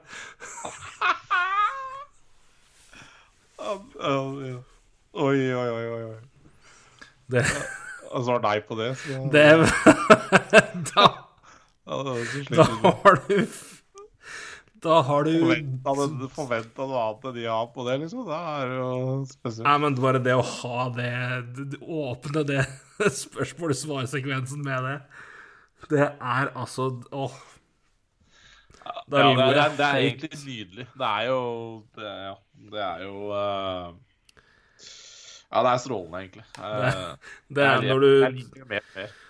[5.17, 6.17] Oi, oi, oi, oi.
[7.27, 7.43] Det,
[8.17, 8.91] Og svar nei på det.
[9.03, 9.47] Så, det
[10.95, 11.07] Da,
[11.87, 12.15] ja, det
[12.57, 12.65] da
[13.05, 13.37] har du
[14.83, 18.25] Da har du Forventa noe annet enn ja på det, liksom.
[18.29, 18.91] Da er det jo
[19.31, 19.67] spesielt.
[19.67, 21.11] Nei, men bare det å ha det
[21.83, 22.65] Åpne det
[23.23, 24.97] spørsmål-svar-sekvensen med det,
[25.93, 27.37] det er altså Åh.
[29.11, 30.87] Da Ja, det, er, det, er, det er egentlig nydelig.
[30.99, 31.41] Det er jo
[31.97, 32.35] Det, er- ja,
[32.73, 33.89] det er jo eh,
[35.53, 36.45] Ja, det er strålende, egentlig.
[36.57, 36.91] Det,
[37.57, 38.11] Det er når du.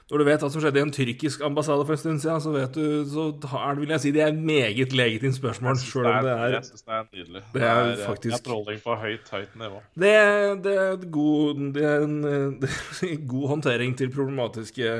[0.07, 2.53] Når du vet hva som skjedde i en tyrkisk ambassade for en stund siden, så
[2.55, 3.25] vet du, så
[3.59, 6.65] er det, vil jeg si, det er meget legitimt spørsmål, sjøl om det er Jeg
[6.69, 7.43] syns det er nydelig.
[7.57, 7.89] Det er
[8.23, 9.81] det er trolling på høyt, høyt nivå.
[9.99, 10.13] Det,
[10.63, 14.93] det er god, det er en god håndtering til problematiske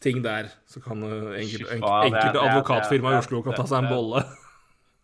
[0.00, 0.48] ting der.
[0.66, 4.24] Så kan eh, enkelte, advokatfirma i Oslo kan ta seg en bolle.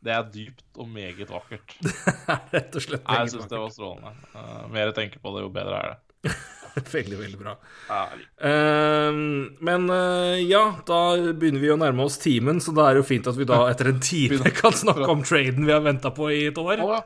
[0.02, 1.76] Det er dypt og meget vakkert.
[2.54, 3.04] Rett og slett.
[3.06, 4.14] Nei, jeg meget syns det var strålende.
[4.34, 6.32] Uh, mer jeg tenker på det, jo bedre er det.
[6.72, 7.52] Veldig, veldig bra.
[7.84, 8.26] Jeg det.
[8.48, 9.18] Ehm,
[9.60, 11.00] men uh, ja, da
[11.36, 13.58] begynner vi å nærme oss timen, så da er det jo fint at vi da
[13.72, 16.80] etter en time kan snakke om traden vi har venta på i et år.
[16.80, 17.02] Oh, ja.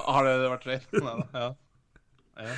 [0.00, 1.04] Har det vært trade?
[1.04, 1.50] Nei, da, ja.
[2.40, 2.56] Ja.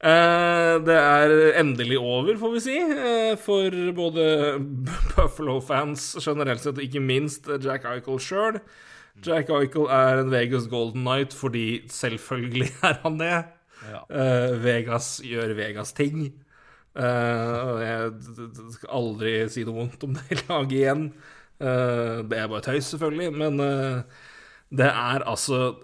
[0.00, 4.22] Eh, det er endelig over, får vi si, eh, for både
[5.12, 8.60] Buffalo-fans generelt sett, og ikke minst Jack Eichel sjøl.
[9.20, 13.34] Jack Eichel er en Vegas Golden Night fordi selvfølgelig er han det.
[13.90, 14.00] Ja.
[14.08, 16.30] Eh, Vegas gjør Vegas-ting.
[16.90, 18.08] Jeg
[18.74, 21.06] skal aldri si noe vondt om det laget igjen.
[21.60, 23.60] Det er bare tøys, selvfølgelig, men
[24.72, 25.74] det er altså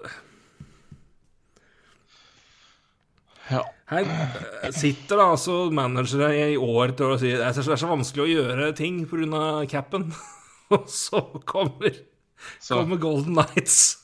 [3.52, 3.60] ja.
[3.86, 8.24] Her eh, sitter da altså managere i år til å si det er så, vanskelig
[8.24, 9.44] å gjøre ting pga.
[9.70, 10.08] capen.
[10.74, 11.94] Og så kommer,
[12.58, 14.02] Så kommer Golden Nights.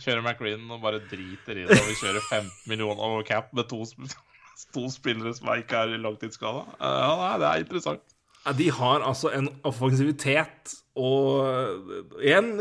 [0.00, 3.68] kjører McRaen og bare driter i det, og vi kjører 15 millioner over cap med
[3.68, 3.82] to,
[4.74, 6.62] to spillere som ikke er langtidsskada.
[6.78, 8.14] langtidsskala ja, nei, det er interessant.
[8.46, 12.54] Ja, De har altså en offensivitet og igjen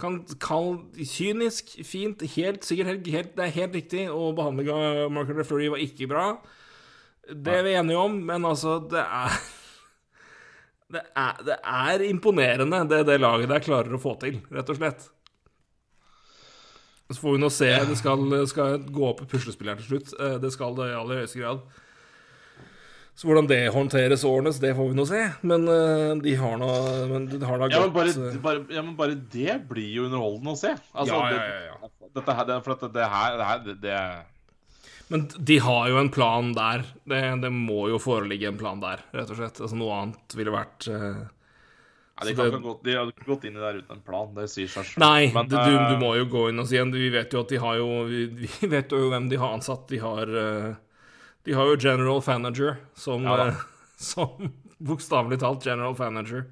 [0.00, 5.14] kan kalle kynisk, fint, helt sikkert helt, helt, Det er helt riktig, og behandlinga av
[5.14, 6.26] Market Refleury var ikke bra.
[7.30, 9.38] Det er vi enige om, men altså, det er
[10.96, 14.80] det er, det er imponerende, det det laget der klarer å få til, rett og
[14.80, 15.08] slett.
[17.10, 17.70] Så får vi nå se.
[17.88, 20.12] Det skal, skal gå opp i puslespilleren til slutt.
[20.14, 21.64] Eh, Det skal det i aller høyeste grad.
[23.20, 25.18] Så hvordan det håndteres årenes, det får vi nå se.
[25.44, 26.68] Men eh, de har nå
[27.10, 30.06] men de har da Ja men, bare, eh, bare, ja, men bare det blir jo
[30.08, 30.70] underholdende å se.
[30.94, 31.90] Altså, Ja, ja, ja, ja.
[32.16, 33.98] Dette her, det, for det her, det, her det, det
[35.12, 36.86] Men de har jo en plan der.
[37.12, 39.60] Det, det må jo foreligge en plan der, rett og slett.
[39.60, 41.20] Altså Noe annet ville vært uh...
[41.20, 44.04] ja, de, kan det- gått, de hadde ikke gått inn i det der uten en
[44.08, 44.32] plan.
[44.40, 45.04] Det sier seg selv.
[45.04, 46.96] Nei, Men, det, du, du må jo gå inn og si en.
[46.96, 49.84] Vi vet jo at de har jo Vi, vi vet jo hvem de har ansatt.
[49.92, 50.70] De har eh,
[51.48, 53.60] De har jo general Fanager som, Ja eh,
[54.10, 56.46] som Bokstavelig talt general Fanager,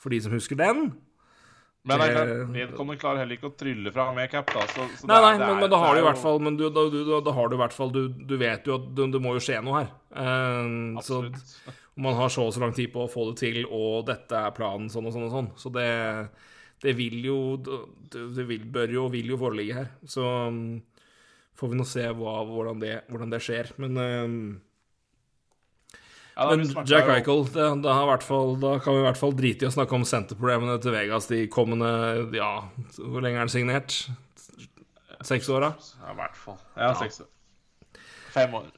[0.00, 0.88] for de som husker den.
[1.86, 4.64] Men er vedkommende klarer heller ikke å trylle fra med cap, da.
[4.68, 6.20] Så, så Nei, er- nei, det men, er- men da har er du i hvert
[6.20, 8.74] fall Men du, da, du, da, har du i hvert fall Du, du vet jo
[8.76, 9.88] at det, må jo skje noe her.
[11.00, 11.54] Så Absolutt.
[12.04, 14.52] man har så og så lang tid på å få det til, og dette er
[14.56, 15.48] planen sånn og sånn og sånn.
[15.62, 15.88] Så det,
[16.84, 19.90] det vil jo det vil, bør jo og vil jo foreligge her.
[20.08, 20.80] Så um,
[21.60, 23.70] får vi nå se hva, hvordan, det, hvordan det skjer.
[23.82, 24.40] Men, um,
[26.40, 29.34] Ja, men Jack Eichel, det, det har hvert fall, da kan vi i hvert fall
[29.36, 31.90] drite i å snakke om senterproblemene til Vegas de kommende
[32.32, 32.52] Ja,
[32.96, 33.98] hvor lenge er han signert?
[35.26, 35.74] Seks åra?
[36.00, 36.60] Ja, i hvert fall.
[36.78, 37.28] Ja, seks år.
[38.32, 38.70] Fem år.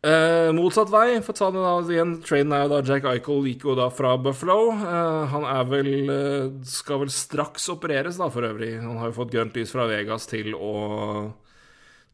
[0.00, 2.14] Eh, motsatt vei, for å ta det da igjen.
[2.24, 4.70] Traden er jo da Jack Eichel gikk jo da fra Buffalo.
[4.72, 8.78] Eh, han er vel eh, Skal vel straks opereres, da, for øvrig.
[8.80, 10.72] Han har jo fått grønt lys fra Vegas til å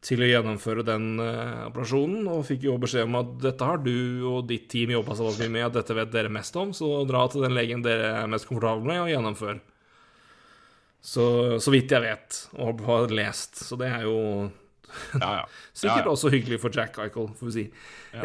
[0.05, 3.95] til å gjennomføre den uh, operasjonen, og fikk jo beskjed om at dette har du
[4.29, 7.23] og ditt team jobba så mye med at dette vet dere mest om, så dra
[7.31, 9.59] til den legen dere er mest komfortable med, og gjennomfør.
[11.07, 11.25] Så,
[11.63, 13.59] så vidt jeg vet, og har lest.
[13.63, 14.17] Så det er jo
[15.19, 15.43] Ja, ja.
[15.77, 17.65] Sikkert Ja, også hyggelig for Jack Eichel, får vi si.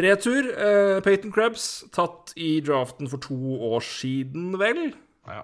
[0.03, 0.49] Retur.
[0.53, 3.37] Eh, Peyton Krebs, tatt i draften for to
[3.73, 4.93] år siden, vel?
[5.29, 5.43] ja.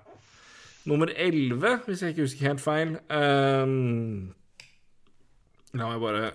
[0.89, 2.93] Nummer 11, hvis jeg ikke husker helt feil.
[3.13, 4.31] Ehm,
[5.75, 6.33] la meg bare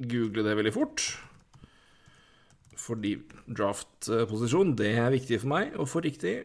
[0.00, 1.04] google det veldig fort.
[2.80, 3.14] Fordi
[3.48, 6.38] draft-posisjon, det er viktig for meg å få riktig.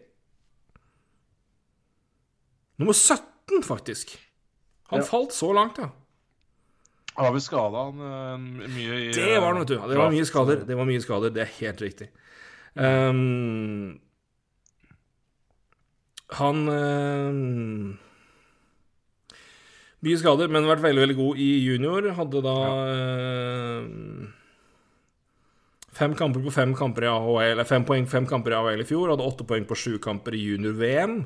[2.79, 4.17] Nummer 17, faktisk.
[4.91, 5.05] Han Ja.
[5.05, 5.91] falt så langt, ja.
[7.15, 9.75] Han var vel skada mye i Det var det, vet du.
[9.75, 10.65] Ja, Det var mye skader.
[10.67, 12.09] Det var mye skader, det er helt riktig.
[12.75, 14.01] Um,
[16.35, 17.97] han ehm,
[20.05, 22.07] Mye skader, men vært veldig veldig god i junior.
[22.13, 22.55] Hadde da
[22.91, 24.27] ehm,
[25.97, 28.85] fem kamper på fem kamper i AHL, eller fem poeng fem kamper i AHL i
[28.85, 29.09] fjor.
[29.09, 31.23] Hadde åtte poeng på sju kamper i junior-VM.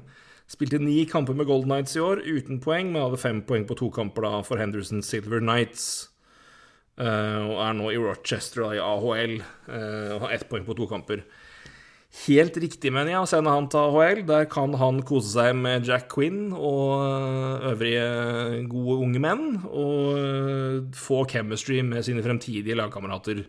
[0.50, 3.76] Spilte ni kamper med Golden Knights i år, uten poeng, men hadde fem poeng på
[3.78, 5.84] to kamper da for Henderson Silver Knights.
[7.00, 10.80] Eh, og er nå i Rochester da, i AHL eh, og har ett poeng på
[10.80, 11.28] to kamper.
[12.10, 14.24] Helt riktig, mener jeg, å sende han til AHL.
[14.26, 19.46] Der kan han kose seg med Jack Quinn og eh, øvrige gode unge menn.
[19.70, 23.44] Og eh, få chemistry med sine fremtidige lagkamerater.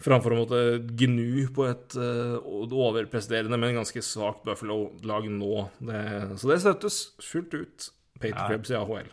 [0.00, 0.60] Framfor å måtte
[0.96, 5.66] gnu på et uh, overpresterende, men ganske svakt Buffalo-lag nå.
[5.76, 6.04] Det,
[6.40, 7.88] så det støttes fullt ut.
[8.16, 9.10] Pater Krebs i AHL.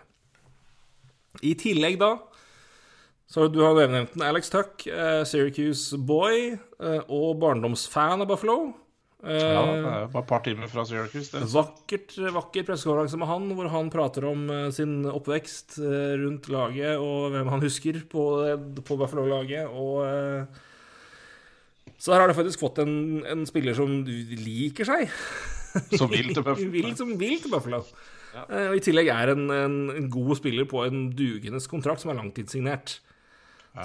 [1.43, 2.13] I tillegg, da
[3.27, 4.23] så du har nevnt den.
[4.23, 8.57] Alex Tuck, uh, Syracuse boy uh, og barndomsfan av Buffalo.
[9.19, 11.33] Uh, ja, det er bare et par timer fra Syracuse.
[11.33, 11.41] Det.
[11.51, 15.75] Vakkert, vakker pressekonferanse med han, hvor han prater om sin oppvekst
[16.21, 18.23] rundt laget og hvem han husker på,
[18.87, 19.67] på Buffalo-laget.
[19.75, 20.05] Og
[21.97, 25.11] så her har du faktisk fått en, en spiller som liker seg.
[25.97, 26.69] Som vil til Buffalo.
[26.77, 27.81] vil, som vil til Buffalo.
[28.37, 28.45] Ja.
[28.69, 32.21] Og I tillegg er en, en, en god spiller på en dugende kontrakt som er
[32.21, 32.99] langtidssignert.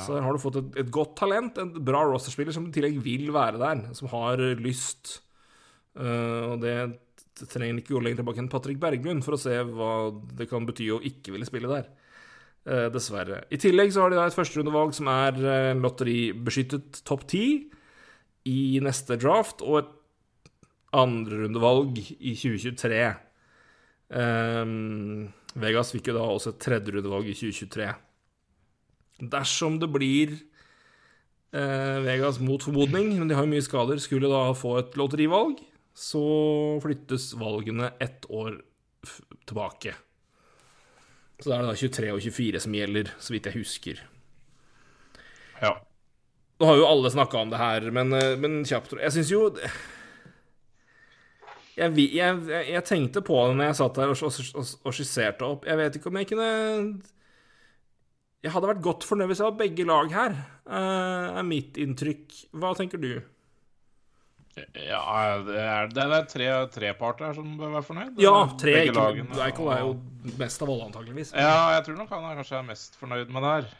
[0.00, 3.00] Så der har du fått et, et godt talent, en bra rosterspiller som i tillegg
[3.04, 5.18] vil være der, som har lyst.
[5.98, 6.76] Uh, og det,
[7.40, 9.92] det trenger ikke gå lenger tilbake enn Patrick Berglund for å se hva
[10.38, 11.90] det kan bety å ikke ville spille der.
[12.62, 13.42] Uh, dessverre.
[13.52, 17.44] I tillegg så har de da et førsterundevalg som er uh, lotteribeskyttet topp ti
[18.48, 19.92] i neste draft, og et
[20.92, 23.02] andrerundevalg i 2023.
[24.12, 25.28] Um,
[25.62, 27.88] Vegas fikk jo da også et tredjerundevalg i 2023.
[29.20, 30.32] Dersom det blir
[31.52, 35.60] eh, Vegas mot formodning, men de har jo mye skader, skulle da få et lotterivalg,
[35.92, 36.24] så
[36.82, 38.62] flyttes valgene ett år
[39.46, 39.94] tilbake.
[41.42, 44.02] Så da er det da 23 og 24 som gjelder, så vidt jeg husker.
[45.62, 45.76] Ja.
[46.62, 49.48] Nå har jo alle snakka om det her, men, eh, men kjapt Jeg syns jo
[51.72, 52.36] jeg, jeg,
[52.68, 55.64] jeg, tenkte på det når jeg satt der og, og, og skisserte opp.
[55.66, 56.48] Jeg vet ikke om jeg kunne
[58.42, 60.34] jeg hadde vært godt fornøyd hvis jeg var begge lag her,
[60.66, 62.40] uh, er mitt inntrykk.
[62.58, 63.14] Hva tenker du?
[64.52, 68.18] Ja, det er, det er tre, tre parter her som bør være fornøyd.
[68.20, 68.74] Ja, tre.
[68.82, 69.94] Eichel er jo
[70.36, 71.32] mest av alle, antakeligvis.
[71.32, 73.70] Ja, jeg tror nok han er kanskje er mest fornøyd med det her.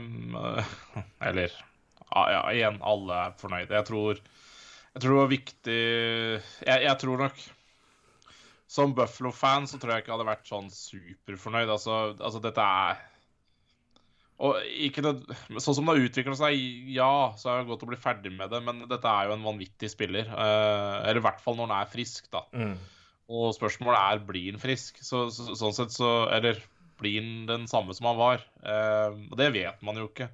[0.00, 0.34] Um,
[1.28, 3.70] eller ja, igjen, alle er fornøyd.
[3.70, 7.40] Jeg tror, jeg tror det var viktig jeg, jeg tror nok
[8.70, 11.70] Som Buffalo-fan så tror jeg ikke jeg hadde vært sånn superfornøyd.
[11.70, 13.02] Altså, altså dette er
[14.42, 15.12] og det,
[15.62, 16.58] Sånn som det har utvikla seg,
[16.90, 19.46] ja, så er det godt å bli ferdig med det, men dette er jo en
[19.46, 20.26] vanvittig spiller.
[20.26, 22.42] Eh, eller i hvert fall når han er frisk, da.
[22.50, 22.74] Mm.
[23.34, 24.98] Og spørsmålet er blir han frisk.
[25.06, 26.58] Så, så, sånn sett så Eller
[27.00, 28.42] blir han den samme som han var?
[28.60, 30.28] Eh, og det vet man jo ikke.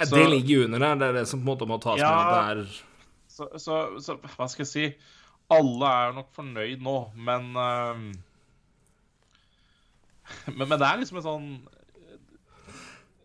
[0.00, 0.98] Så, det ligger under der.
[0.98, 2.10] Det er det som på en måte må tas ja,
[2.48, 2.64] med.
[3.30, 4.88] Så, så, hva skal jeg si
[5.52, 6.96] Alle er nok fornøyd nå,
[7.28, 8.02] men eh,
[10.48, 11.48] men, men det er liksom en sånn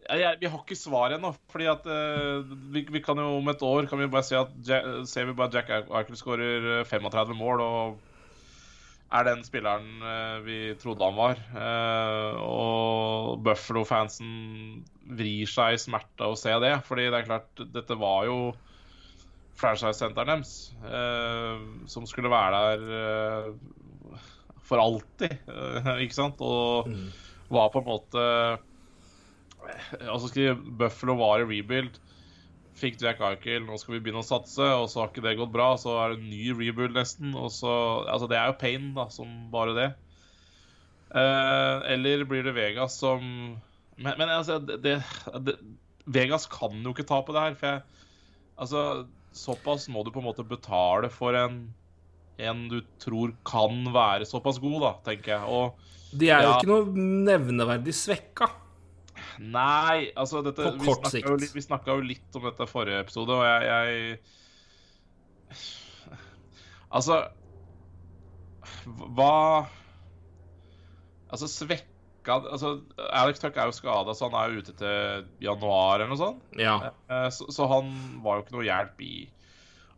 [0.07, 1.33] jeg, vi har ikke svar ennå.
[1.51, 2.43] fordi at uh,
[2.73, 5.53] vi, vi, kan jo om et år kan vi bare se at ser vi bare
[5.53, 7.97] Jack Eichel skårer 35 eh, mål og
[9.07, 11.41] er den spilleren uh, vi trodde han var.
[11.55, 14.31] Uh, og Buffalo-fansen
[15.17, 16.75] vrir seg i smerte av å se det.
[16.87, 18.39] fordi det er klart, dette var jo
[19.57, 20.51] franchise-senteret deres,
[21.89, 23.55] som skulle være der
[24.67, 25.33] for alltid,
[26.03, 26.43] ikke sant?
[26.45, 27.07] Og mm.
[27.55, 28.25] var på en måte
[30.13, 31.99] altså skal Buffalo var i rebuild.
[32.77, 35.53] Fikk Jack Eichel, nå skal vi begynne å satse, og så har ikke det gått
[35.53, 35.71] bra.
[35.81, 37.33] Så er det en ny rebuild nesten.
[37.37, 37.71] Og så,
[38.05, 39.87] altså Det er jo pain, da, som bare det.
[41.07, 43.21] Eh, eller blir det Vegas som
[43.95, 45.55] Men, men altså, det, det,
[46.03, 47.57] Vegas kan jo ikke ta på det her.
[47.57, 48.05] For jeg,
[48.61, 48.83] altså,
[49.33, 51.63] såpass må du på en måte betale for en,
[52.37, 55.49] en du tror kan være såpass god, da, tenker jeg.
[55.49, 58.51] Og De er jo ikke noe nevneverdig svekka.
[59.39, 61.27] Nei, altså dette, På kort sikt.
[61.27, 65.57] Jo, vi snakka jo litt om dette forrige episode, og jeg, jeg
[66.87, 67.19] Altså
[69.17, 69.67] Hva
[71.27, 72.77] Altså, svekka altså,
[73.11, 76.45] Alex Tuck er jo skada, så han er jo ute til januar eller noe sånt.
[76.55, 76.77] Ja.
[77.11, 77.89] Eh, så, så, han
[78.23, 79.15] var jo ikke noe hjelp i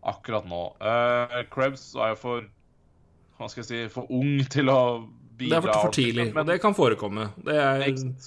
[0.09, 0.63] akkurat nå.
[0.81, 2.47] Uh, Krebs var jo for
[3.37, 4.79] Hva skal jeg si For ung til å
[5.39, 7.29] det er for, for tidlig, men det kan forekomme.
[7.47, 7.85] Det er...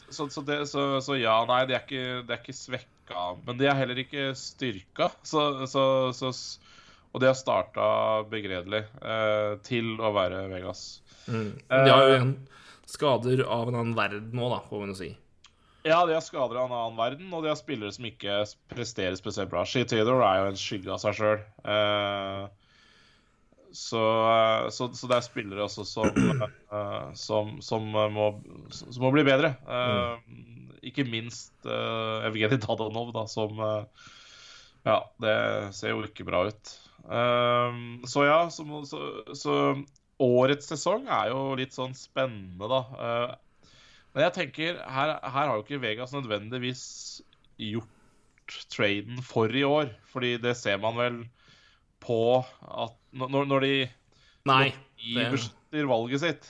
[0.09, 3.27] så, så, det, så, så, ja, nei, det er ikke, det er ikke svekka.
[3.45, 5.11] Men de er heller ikke styrka.
[7.13, 7.89] og det har starta
[8.33, 11.03] begredelig eh, til å være Vegas.
[11.29, 11.51] Mm.
[11.69, 12.33] De har jo igjen
[12.93, 15.11] skader av en annen verden nå, da, får vi jo si.
[15.83, 19.17] Ja, de har skader av en annen verden, og de har spillere som ikke presterer
[19.19, 19.65] spesielt bra.
[19.67, 21.41] Shea Taylor er jo en skygge av seg sjøl.
[21.67, 22.45] Eh,
[23.73, 28.29] så, eh, så, så, det er spillere også som, uh, som, som, må,
[28.73, 29.55] som, må, bli bedre.
[29.67, 30.79] Uh, mm.
[30.93, 33.61] Ikke minst uh, Evgenij Dadanov, da, som
[34.83, 35.37] Ja, det
[35.79, 36.71] ser jo ikke bra ut.
[38.11, 39.53] så ja, så,
[40.23, 42.81] årets sesong er jo litt sånn spennende, da.
[44.11, 46.83] men jeg tenker, her, her har jo ikke Vegas nødvendigvis
[47.63, 49.95] gjort traden for i år.
[50.11, 51.23] Fordi det ser man vel
[52.03, 53.75] på at når, når de
[54.49, 54.73] Nei.
[55.15, 56.49] når valget sitt,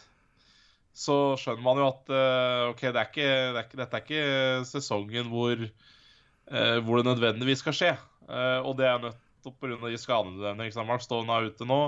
[0.93, 4.07] så skjønner man jo at uh, OK, det er ikke, det er ikke, dette er
[4.07, 4.25] ikke
[4.69, 7.93] sesongen hvor, uh, hvor det nødvendigvis skal skje.
[8.29, 9.79] Uh, og det er nettopp pga.
[9.87, 10.71] de skadene.
[10.89, 11.83] Mark Stone er ute nå.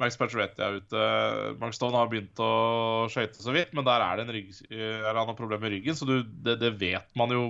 [0.00, 1.02] Max Pacioretty er ute.
[1.60, 5.12] Mark Stone har begynt å skøyte så vidt, men der er det en rygg, er
[5.12, 7.44] han har problemer med ryggen, så du, det, det, vet man jo.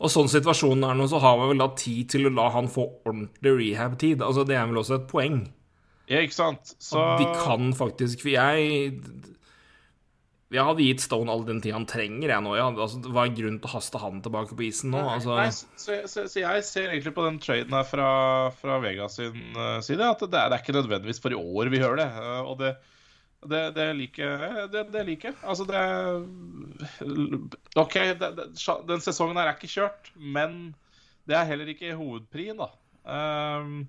[0.00, 2.70] Og sånn situasjonen er nå, så har vi vel da tid til å la han
[2.72, 4.24] få ordentlig rehab-tid.
[4.24, 5.42] Altså, det er vel også et poeng.
[6.10, 6.74] Ja, ikke sant?
[6.78, 6.98] Så...
[6.98, 8.96] At de kan faktisk For jeg
[10.50, 12.56] jeg hadde gitt Stone all den tid han trenger, jeg nå.
[12.58, 12.66] Ja.
[12.72, 15.02] Altså, det var grunn til å haste han tilbake på isen nå?
[15.12, 15.36] Altså...
[15.38, 18.08] Nei, så, så, så, jeg ser egentlig på den traden her fra,
[18.58, 21.70] fra Vegas sin uh, side at det er, det er, ikke nødvendigvis for i år
[21.70, 22.08] vi hører det.
[22.18, 22.72] Uh, og det,
[23.48, 25.80] det, det liker det, det liker Altså, det
[27.80, 27.96] OK,
[28.88, 30.74] den sesongen her er ikke kjørt, men
[31.28, 32.68] det er heller ikke hovedprien, da.
[33.06, 33.88] Um,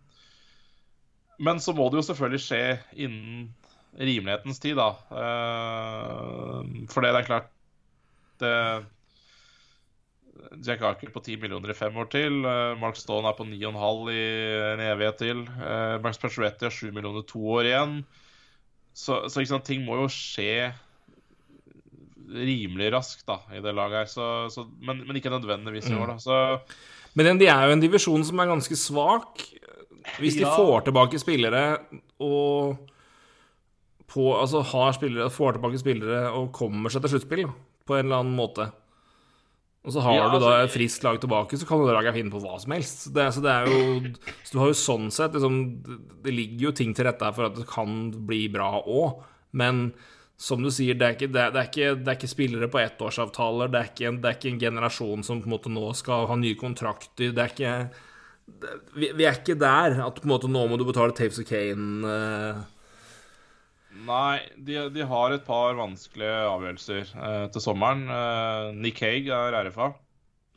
[1.42, 2.64] men så må det jo selvfølgelig skje
[2.94, 3.50] innen
[4.00, 4.94] rimelighetens tid, da.
[5.10, 7.50] Uh, for det er klart
[8.42, 8.54] det,
[10.66, 12.42] Jack Arker på 10 millioner i fem år til.
[12.46, 14.24] Uh, Mark Stone er på 9,5 i
[14.72, 15.44] en evighet til.
[15.60, 18.02] Uh, Max Pacioretty har 7 millioner to år igjen.
[18.94, 20.72] Så, så sant, ting må jo skje
[22.32, 24.12] rimelig raskt da, i det laget her.
[24.12, 26.20] Så, så, men, men, ikke nødvendigvis i år, da.
[26.22, 26.38] Så,
[27.18, 29.44] men de er jo en divisjon som er ganske svak.
[30.18, 30.54] Hvis de ja.
[30.56, 31.66] får tilbake spillere
[32.24, 32.80] og
[34.12, 37.46] på, altså har spillere, får tilbake spillere og kommer seg til sluttspill
[37.88, 38.68] på en eller annen måte.
[39.82, 42.14] Og så har ja, du da altså, et friskt lag tilbake, så kan du dra
[42.14, 43.08] finne på hva som helst.
[43.16, 44.12] Det, så det er jo
[44.46, 45.58] Så du har jo sånn sett liksom,
[46.22, 49.24] Det ligger jo ting til rette her for at det kan bli bra òg,
[49.58, 49.90] men
[50.42, 52.80] som du sier, det er ikke, det, det er ikke, det er ikke spillere på
[52.82, 53.70] ettårsavtaler.
[53.70, 56.38] Det er ikke, det er ikke en generasjon som på en måte nå skal ha
[56.40, 57.30] nye kontrakter.
[57.30, 57.74] Det er ikke
[58.96, 61.46] vi, vi, er ikke der at på en måte nå må du betale Taves og
[61.50, 62.02] Kane.
[62.02, 62.81] Uh,
[63.92, 68.06] Nei, de, de, har et par vanskelige avgjørelser eh, til sommeren.
[68.08, 69.92] Eh, Nick Haig er RFA.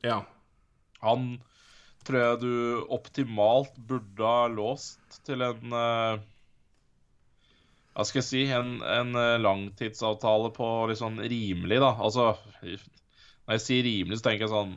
[0.07, 0.21] Ja.
[1.03, 1.35] Han
[2.07, 2.55] tror jeg du
[2.95, 6.23] optimalt burde ha låst til en eh,
[7.95, 11.95] Hva skal jeg si En, en eh, langtidsavtale på litt sånn rimelig, da.
[11.97, 14.77] Altså Når jeg sier rimelig, så tenker jeg sånn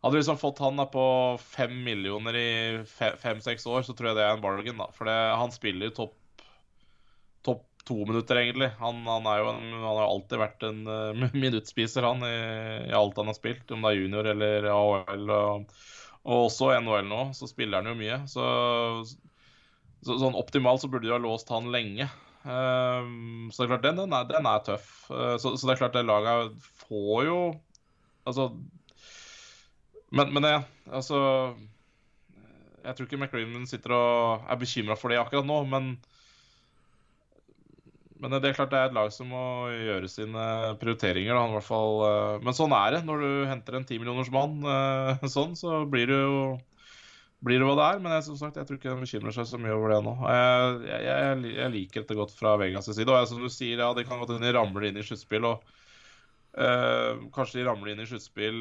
[0.00, 1.02] hadde du liksom fått han da på
[1.44, 2.50] fem millioner i
[2.88, 4.78] fem-seks år, så tror jeg det er en bargain.
[4.80, 4.86] da.
[4.96, 6.14] For det, han spiller jo topp
[7.90, 8.70] to minutter, egentlig.
[8.78, 12.36] Han, han, jo han, har jo alltid vært en uh, minuttspiser, han, i,
[12.86, 13.66] i, alt han har spilt.
[13.74, 15.34] Om det er junior eller AHL.
[15.36, 15.76] Og,
[16.20, 18.22] og også NHL nå, så spiller han jo mye.
[18.30, 18.46] Så,
[20.06, 22.08] så sånn optimalt så burde de ha låst han lenge.
[22.40, 24.92] Um, så det er klart, den, den, er, den er, tøff.
[25.10, 26.54] Uh, så, så, det er klart, det laget
[26.86, 27.40] får jo
[28.24, 28.46] Altså
[30.08, 30.52] Men, men det,
[30.88, 31.18] altså
[32.84, 35.92] Jeg tror ikke McRaven sitter og er bekymra for det akkurat nå, men
[38.20, 39.42] men det er klart det er et lag som må
[39.72, 40.46] gjøre sine
[40.80, 41.32] prioriteringer.
[41.32, 42.02] Da, i hvert fall.
[42.06, 46.20] Eh, men sånn er det når du henter en timillionersmann eh, sånn, så blir det
[46.20, 46.42] jo
[47.44, 48.00] blir det hva det er.
[48.04, 50.14] Men jeg, som sagt, jeg tror ikke de bekymrer seg så mye over det nå.
[50.28, 53.08] Jeg, jeg, jeg liker dette godt fra Vegas' side.
[53.08, 55.46] Og jeg, som du sier, ja, det kan godt hende de ramler inn i sluttspill.
[55.48, 55.64] og
[56.60, 58.60] uh, Kanskje de ramler inn i sluttspill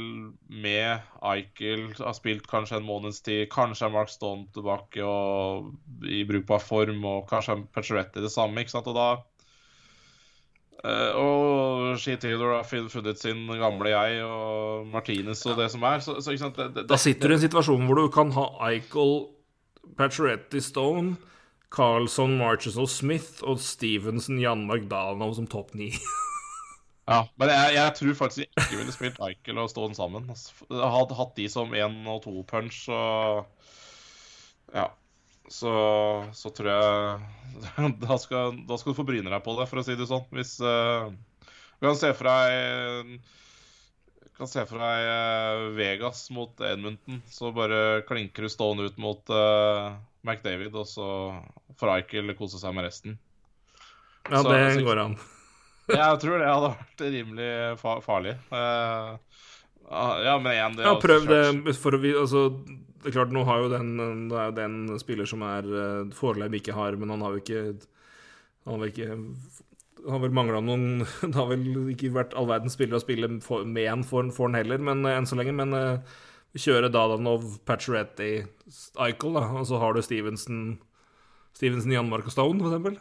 [0.64, 3.50] med Eichel, har spilt kanskje en måneds tid.
[3.52, 5.74] Kanskje er Mark Stone tilbake og
[6.08, 8.64] i brukbar form, og kanskje er Pacioretty det samme.
[8.64, 8.88] ikke sant?
[8.88, 9.10] Og da
[10.80, 16.00] og Shea Theodore har funnet sin gamle jeg og Martinez og det som er.
[16.00, 19.28] Så, så, det, det, da sitter du i en situasjon hvor du kan ha Eichel,
[20.00, 21.18] Patcheretti Stone,
[21.76, 25.92] Carlson, Marchesol Smith og Stevenson, Jan Magdaleno som topp ni.
[27.12, 30.32] ja, men jeg, jeg, tror faktisk jeg ikke ville spilt Eichel og Stone sammen.
[30.72, 33.46] Hadde hatt de som én og to punch og
[34.70, 34.86] Ja
[35.50, 35.74] så,
[36.38, 39.86] så, tror jeg da skal, da skal, du få bryne deg på det, for å
[39.86, 40.26] si det sånn.
[40.36, 41.10] Hvis uh,
[41.80, 43.20] Du kan se for deg
[44.40, 47.20] kan se for deg uh, Vegas mot Edmonton.
[47.28, 51.10] Så bare klinker du stående ut mot uh, McDavid, og så
[51.80, 53.18] får Eichel kose seg med resten.
[54.30, 55.18] Ja, så, det går an.
[55.92, 57.52] jeg tror det hadde vært rimelig
[58.06, 58.38] farlig.
[58.54, 59.18] Uh,
[59.90, 62.44] ja, men igjen det Ja, prøv det for å altså,
[63.00, 63.96] Det er klart, nå har jo den
[64.30, 67.44] Det er jo den spiller som er uh, foreløpig ikke har, men han har jo
[67.44, 67.64] ikke
[68.66, 69.18] Han har vel ikke
[70.00, 73.28] det har vel mangla noen Det har vel ikke vært all verdens spillere å spille
[73.44, 75.52] for, med en for, for han heller, men uh, enn så lenge.
[75.58, 76.20] Men uh,
[76.56, 78.30] kjøre Dadanov, Patcheretti,
[79.04, 80.78] Eichel, da, og så har du Stevenson
[81.60, 82.96] Stevenson, Janmark og Stone, for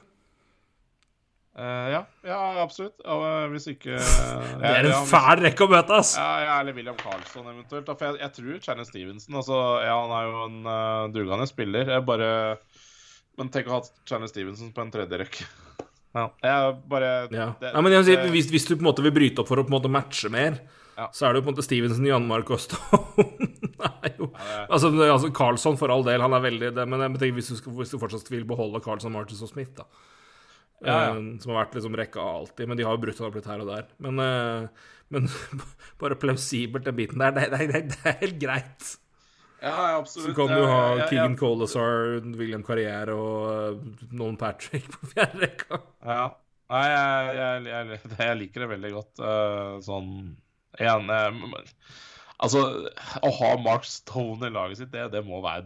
[1.58, 3.00] Eh, ja, ja, absolutt.
[3.02, 3.96] Og eh, hvis ikke
[4.60, 6.12] Det er en fæl rekke å møte, ass!
[6.14, 7.88] Ja, ja, eller William Carlsson eventuelt.
[7.90, 11.90] For jeg, jeg tror Channing Stevenson altså, Ja, han er jo en uh, dugende spiller.
[11.96, 12.28] Jeg bare
[13.40, 15.48] Men tenk å ha Channing Stevenson på en tredje rekke.
[16.14, 17.48] Ja, jeg bare Ja.
[17.60, 19.50] det- ja, men jeg vil si, hvis, hvis du på en måte vil bryte opp
[19.50, 20.60] for å på en måte matche mer,
[20.98, 21.08] Ja.
[21.14, 22.06] så er det jo på en måte Stevenson,
[22.58, 23.48] Stone.
[24.02, 24.30] er jo
[24.70, 27.70] altså, altså Carlsson, for all del, han er veldig det, Men jeg tenker, hvis, du
[27.70, 29.84] hvis du fortsatt vil beholde Carlsson, Martins og Smith, da
[30.84, 31.10] Ja, ja.
[31.16, 33.64] eh, Som har vært liksom rekka alltid, men de har jo brutt opp litt her
[33.64, 33.86] og der.
[34.04, 35.28] Men, eh, men
[36.02, 38.88] bare plausibelt, den biten der, det, det, det, det er helt greit.
[39.58, 40.28] Ja, absolutt.
[40.30, 45.40] Så kan du ha ja, Keegan Colasar, William Carriere og uh, Nolan Patrick på fjerde
[45.48, 45.80] rekka.
[46.06, 46.28] Ja.
[46.70, 49.22] Nei, jeg, jeg, jeg, jeg liker det veldig godt.
[49.24, 50.12] eh, sånn
[50.78, 51.72] igjen eh, men-
[52.38, 52.60] Altså,
[53.26, 55.64] å ha Mark Stone i laget sitt, det, det må være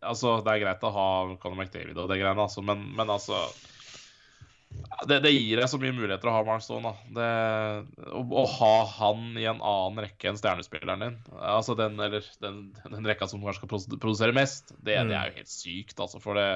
[0.00, 1.04] Altså, det er greit å ha
[1.42, 3.44] Conor McDavid og det greiene, altså, men, men altså
[5.08, 6.92] det, det gir deg så mye muligheter å ha Marston, Da.
[7.16, 7.28] Det,
[8.10, 12.62] å, å ha han i en annen rekke enn stjernespilleren din, altså den, eller den,
[12.86, 16.38] den rekka som kanskje skal produsere mest, det, det er jo helt sykt, altså, for
[16.38, 16.48] det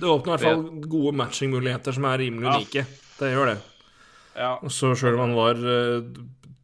[0.00, 2.58] Det åpner i hvert fall gode matchingmuligheter som er rimelig Ja.
[2.60, 2.86] unike.
[3.20, 3.58] Det gjør det.
[4.34, 4.52] Ja.
[4.72, 6.02] Så sjøl om han var uh,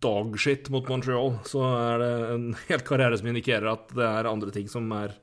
[0.03, 4.55] dogshit mot Montreal, så er det en helt karriere som indikerer at det er andre
[4.55, 5.15] ting som er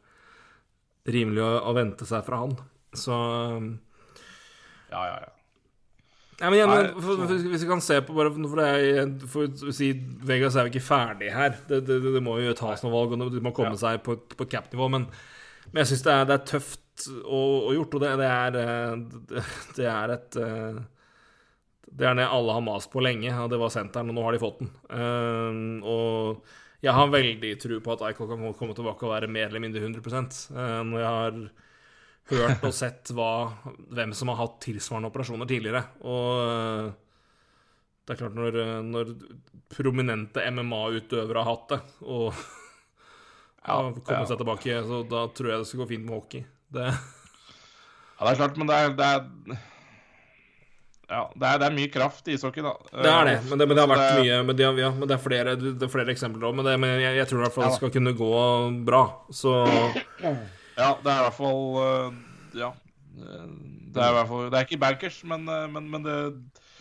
[1.05, 2.55] rimelig å, å vente seg fra han.
[2.95, 3.15] Så
[4.91, 5.31] Ja, ja, ja.
[6.41, 9.11] Ja, men ja, men for, for, hvis vi kan se på bare For, det er,
[9.31, 9.93] for å si
[10.27, 11.55] Vegas er jo ikke ferdig her.
[11.69, 13.83] Det, det, det må jo tas noen valg, og det må komme Ja.
[13.85, 14.89] seg på, på cap-nivå.
[14.91, 15.07] Men,
[15.71, 17.39] men jeg syns det, det er tøft å,
[17.69, 18.99] å gjort, og det, er eh,
[19.77, 20.83] det, er et eh,
[21.87, 24.35] Det er det alle har mast på lenge, og det var senteren, og nå har
[24.35, 24.73] de fått den.
[24.91, 29.47] Uh, og jeg har veldig tro på at Eichel kan komme tilbake og være mer
[29.47, 30.03] eller mindre 100
[30.51, 31.39] uh, Når jeg har
[32.31, 33.29] hørt og sett hva,
[33.93, 35.83] hvem som har hatt tilsvarende operasjoner tidligere.
[36.01, 36.87] Og øh,
[38.05, 39.11] det er klart, når, øh, når
[39.75, 42.33] prominente MMA-utøvere har hatt det, og
[43.65, 46.43] Ja, kommet seg tilbake, så da tror jeg det skal gå fint med hockey.
[46.73, 46.89] Det,
[48.15, 49.63] Ja, det er klart, men det er, det er
[51.09, 52.71] Ja, det er, det er mye kraft i ishockey, da.
[52.93, 55.17] det er det, men det, men det har vært mye men det, ja, men det,
[55.17, 56.55] er flere, det er flere eksempler òg.
[56.57, 58.31] Men, det- men jeg, jeg tror i hvert fall Ja det skal kunne gå
[58.87, 59.01] bra.
[59.29, 59.51] Så
[60.75, 62.13] Ja, det er i hvert fall øh,
[62.55, 62.69] Ja.
[63.15, 66.15] Det er i hvert fall Det er ikke bankers, men, øh, men, men det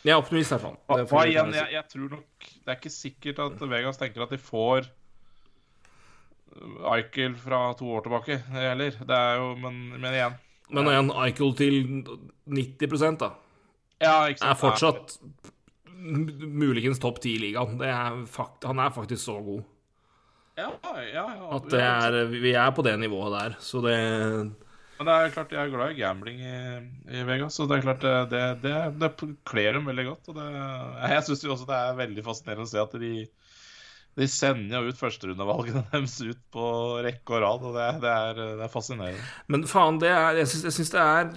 [0.05, 0.75] jeg er optimist, i hvert fall.
[0.85, 1.55] Hva Det hva igjen?
[1.57, 4.91] Jeg, jeg tror nok Det er ikke sikkert at Vegas tenker at de får
[6.95, 8.99] Eichel fra to år tilbake heller.
[9.01, 10.37] Det er jo Men, men igjen.
[10.71, 11.75] Men igjen, Eichel til
[12.47, 13.33] 90 da.
[14.03, 14.51] Ja, ikke sant.
[14.51, 15.17] er fortsatt
[15.95, 17.79] muligens topp ti i ligaen.
[17.81, 17.91] Det
[18.31, 19.65] fakt han er faktisk så god
[20.55, 20.71] Ja,
[21.11, 21.47] ja, ja.
[21.57, 23.57] at det er, vi er på det nivået der.
[23.63, 23.97] Så det
[24.99, 26.59] Men det er klart jeg er glad i gambling i,
[27.11, 30.31] i Vegas, så det er klart det, det, det, det kler dem veldig godt.
[30.31, 30.47] Og det,
[31.15, 33.17] jeg syns også det er veldig fascinerende å se at de,
[34.15, 36.71] de sender jo ut førsterundevalgene deres ut på
[37.03, 39.29] rekke og rad, og det, det, er, det er fascinerende.
[39.51, 41.35] Men faen, det er Jeg syns, det er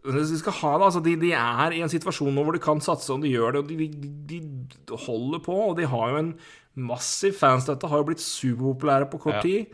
[0.00, 2.80] de skal ha det, altså de, de er i en situasjon nå hvor de kan
[2.80, 3.60] satse, og de gjør det.
[3.60, 3.88] og De,
[4.30, 4.38] de,
[4.88, 6.30] de holder på, og de har jo en
[6.78, 7.88] massiv fanstøtte.
[7.90, 9.72] Har jo blitt superpopulære på kort tid.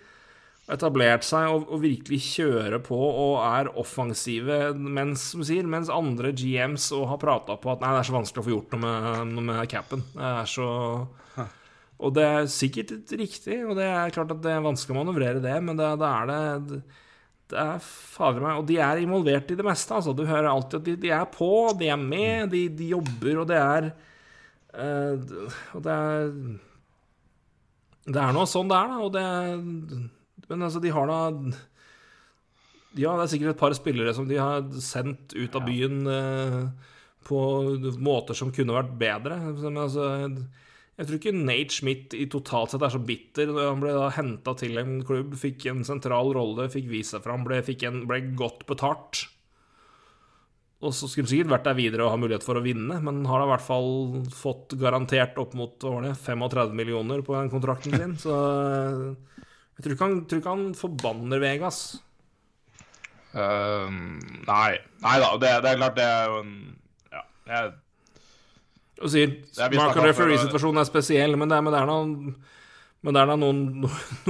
[0.73, 6.33] Etablert seg og, og virkelig kjører på og er offensive, mens, som sier, mens andre
[6.35, 8.83] GMs og har prata på at nei, det er så vanskelig å få gjort noe
[8.83, 10.03] med, noe med capen.
[10.17, 10.69] Det er så
[11.97, 15.41] Og det er sikkert riktig, og det er klart at det er vanskelig å manøvrere
[15.45, 16.81] det, men da er det
[17.47, 20.15] det er fader meg Og de er involvert i det meste, altså.
[20.17, 23.51] Du hører alltid at de, de er på, de er med, de, de jobber, og
[23.51, 23.91] det er
[24.75, 26.33] uh, Og det er
[28.07, 29.25] Det er nå sånn det er, da, og det
[30.47, 31.21] Men altså, de har da
[32.97, 36.61] Ja, det er sikkert et par spillere som de har sendt ut av byen eh,
[37.27, 37.41] på
[38.01, 39.37] måter som kunne vært bedre.
[39.59, 40.07] Men altså
[40.97, 43.51] jeg tror ikke Nate Schmidt i totalt sett er så bitter.
[43.53, 47.45] Han ble da henta til en klubb, fikk en sentral rolle, fikk vise seg fram,
[47.45, 47.61] ble,
[48.09, 49.27] ble godt betalt.
[50.85, 53.23] Og så skulle han sikkert vært der videre og ha mulighet for å vinne, men
[53.29, 53.89] har da i hvert fall
[54.29, 58.13] fått garantert opp mot det, 35 millioner på den kontrakten sin.
[58.21, 58.35] Så
[59.77, 61.81] jeg tror ikke han, tror ikke han forbanner Vegas.
[63.37, 63.89] Eh,
[64.49, 64.71] nei.
[65.05, 66.53] Nei da, det, det er klart det er jo en
[67.13, 67.23] Ja.
[67.51, 67.73] Jeg,
[69.03, 72.37] Og sier er Mark og referee-situasjonen er spesiell, men det er, men det er noe
[73.05, 73.61] Men det er noen,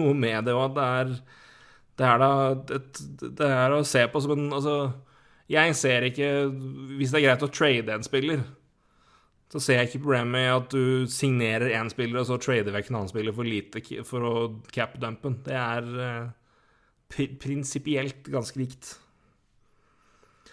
[0.00, 1.12] noe med det òg det er
[1.96, 2.30] Det er da
[2.78, 3.02] et,
[3.38, 4.76] Det er å se på som en Altså,
[5.52, 6.28] jeg ser ikke
[6.98, 8.40] Hvis det er greit å trade en spiller,
[9.52, 12.90] så ser jeg ikke problemet med at du signerer én spiller, og så trader vekk
[12.90, 14.34] en annen spiller for lite for å
[14.74, 15.38] cap-dumpen.
[15.46, 18.96] Det er eh, prinsipielt ganske likt.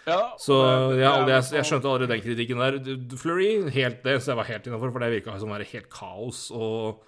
[0.03, 0.57] Ja, Så
[0.91, 2.77] det jeg, jeg, jeg skjønte aldri den kritikken der.
[3.17, 5.89] Fleury, helt det, så jeg var helt innafor, for det virka som å være helt
[5.93, 7.05] kaos og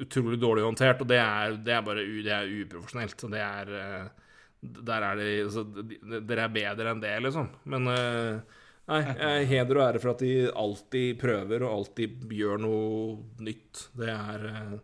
[0.00, 1.02] utrolig dårlig håndtert.
[1.04, 3.26] Og det er, det er bare det er uprofesjonelt.
[3.28, 4.25] Og det er eh,
[4.62, 7.48] Der er de altså, de- Dere er bedre enn det, liksom.
[7.64, 8.38] Men eh,
[8.88, 9.00] nei,
[9.50, 13.88] heder og ære for at de alltid prøver og alltid gjør noe nytt.
[13.98, 14.78] Det er uh,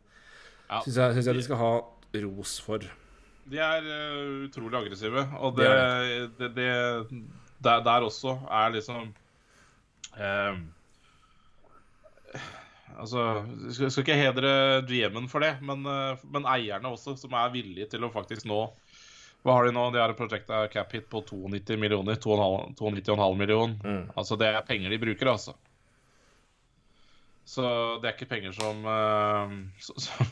[0.72, 0.80] Ja.
[0.86, 1.72] Syns jeg, synes jeg de skal ha
[2.24, 2.84] ros for.
[3.52, 5.68] De er uh, utrolig aggressive, og Det
[6.38, 6.68] det, det,
[7.62, 9.10] der, der også er liksom
[10.16, 10.56] eh,
[12.98, 13.22] Altså,
[13.64, 14.54] jeg skal, skal ikke hedre
[14.88, 18.66] GM-en for det, men, eh, men eierne også, som er villige til å faktisk nå
[19.42, 19.88] Hva har de nå?
[19.90, 22.18] De har et prosjekt av cap hit på 92 millioner.
[22.22, 23.74] 2,5 92,5 million.
[23.82, 24.04] Mm.
[24.14, 25.56] Altså, det er penger de bruker, altså.
[27.44, 27.64] Så
[28.02, 30.28] det er ikke penger som uh,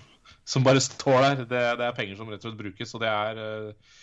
[0.46, 1.42] som bare står der.
[1.50, 3.98] Det, det er penger som rett og slett brukes, og det er uh,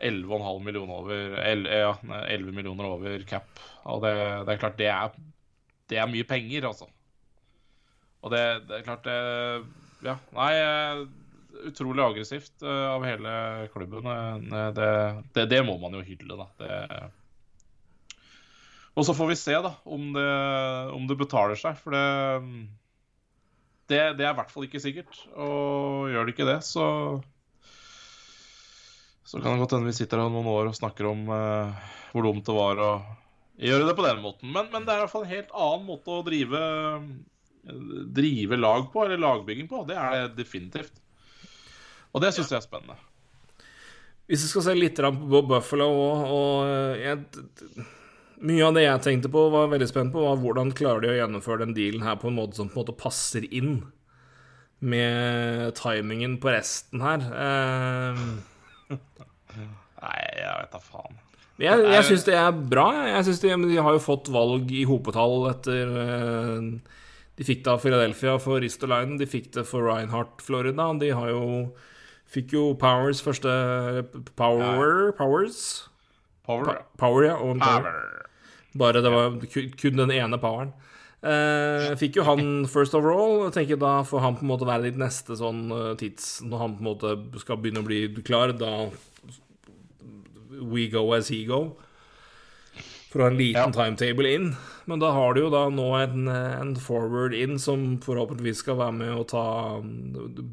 [0.00, 1.92] 11,5 millioner over el- ja,
[2.32, 3.60] 11 millioner over cap.
[3.84, 4.12] Og det,
[4.48, 5.20] det er klart, det er,
[5.92, 6.88] det er mye penger, altså.
[8.24, 9.20] Og det, det er klart det
[10.04, 10.98] Ja, nei eh,
[11.70, 14.06] Utrolig aggressivt eh, av hele klubben.
[14.06, 14.90] Eh, Det,
[15.34, 17.10] det, det må man jo hylle, da.
[18.96, 20.28] Og så får vi se da om det,
[20.96, 22.04] om det betaler seg, for det,
[23.92, 25.18] det Det er i hvert fall ikke sikkert.
[25.36, 26.86] Og gjør det ikke det, så
[29.26, 32.28] Så kan det godt hende vi sitter her noen år og snakker om eh, hvor
[32.28, 32.90] dumt det var å
[33.58, 34.52] gjøre det på den måten.
[34.54, 36.60] Men, men det er i hvert fall en helt annen måte å drive
[37.66, 39.80] Drive lag på, eller lagbygging på.
[39.88, 41.00] Det er det definitivt.
[42.14, 42.98] Og det syns jeg er spennende.
[44.26, 47.84] Hvis vi skal se litt på Buffalo og, og eh, jeg,
[48.46, 51.16] Mye av det jeg tenkte på, var veldig spent på, var hvordan klarer de å
[51.16, 53.78] gjennomføre den dealen her på en måte som på en måte passer inn
[54.84, 57.24] med timingen på resten her.
[57.32, 58.92] Uh,
[60.02, 61.16] Nei, jeg vet da faen.
[61.64, 62.90] jeg jeg syns det er bra.
[63.08, 66.68] Jeg synes de, men de har jo fått valg i hopetall etter uh,
[67.40, 70.90] De fikk det av Philadelphia for Ristolainen, de fikk det for Reinhardt, Florida.
[71.00, 71.46] De har jo
[72.36, 73.48] Fikk jo Powers første
[74.36, 75.60] Power Powers?
[76.46, 76.82] Power.
[77.00, 77.36] Power, ja.
[77.40, 77.86] Og power.
[77.88, 78.26] Power.
[78.76, 79.38] Bare det var
[79.80, 80.74] kun den ene poweren.
[81.26, 82.42] Eh, fikk jo han
[82.74, 83.48] first overall.
[83.54, 86.76] tenker Da får han på en måte være ditt neste sånn eh, tids Når han
[86.76, 88.90] på en måte skal begynne å bli klar, da
[90.56, 91.76] We go as he go.
[93.10, 93.74] For å ha en liten Ja.
[93.74, 94.50] timetable inn.
[94.86, 98.94] Men da har du jo da nå en, en forward inn som forhåpentligvis skal være
[99.00, 99.44] med å ta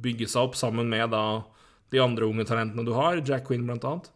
[0.03, 1.43] bygge seg opp sammen med da
[1.93, 4.09] de andre unge talentene du har, Jack Quinn blant annet.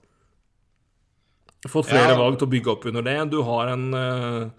[1.67, 2.17] Fått flere Ja.
[2.17, 3.29] valg til å bygge opp under det.
[3.31, 4.49] Du har en, eh,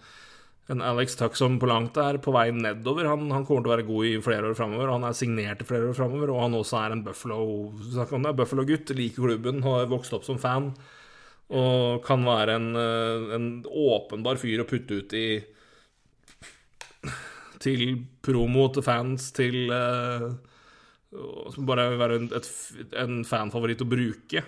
[0.68, 3.06] en Alex Tuck som på langt er på vei nedover.
[3.06, 4.90] Han, han kommer til å være god i flere år framover.
[4.92, 8.36] Han er signert i flere år framover, og han også er en Buffalo-gutt.
[8.36, 8.94] Buffalo-gutt.
[8.94, 10.74] Liker klubben, har vokst opp som fan.
[11.50, 15.44] Og kan være en, eh, en åpenbar fyr å putte ut i
[17.58, 20.36] Til promo til fans, til og
[21.54, 22.48] Som bare vil være en, et,
[23.00, 24.42] en fanfavoritt å bruke.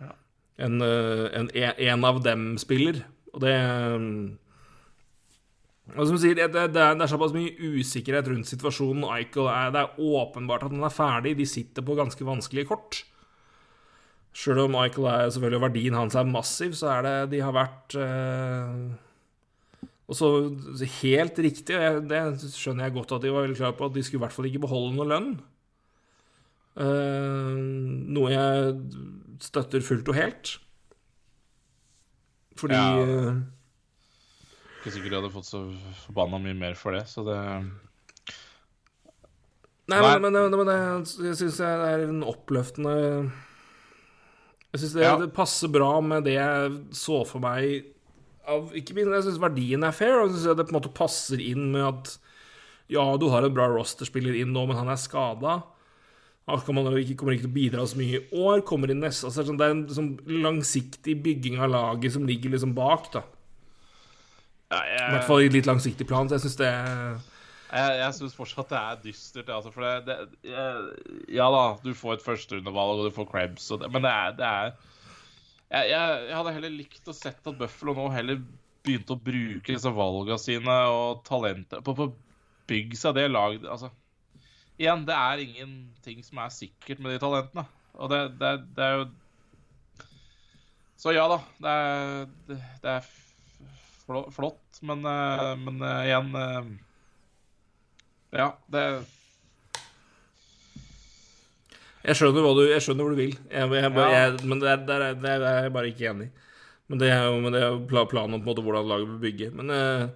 [0.00, 0.12] Ja.
[0.64, 3.02] En, eh, en, en av dem-spiller.
[3.32, 4.22] Og det mm,
[5.92, 9.04] og som sier, det, det, er, det er såpass mye usikkerhet rundt situasjonen.
[9.16, 11.34] Eichel er, det er åpenbart at han er ferdig.
[11.40, 13.02] De sitter på ganske vanskelige kort.
[14.32, 17.96] Sjøl om Eichel er selvfølgelig verdien hans er massiv, så er det de har vært
[18.00, 18.78] eh,
[20.10, 20.28] Og så
[21.02, 22.20] helt riktig, og det
[22.52, 24.48] skjønner jeg godt at de var veldig klare på, at de skulle i hvert fall
[24.50, 25.30] ikke beholde noe lønn.
[26.82, 27.62] Eh,
[28.16, 28.74] noe jeg
[29.44, 30.56] støtter fullt og helt.
[32.60, 33.04] Fordi Ja.
[33.06, 33.40] eh,
[34.82, 35.62] Ikke sikkert de hadde fått så
[36.06, 37.38] forbanna mye mer for det, så det
[39.88, 40.18] Nei, Nei.
[40.18, 40.70] men, men, men
[41.06, 42.92] jeg syns det er en oppløftende
[44.72, 45.16] Jeg syns det, Ja.
[45.20, 47.91] det passer bra med det jeg så for meg
[48.48, 50.94] av Ikke minst, jeg syns verdien er fair, og jeg synes det på en måte
[50.96, 52.16] passer inn med at
[52.92, 55.60] ja, du har en bra rosterspiller inn nå, men han er skada.
[56.50, 58.64] Han kommer ikke, til å bidra så mye i år.
[58.66, 60.10] Kommer inn neste altså, Det er en sånn
[60.42, 63.22] langsiktig bygging av laget som ligger liksom bak, da.
[64.74, 66.28] ja, I hvert fall i litt langsiktig plan.
[66.28, 69.52] Så jeg syns det Jeg, jeg syns fortsatt det er dystert.
[69.54, 73.70] Altså, for det, det jeg, Ja da, du får et førsterundevalg, og du får Krebs,
[73.70, 74.74] og det, men det er, det er
[75.72, 78.42] jeg, jeg, jeg hadde heller likt å sett at Buffalo nå heller
[78.82, 82.12] begynte å bruke disse valgene sine og talentet på, å
[82.68, 83.92] bygge seg det laget Altså,
[84.76, 87.64] igjen, det er ingenting som er sikkert med de talentene.
[87.94, 89.08] Og det, det, det er jo
[91.00, 93.10] Så ja da, det er, det, det er
[94.32, 96.70] flott, men, eh, men eh, igjen eh,
[98.42, 98.84] Ja, det
[102.02, 104.30] Jeg skjønner du, jeg skjønner hvor du vil, jeg, jeg, Ja.
[104.42, 106.30] men der, der, er- der er jeg bare ikke enig.
[106.90, 109.50] Men det er jo, men det er jo planen om hvordan laget bør bygge.
[109.54, 110.08] Men, eh,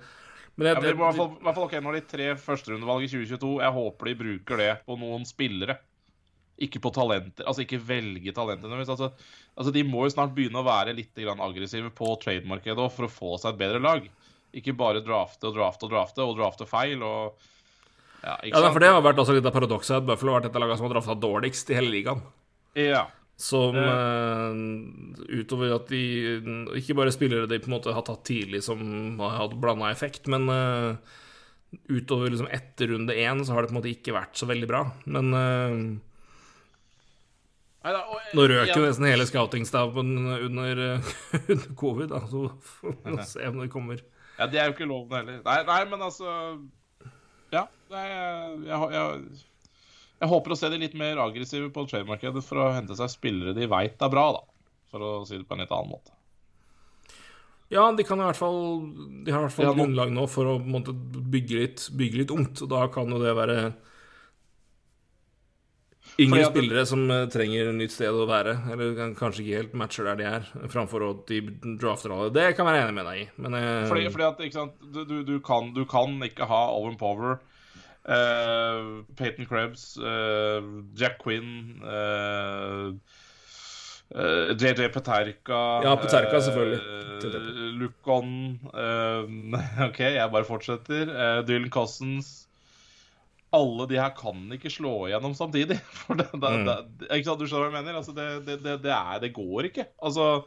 [0.56, 3.08] men, Ja, men det i hvert fall, i hvert fall når de tre førsterundevalg i
[3.12, 5.78] 2022 Jeg håper de bruker det på noen spillere.
[6.58, 7.44] Ikke på talenter.
[7.44, 8.72] Altså ikke velge talenter.
[8.72, 9.12] Altså,
[9.56, 13.12] altså, de må jo snart begynne å være litt grann aggressive på trademarkedet for å
[13.12, 14.08] få seg et bedre lag.
[14.56, 17.36] Ikke bare drafte og drafte og drafte og drafte feil og
[18.26, 20.56] Ja, ja, for det har vært også litt av paradokset at Buffalo har vært et
[20.58, 22.24] av lagene som har drafta dårligst i hele ligaen.
[22.76, 23.04] Ja.
[23.38, 24.56] Som eh,
[25.36, 26.00] utover at de
[26.80, 28.80] Ikke bare spillere de på en måte har tatt tidlig som
[29.20, 30.96] har hatt blanda effekt, men uh,
[31.92, 34.70] utover liksom etter runde én så har det på en måte ikke vært så veldig
[34.70, 34.82] bra.
[35.04, 35.80] Men uh,
[37.86, 38.88] Neida, og- nå røk jo ja.
[38.88, 41.10] nesten hele scoutingstaben under, eh,
[41.52, 42.48] under covid, da, så
[42.80, 44.00] får vi se om det kommer.
[44.40, 45.38] Ja, det er jo ikke loven heller.
[45.44, 46.32] Nei, nei men altså.
[47.92, 49.46] Nei, jeg, jeg,
[50.18, 53.54] jeg, håper å se de litt mer aggressive på trademarkedet for å hente seg spillere
[53.56, 54.44] de veit er bra, da.
[54.90, 56.12] For å si det på en litt annen måte.
[57.70, 58.60] Ja, de kan i hvert fall
[59.26, 62.20] De har i hvert fall Ja, nå- grunnlag nå for å måtte, bygge, litt, bygge
[62.22, 63.56] litt ungt, og da kan jo det være
[66.22, 69.74] Yngre det- spillere som eh, trenger et nytt sted å være, eller kanskje ikke helt
[69.74, 71.40] matcher der de er, framfor at de
[71.76, 72.30] drafter alle.
[72.32, 75.16] Det kan jeg være enig med deg i, men eh, Fordi, fordi at, du, du,
[75.26, 77.40] du, kan, du kan ikke ha Owen Power,
[78.08, 78.80] eh,
[79.18, 80.62] Peyton Krebs, uh,
[80.94, 82.94] Jack Quinn uh,
[84.14, 86.80] eh, JJ Peterka Ja, Peterka, selvfølgelig.
[87.80, 88.58] Lucon
[89.88, 91.14] OK, jeg bare fortsetter.
[91.46, 92.46] Dylan Cossens.
[93.54, 95.78] Alle de her kan ikke slå igjennom samtidig.
[96.04, 96.66] For det, det, Mm.
[96.66, 97.98] det, ikke sant, Du skjønner hva jeg mener?
[98.00, 99.86] Altså, det, det, det, det, er, det går ikke.
[100.02, 100.44] Altså,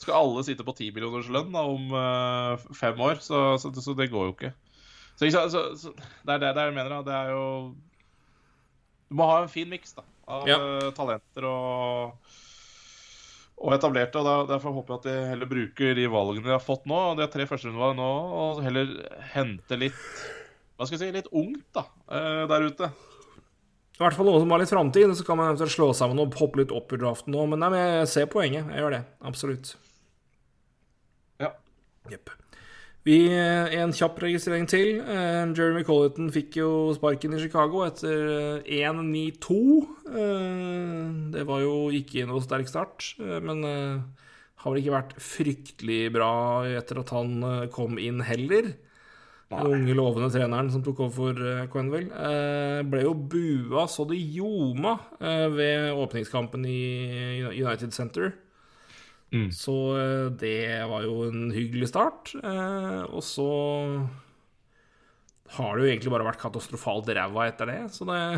[0.00, 3.94] skal alle sitte på 10 millioners lønn da, om uh, fem år, så, så, så
[3.98, 4.52] det går jo ikke.
[5.20, 5.90] Så, så, så
[6.24, 6.94] det er det, det jeg mener.
[6.96, 7.02] Da.
[7.04, 7.44] Det er jo
[9.10, 10.56] Du må ha en fin miks av Ja.
[10.56, 12.32] eh, talenter og,
[13.60, 14.16] og etablerte.
[14.22, 17.26] og Derfor håper jeg at de heller bruker de valgene de har fått nå, de
[17.28, 18.10] tre førsterundevalg nå,
[18.40, 18.94] og heller
[19.34, 19.98] hente litt
[20.80, 22.86] hva skal jeg si, litt ungt da, eh, der ute.
[22.88, 26.32] I hvert fall noe som har litt framtid, så kan man eventuelt slå sammen og
[26.40, 27.42] hoppe litt opp i draften nå.
[27.50, 28.64] Men nei, men jeg ser poenget.
[28.72, 29.00] Jeg gjør det.
[29.28, 29.74] Absolutt.
[31.42, 31.50] Ja.
[32.08, 32.32] Jepp.
[33.06, 35.00] Vi, eh, En kjapp registrering til.
[35.00, 39.56] Eh, Jeremy Colleton fikk jo sparken i Chicago etter eh, 1-9-2.
[40.10, 46.66] Eh, Det var jo ikke noe sterk start, men har vel ikke vært fryktelig bra
[46.76, 48.74] etter at han kom inn heller.
[49.50, 52.10] Den unge, lovende treneren som tok over for Quenville,
[52.90, 58.34] ble jo bua så det ljoma ved åpningskampen i United Center.
[59.30, 59.50] Mm.
[59.54, 62.32] Så eh, det var jo en hyggelig start.
[62.42, 63.50] Eh, og så
[65.54, 68.18] har det jo egentlig bare vært katastrofalt ræva etter det, så det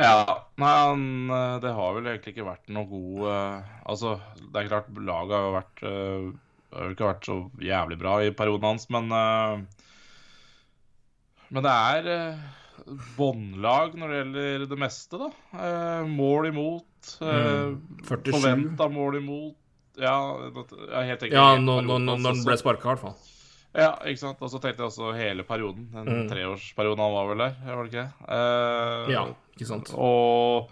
[0.00, 3.26] Ja, men eh, det har vel egentlig ikke vært noe god
[3.90, 5.84] Altså, det er klart, laget har jo vært
[6.70, 9.10] har jo ikke vært så jævlig bra i perioden hans, men
[11.50, 12.10] Men det er
[13.18, 15.28] båndlag når det gjelder det meste, da.
[15.66, 16.89] Eh, mål imot.
[17.20, 18.32] Uh, 47.
[18.34, 19.56] Forventa mål imot.
[20.00, 20.14] Ja,
[20.48, 21.32] helt enkelt.
[21.34, 23.18] Ja, når, når, når altså, den ble sparka, i hvert fall.
[23.76, 24.40] Ja, ikke sant.
[24.42, 25.88] Og så tenkte jeg også hele perioden.
[25.92, 26.28] Den Mm.
[26.30, 28.06] treårsperioden han var vel der, var det ikke?
[28.28, 29.24] Eh, Ja,
[29.54, 29.92] ikke sant.
[29.94, 30.70] og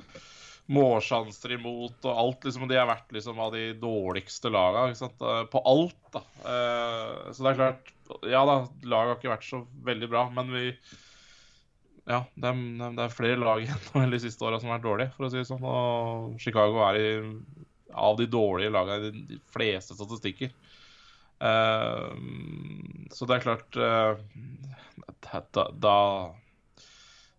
[0.68, 2.42] målsjanser imot og alt.
[2.44, 5.20] liksom, og De har vært liksom av de dårligste laga ikke sant?
[5.22, 5.96] eh, på alt.
[6.12, 6.20] da.
[6.44, 7.94] Eh, så det er klart
[8.24, 8.54] Ja da,
[8.88, 10.62] laget har ikke vært så veldig bra, men vi
[12.08, 12.60] Ja, det er,
[12.96, 13.64] det er flere lag
[14.00, 15.64] enn de siste åra som har vært dårlige, for å si det sånn.
[15.68, 17.08] Og Chicago er i,
[17.92, 20.54] av de dårlige lagene i de fleste statistikker.
[21.38, 22.10] Uh,
[23.14, 24.18] så det er klart uh,
[25.54, 25.98] da, da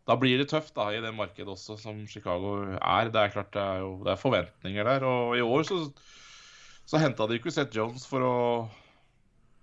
[0.10, 3.12] da blir det tøft da, i det markedet også, som Chicago er.
[3.14, 5.06] Det er klart det er, jo, det er forventninger der.
[5.06, 5.84] Og i år så,
[6.90, 8.38] så henta de ikke Seth Jones for å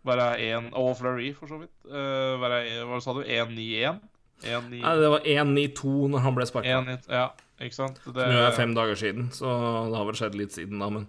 [0.06, 1.74] være én Og Fleury, for så vidt.
[1.90, 3.24] Uh, være, hva sa du?
[3.26, 3.98] 1-9-1?
[4.44, 6.98] Nei, det var 1-9-2 når han ble sparka.
[7.08, 7.30] Ja,
[7.62, 8.00] ikke sant?
[8.04, 9.48] Det, Nå er det fem dager siden, så
[9.90, 11.06] det har vel skjedd litt siden da, men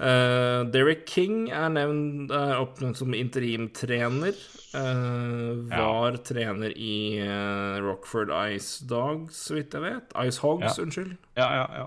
[0.00, 4.34] uh, Derek King er nevnt er oppnevnt som interimtrener.
[4.74, 10.16] Uh, var trener i uh, Rockford Ice Dogs, så vidt jeg vet.
[10.24, 10.82] Ice Hogs, Ja.
[10.82, 11.14] unnskyld.
[11.38, 11.86] Ja, ja, ja.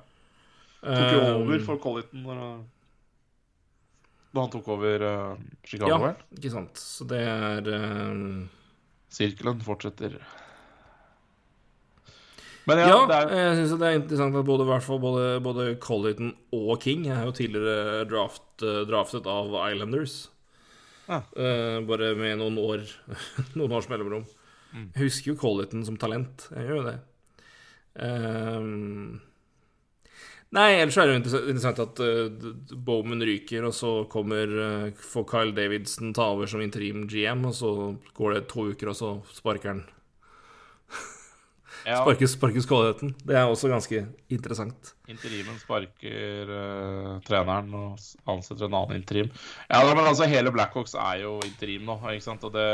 [0.88, 2.42] Tok jo Eh, over for Colliton når,
[4.32, 6.78] da han tok over uh, Chicago, Ja, ikke sant.
[6.80, 8.22] Så det er eh,
[9.18, 10.20] Sirkelen fortsetter.
[12.68, 15.68] Men ja, Ja, det er jeg syns det er interessant at både, i både, både
[15.84, 20.18] Colliton og King er jo tidligere draft, eh, draftet av Islanders.
[21.08, 21.22] Ja.
[21.32, 22.82] Uh, bare med noen år
[23.60, 24.26] Noen års mellomrom.
[24.74, 24.90] Mm.
[24.92, 26.50] Jeg husker jo Colliton som talent.
[26.52, 26.98] Jeg gjør jo det.
[27.96, 29.24] Uh,
[30.56, 34.92] Nei, ellers er det jo interess- interessant at uh, Bowman ryker, og så kommer uh,
[34.96, 37.72] får Kyle Davidson ta over som interim GM, og så
[38.16, 39.82] går det to uker, og så sparker han
[41.88, 43.14] Ja, Sparkes, sparkes kvaliteten.
[43.24, 44.02] Det er også ganske
[44.34, 44.90] interessant.
[45.08, 49.30] Interimen sparker uh, treneren og ansetter en annen interim.
[49.70, 52.44] Ja, men altså, hele Blackhawks er jo interim nå, ikke sant?
[52.44, 52.68] Og det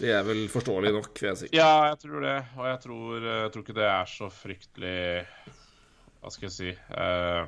[0.00, 1.52] Det er vel forståelig nok, vil jeg si.
[1.54, 2.34] Ja, jeg tror det.
[2.58, 4.98] Og jeg tror, eh, jeg tror ikke det er så fryktelig
[6.20, 7.46] Hva skal jeg si eh,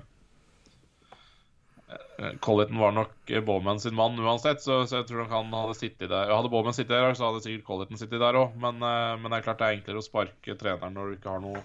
[1.94, 5.56] eh, Colleton var nok eh, Bowman sin mann uansett, så, så jeg tror nok han
[5.56, 6.34] hadde sittet der.
[6.34, 8.54] Hadde Bowman sittet der, så hadde sikkert Colleton sittet der òg.
[8.60, 11.34] Men, eh, men det er klart det er enklere å sparke treneren når du ikke
[11.34, 11.64] har noe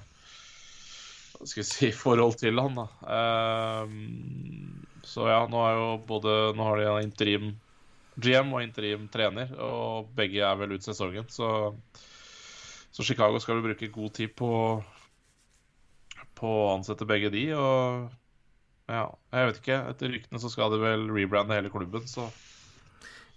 [1.43, 2.79] skal jeg si, forhold til han.
[2.79, 2.87] da.
[3.17, 7.51] Eh, så ja, nå er jo både Nå har de en interim
[8.13, 11.73] GM og interim trener, og begge er vel ut sesongen, så
[12.93, 14.49] så Chicago skal vel bruke god tid på,
[16.37, 18.11] på å ansette begge de, og
[18.93, 19.03] ja,
[19.33, 19.77] jeg vet ikke.
[19.91, 22.29] Etter ryktene så skal de vel rebrande hele klubben, så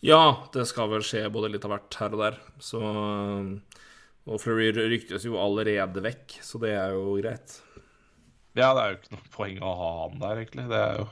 [0.05, 2.81] Ja, det skal vel skje både litt av hvert her og der, så
[4.27, 7.61] Og Fleury ryktes jo allerede vekk, så det er jo greit.
[8.57, 10.67] ja, det er jo ikke noe poeng å ha han der, egentlig.
[10.73, 11.07] Det er jo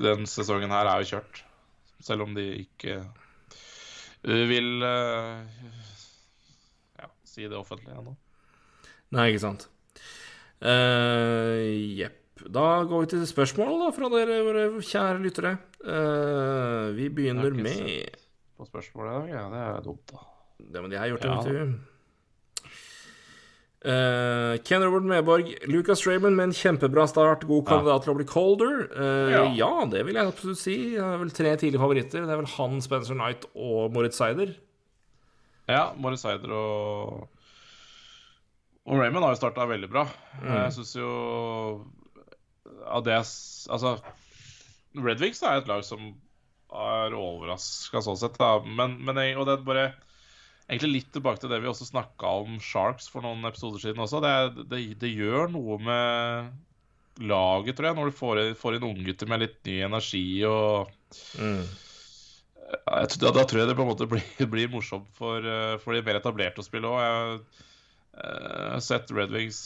[0.00, 1.42] Den sesongen her er jo kjørt,
[2.04, 2.98] selv om de ikke
[4.26, 5.42] uh, vil uh,
[7.00, 8.16] ja, si det offentlig ennå.
[9.16, 9.68] Nei, ikke sant.
[10.60, 12.25] Eh, Jepp.
[12.44, 15.56] Da går vi til spørsmål da, fra dere, våre kjære lyttere.
[15.80, 18.16] Uh, vi begynner med
[18.56, 20.24] På spørsmålet i dag, ja, det er dumt, da.
[20.56, 21.40] Det men de har gjort det, Ja.
[21.42, 21.92] vet du.
[23.86, 27.44] Uh, Ken Robert Medborg, Lucas Raymond med en kjempebra start.
[27.46, 28.86] God kandidat til å bli colder.
[28.90, 29.42] Uh, ja.
[29.54, 29.72] Ja.
[29.92, 30.76] det vil jeg absolutt si.
[30.96, 32.24] Det er vel tre tidlige favoritter.
[32.26, 34.56] Det er vel han, Spencer Knight og Moritz Seider.
[35.70, 37.28] Ja, Moritz Seider og
[38.86, 40.06] Og Raymond har jo starta veldig bra.
[40.42, 41.06] Jeg syns jo
[42.86, 43.96] av det Altså,
[44.96, 46.12] Red Wings er et lag som
[46.76, 48.58] er overraska sånn sett, da.
[48.64, 49.86] Men, men jeg, Og det er bare
[50.66, 54.18] Egentlig litt tilbake til det vi også snakka om Sharks for noen episoder siden også.
[54.18, 56.48] Det, det, det gjør noe med
[57.22, 60.90] laget, tror jeg, når du får, får inn unggutter med litt ny energi og
[61.38, 61.62] mm.
[61.62, 64.26] jeg, da, da tror jeg det på en måte blir,
[64.56, 66.98] blir morsomt for, eh, for de mer etablerte å spille òg.
[66.98, 67.38] Jeg har
[68.26, 69.62] eh, sett Red Wings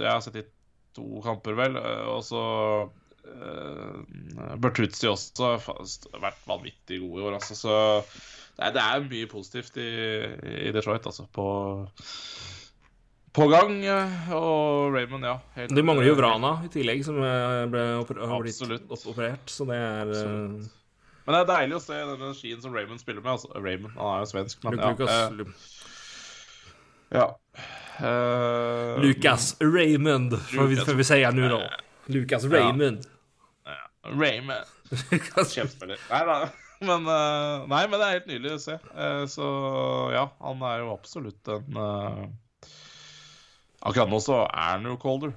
[0.00, 0.48] Jeg har sett de
[0.94, 1.76] to kamper, vel.
[1.80, 2.42] eh, Og så
[3.24, 7.56] uh, Bertuzzi også har vært vanvittig god i år, altså.
[7.58, 7.74] Så
[8.54, 9.88] det er, det er mye positivt i,
[10.68, 11.26] i Detroit, altså.
[11.34, 11.46] På,
[13.34, 13.80] på gang.
[13.84, 15.38] eh, Og Raymond, ja.
[15.56, 18.62] helt- De mangler jo Vrana i tillegg, som ble har blitt
[19.08, 19.46] operert.
[19.50, 20.70] Så det er Absolutt.
[21.24, 23.30] Men det er deilig å se den energien som Raymond spiller med.
[23.32, 24.90] Altså, Raymond, han er jo svensk, men Lu- ja.
[24.92, 25.30] Lucas, eh,
[27.14, 27.26] Ja.
[28.00, 31.60] Eh, Lucas Raymond, får vi, Lucas- får vi si nå, da.
[32.06, 33.06] Lucas Raymond.
[34.04, 34.64] Raymond.
[35.12, 36.00] Lucas- Kjempespiller.
[36.10, 36.38] Nei da.
[36.84, 38.74] Men, uh, nei, men det er helt nydelig å se.
[38.92, 39.46] Uh, så
[40.12, 41.78] ja, han er jo absolutt en
[43.84, 45.32] Akkurat nå så er han jo colder.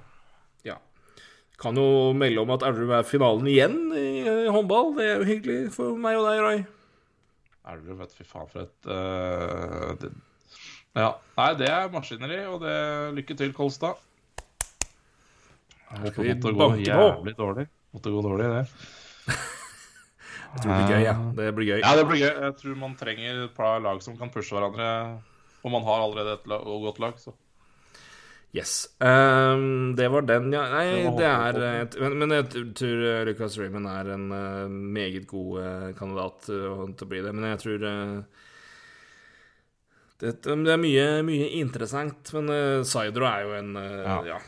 [0.66, 0.74] Ja.
[1.62, 4.04] Kan jo melde om at Elverum er finalen igjen i,
[4.52, 4.92] håndball.
[4.98, 6.58] Det er jo hyggelig for meg og deg, Rai.
[7.72, 10.08] Elverum, vet du, fy faen for et
[10.96, 11.10] Ja.
[11.38, 12.76] Nei, det er maskineri, og det
[13.18, 14.00] Lykke til, Kolstad.
[15.88, 17.66] Håper det måtte gå jævlig dårlig.
[17.96, 18.64] Måtte gå dårlig, det.
[20.52, 21.16] Jeg tror det blir gøy, ja.
[21.36, 21.80] Det blir gøy.
[21.82, 22.30] Ja, det blir gøy.
[22.46, 24.88] Jeg tror man trenger et par lag som kan pushe hverandre.
[25.60, 27.34] Og man har allerede et lag, og godt lag, så
[28.56, 28.88] Yes.
[28.98, 30.62] Um, det var den, ja.
[30.72, 32.46] Nei, Det det er et, men, men jeg
[32.80, 37.20] tror eh, Lucas Raymond er en uh, meget god uh, kandidat uh, til å bli
[37.26, 37.34] det.
[37.36, 38.46] Men jeg tror eh,
[40.18, 42.32] det, det er mye, mye interessant.
[42.34, 44.20] Men uh, Saidro er jo en uh, Ja.
[44.34, 44.38] ja.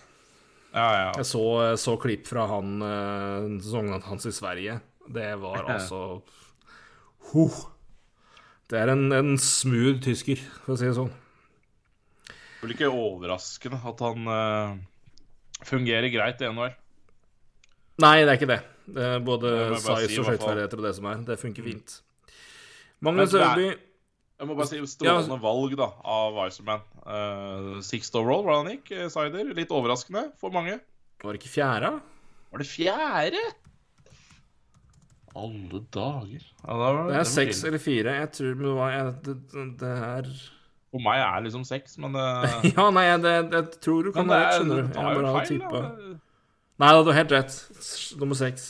[0.71, 1.07] Ja, ja.
[1.19, 1.43] Jeg så,
[1.83, 4.79] så klipp fra han uh, sesongen hans i Sverige.
[5.11, 6.21] Det var altså
[7.31, 7.57] Huh.
[8.71, 11.11] Det er en, en smooth tysker, for å si det sånn.
[12.31, 14.77] Det blir ikke overraskende at han uh,
[15.67, 16.77] fungerer greit i NHL.
[18.01, 18.61] Nei, det er ikke det.
[18.95, 21.23] det er både size si, og skøyteferdigheter og det som er.
[21.27, 21.97] Det funker fint.
[23.03, 23.73] Magnus Øverby
[24.41, 26.85] Jeg må bare si strålende valg da, av Wiserman.
[27.05, 28.93] Uh, sixth overall, hvordan han gikk.
[28.97, 29.51] eh, Sider.
[29.57, 30.79] Litt overraskende for mange.
[31.21, 31.91] Var det ikke fjerde?
[32.51, 33.43] Var det fjerde?
[35.37, 36.41] Alle dager.
[36.65, 38.15] Ja, da var Det er seks eller fire.
[38.19, 40.31] Jeg tror men hva er det, det, det er
[40.91, 42.25] For meg er det liksom seks, men det,
[42.75, 44.83] Ja, nei, det, jeg tror du kan men det ha rett, er, skjønner du.
[44.83, 45.61] det Jeg tar jo bare har feil.
[45.61, 46.17] tippa da.
[46.81, 47.59] Nei da, du har helt rett.
[48.25, 48.67] Nummer seks.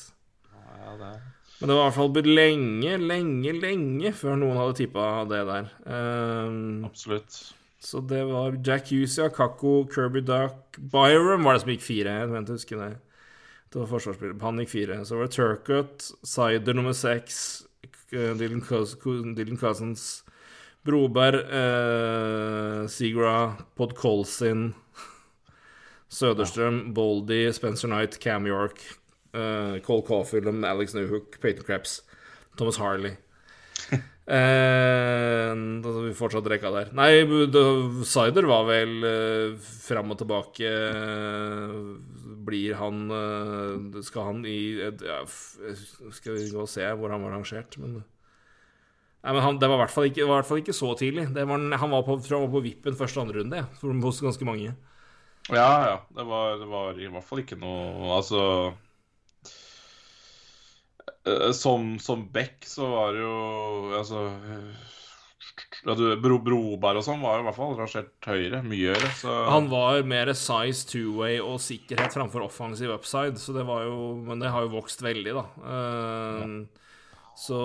[0.53, 1.21] Ja, det er...
[1.61, 5.67] Men det var i hvert fall lenge, lenge, lenge før noen hadde tippa det der.
[5.85, 7.37] Um, Absolutt.
[7.81, 12.17] Så det var Jack Husia, Kakko, Kirby Duck Byron var det som gikk fire.
[12.23, 12.91] Jeg mente jeg husker det.
[13.71, 14.41] Det var forsvarsspiller.
[14.45, 14.99] Han gikk fire.
[15.05, 17.39] Så var det Turcot, Sider nummer seks,
[18.13, 18.65] eh, Dylan,
[19.37, 20.07] Dylan Cousins,
[20.85, 24.73] Broberg, eh, Sigra, Podkolsin
[26.11, 28.81] Søderstrøm, Boldy, Spencer Knight, Cam York,
[29.33, 32.03] eh, Cole Caulfield, Alex Newhook, Peyton Krebs,
[32.57, 33.17] Thomas Harley.
[34.31, 35.57] Uh,
[36.05, 36.91] vi fortsatt rekka der.
[36.95, 37.25] Nei,
[38.07, 41.97] Sider var vel uh, fram og tilbake Uh,
[42.47, 47.35] Blir han uh, Skal han i ja, Skal vi gå og se hvor han var
[47.35, 50.29] rangert, men Nei, men han, Det var i hvert fall ikke,
[50.63, 51.27] ikke så tidlig.
[51.35, 54.77] Var, han var på, var på vippen første andre runde, ja, hos ganske mange.
[55.51, 55.99] Ja, ja.
[56.15, 58.90] Det var, det var i hvert fall ikke noe Altså Eh,
[61.53, 63.35] som, som Beck så var det jo
[63.99, 64.23] Altså
[65.85, 68.61] ja, du, Bro, Broberg og sånn var jo i hvert fall rangert høyere.
[68.67, 69.11] Mye høyere.
[69.17, 69.33] Så...
[69.49, 74.43] Han var mer size two-way og sikkerhet framfor offensive upside, så det var jo Men
[74.43, 75.45] det har jo vokst veldig, da.
[75.65, 76.49] Uh, ja.
[77.41, 77.59] Så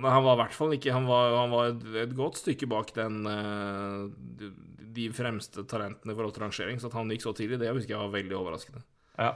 [0.00, 2.68] Nei, han var i hvert fall ikke Han var, han var et, et, godt stykke
[2.70, 4.06] bak den uh,
[4.40, 4.52] de,
[4.94, 7.96] de, fremste talentene i forhold til rangering, så at han gikk så tidlig, det husker
[7.96, 8.84] jeg var veldig overraskende.
[9.18, 9.34] Ja.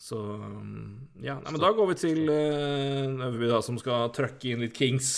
[0.00, 1.36] Så um, ja.
[1.42, 5.10] Nei, men da går vi til uh, Øverby, da, som skal trøkke inn litt Kings.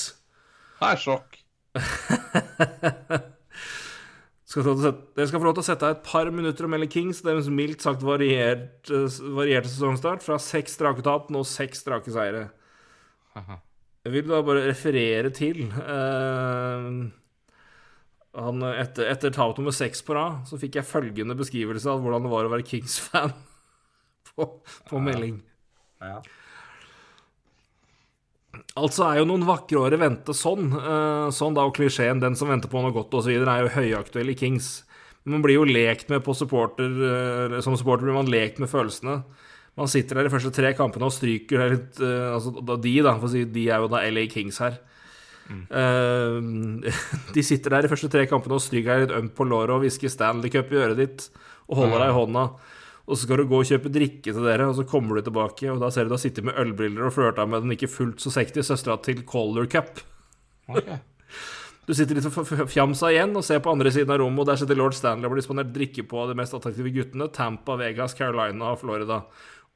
[0.81, 1.39] Det er sjokk.
[4.51, 7.23] skal Dere skal få lov til å sette av et par minutter og melde Kings.
[7.23, 9.07] Deres mildt sagt variert, uh,
[9.39, 10.27] varierte sesongstart.
[10.27, 12.49] Fra seks strake tap, nå seks strake seire.
[14.03, 16.91] Jeg vil da bare referere til uh,
[18.35, 22.27] han, etter, etter tap nummer seks på rad, så fikk jeg følgende beskrivelse av hvordan
[22.27, 23.31] det var å være Kings-fan
[24.37, 24.49] på,
[24.89, 25.41] på melding.
[26.03, 26.21] Ja.
[28.77, 30.73] Altså er jo noen vakre år i vente sånn.
[30.73, 33.33] Uh, sånn da, og klisjeen 'den som venter på noe godt' osv.
[33.33, 34.85] er jo høyaktuell i Kings.
[35.25, 38.71] Men man blir jo lekt med på supporter uh, Som supporter blir man lekt med
[38.73, 39.23] følelsene.
[39.79, 43.29] Man sitter der de første tre kampene og stryker litt uh, Altså de, da, for
[43.29, 44.81] å si, de er jo da LA Kings her.
[45.53, 46.85] Mm.
[47.35, 49.83] de sitter der de første tre kampene og stryker deg litt ømt på låret og
[49.83, 51.25] hvisker Stanley Cup i øret ditt
[51.67, 52.45] og holder deg i hånda
[53.03, 55.67] og så skal du gå og kjøpe drikke til dere, og så kommer du tilbake,
[55.73, 58.31] og da ser du deg sitte med ølbriller og flørta med den ikke fullt så
[58.35, 60.05] sexy søstera til Color Cup.
[60.71, 61.01] Okay.
[61.83, 64.79] Du sitter litt fjamsa igjen og ser på andre siden av rommet, og der sitter
[64.79, 67.27] lord Stanley og blir disponert drikke på av de mest attraktive guttene.
[67.35, 69.19] Tampa, Vegas, Carolina og Florida.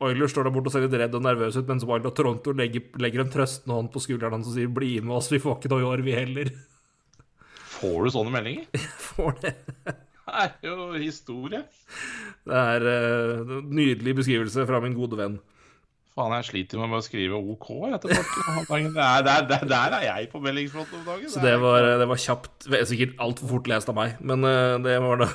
[0.07, 2.55] Oilers står der borte og ser litt redd og nervøs ut, mens Wild og Toronto
[2.55, 5.59] legger, legger en trøstende hånd på skulderen hans og sier 'bli med oss, vi får
[5.59, 6.55] ikke noe i år, vi heller'.
[7.81, 8.71] Får du sånne meldinger?
[8.71, 9.57] Jeg får det.
[10.27, 11.63] Er jo historie.
[12.47, 15.37] Det er uh, en nydelig beskrivelse fra min gode venn.
[16.17, 18.95] Faen, jeg sliter med å skrive OK etter hvert.
[18.97, 21.29] Der, der, der, er jeg på meldingsfronten om dagen.
[21.31, 22.71] Så det var, det var kjapt.
[22.89, 25.31] Sikkert altfor fort lest av meg, men uh, det var da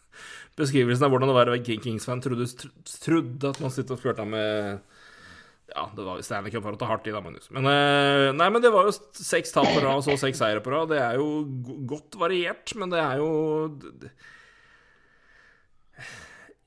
[0.60, 2.22] beskrivelsen av hvordan det var å være Kings-fan.
[2.24, 2.48] Trodde,
[3.04, 4.80] trodde at man sitter og flørta med
[5.70, 7.48] ja, det var Stanley Cup for å ta hardt i, da, Magnus.
[7.54, 10.62] Men, uh, nei, men det var jo seks tap på rad og så seks seire
[10.64, 10.90] på rad.
[10.92, 11.44] Det er jo
[11.90, 13.30] godt variert, men det er jo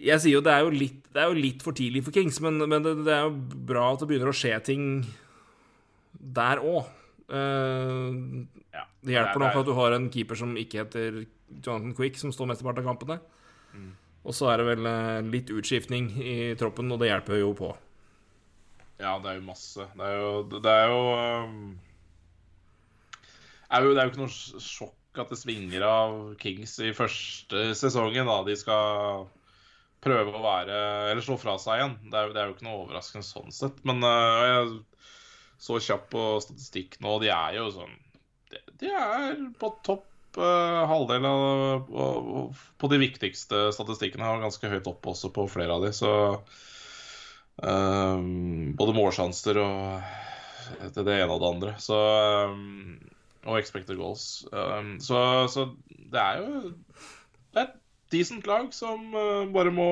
[0.04, 2.40] Jeg sier jo det er jo litt, det er jo litt for tidlig for Kings,
[2.44, 4.88] men, men det, det, er jo bra at det begynner å skje ting
[6.14, 6.90] der òg.
[7.32, 8.10] Uh, eh,
[8.76, 12.34] ja, det hjelper nok at du har en keeper som ikke heter Jonathan Quick, som
[12.36, 13.20] står mesteparten av kampene.
[13.74, 13.94] Mm.
[14.24, 17.72] Og så er det vel uh, litt utskiftning i troppen, og det hjelper jo på.
[19.02, 19.88] Ja, det er jo masse.
[19.98, 21.80] Det er jo Det er jo, um,
[23.70, 27.72] er jo, det er jo ikke noe sjokk at det svinger av Kings i første
[27.78, 28.30] sesongen.
[28.30, 29.28] da De skal
[30.04, 30.80] prøve å være
[31.12, 32.00] Eller slå fra seg igjen.
[32.10, 33.82] Det er, det er jo ikke noe overraskende sånn sett.
[33.88, 34.74] Men uh, jeg
[35.64, 37.94] så kjapt på statistikk nå, de er jo sånn
[38.52, 41.88] De, de er på topp uh, halvdel av
[42.82, 44.28] På de viktigste statistikkene.
[44.28, 46.14] Har ganske høyt opp også på flere av de, så
[47.62, 50.02] Um, både målsjanser og
[50.96, 51.74] til det ene og det andre.
[51.82, 51.98] Så,
[52.50, 52.98] um,
[53.46, 54.46] og expected goals.
[54.52, 56.74] Um, så, så, det er jo
[57.54, 57.80] Det er et
[58.12, 59.90] decent lag som uh, bare må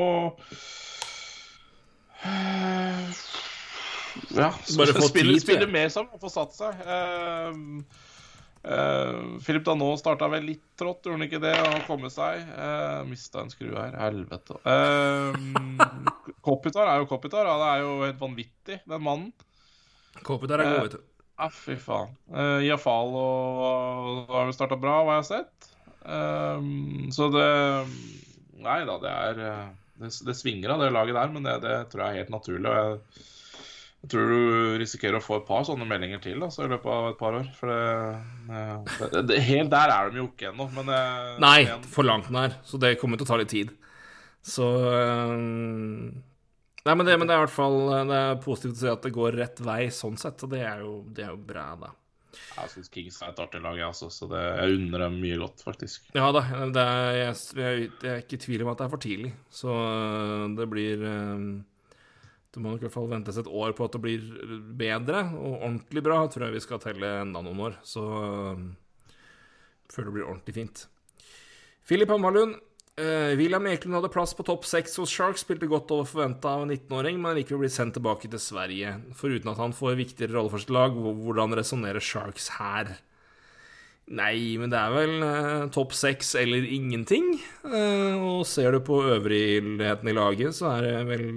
[2.26, 3.10] uh,
[4.36, 6.82] Ja, spille, spille, mer sammen og få satt seg.
[6.86, 7.54] Uh,
[8.62, 11.54] Uh, Philip Danot starta vel litt trått, gjorde han ikke det?
[11.66, 12.44] Og komme seg.
[12.54, 13.96] Uh, Mista en skru her.
[13.98, 14.60] Helvete.
[14.62, 15.34] Uh,
[16.46, 17.50] Kopitar er jo Kopitar.
[17.50, 19.32] Ja, det er jo helt vanvittig, den mannen.
[20.28, 21.08] Kopitar er god, vet du.
[21.42, 22.14] Ja, uh, fy faen.
[22.30, 25.70] Uh, Iafal og har jo starta bra, hva jeg har sett.
[27.14, 27.50] så det
[28.62, 29.40] Nei da, det er
[30.02, 32.70] det, det, svinger av det laget der, men det, det tror jeg er helt naturlig.
[32.70, 33.24] Og jeg
[34.02, 37.12] Jeg tror du risikerer å få et par sånne meldinger til altså, i løpet av
[37.12, 37.52] et par år.
[37.54, 41.86] For det, det, det Helt der er de jo ikke ennå, men eh, Nei, igjen,
[41.94, 42.58] for langt nær.
[42.66, 43.76] Så det kommer til å ta litt tid.
[44.42, 45.38] Så øh,
[46.82, 47.76] Nei, men det, men det er i hvert fall
[48.10, 50.82] Det er positivt å si at det går rett vei sånn sett, og det er
[50.82, 51.92] jo, det er jo bra, da.
[52.32, 55.38] Jeg syns Kings er et artig lag, jeg, også, så det, jeg unner dem mye
[55.40, 56.10] godt, faktisk.
[56.18, 56.42] Ja da,
[56.74, 59.34] det er, jeg, jeg, jeg er ikke i tvil om at det er for tidlig,
[59.54, 59.76] så
[60.58, 61.46] det blir øh,
[62.52, 64.24] Det må nok i hvert fall ventes et år på at det blir
[64.80, 66.18] bedre og ordentlig bra.
[66.28, 68.66] Tror jeg vi skal telle enda noen år, så jeg
[69.92, 70.84] før det blir ordentlig fint.
[71.88, 72.60] Filip Hammarlund.
[73.00, 76.66] Uh, William Eklund hadde plass på topp seks hos Sharks, spilte godt over forventa av
[76.66, 78.92] en 19-åring, men likevel blitt sendt tilbake til Sverige.
[79.18, 82.92] Foruten at han får viktigere rolle for sitt lag, hvordan resonnerer Sharks her?
[84.12, 87.38] Nei, men det er vel eh, topp seks eller ingenting.
[87.64, 91.28] Eh, og ser du på øvrigheten i laget, så er det vel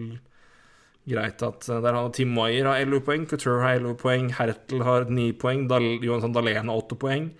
[1.08, 4.84] greit at eh, der har Tim Maier har 11 poeng, Couture har 11 poeng, Hertel
[4.86, 7.30] har 9 poeng, Dal Johansson Dahlén har 8 poeng.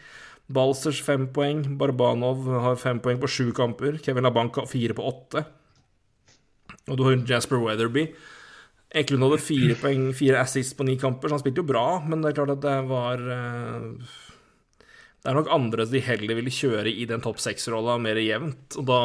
[0.54, 5.06] Balsers 5 poeng, Barbanov har 5 poeng på 7 kamper, Kevin Labanka har 4 på
[5.08, 5.44] 8.
[6.92, 8.10] Og du har Jasper Weatherby.
[8.94, 12.20] Eklund hadde 4 poeng, 4 assists på 9 kamper, så han spilte jo bra, men
[12.20, 13.88] det er klart at det var eh,
[15.24, 18.76] det er nok andre de heller ville kjøre i den topp seks-rolla mer jevnt.
[18.76, 18.98] Og da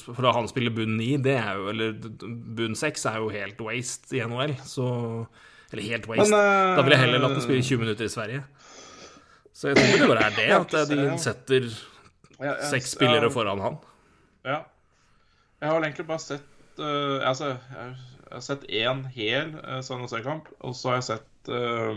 [0.00, 4.16] For han spiller bunn ni, det er jo Eller bunn seks er jo helt waste
[4.16, 4.86] i NHL, så
[5.72, 6.30] Eller helt waste.
[6.30, 8.44] Men, eh, da ville jeg heller latt ham spille 20 minutter i Sverige.
[9.54, 11.68] Så jeg tror det bare er det, at de setter
[12.70, 13.78] seks spillere foran han.
[14.44, 14.58] Ja.
[15.62, 17.94] Jeg har vel egentlig bare sett uh, altså, jeg
[18.34, 21.94] jeg har sett én hel uh, San Jose-kamp, og så har jeg sett uh,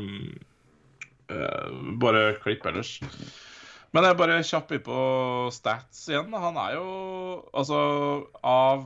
[1.34, 3.00] uh, bare klipp ellers.
[3.98, 4.98] Men jeg bare kjapp på
[5.56, 6.34] stats igjen.
[6.38, 6.90] Han er jo
[7.58, 7.78] Altså,
[8.46, 8.86] av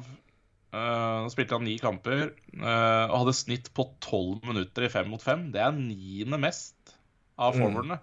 [0.71, 5.19] Nå spilte han ni kamper uh, og hadde snitt på tolv minutter i fem mot
[5.19, 5.49] fem.
[5.51, 6.93] Det er niende mest
[7.35, 7.97] av Mm.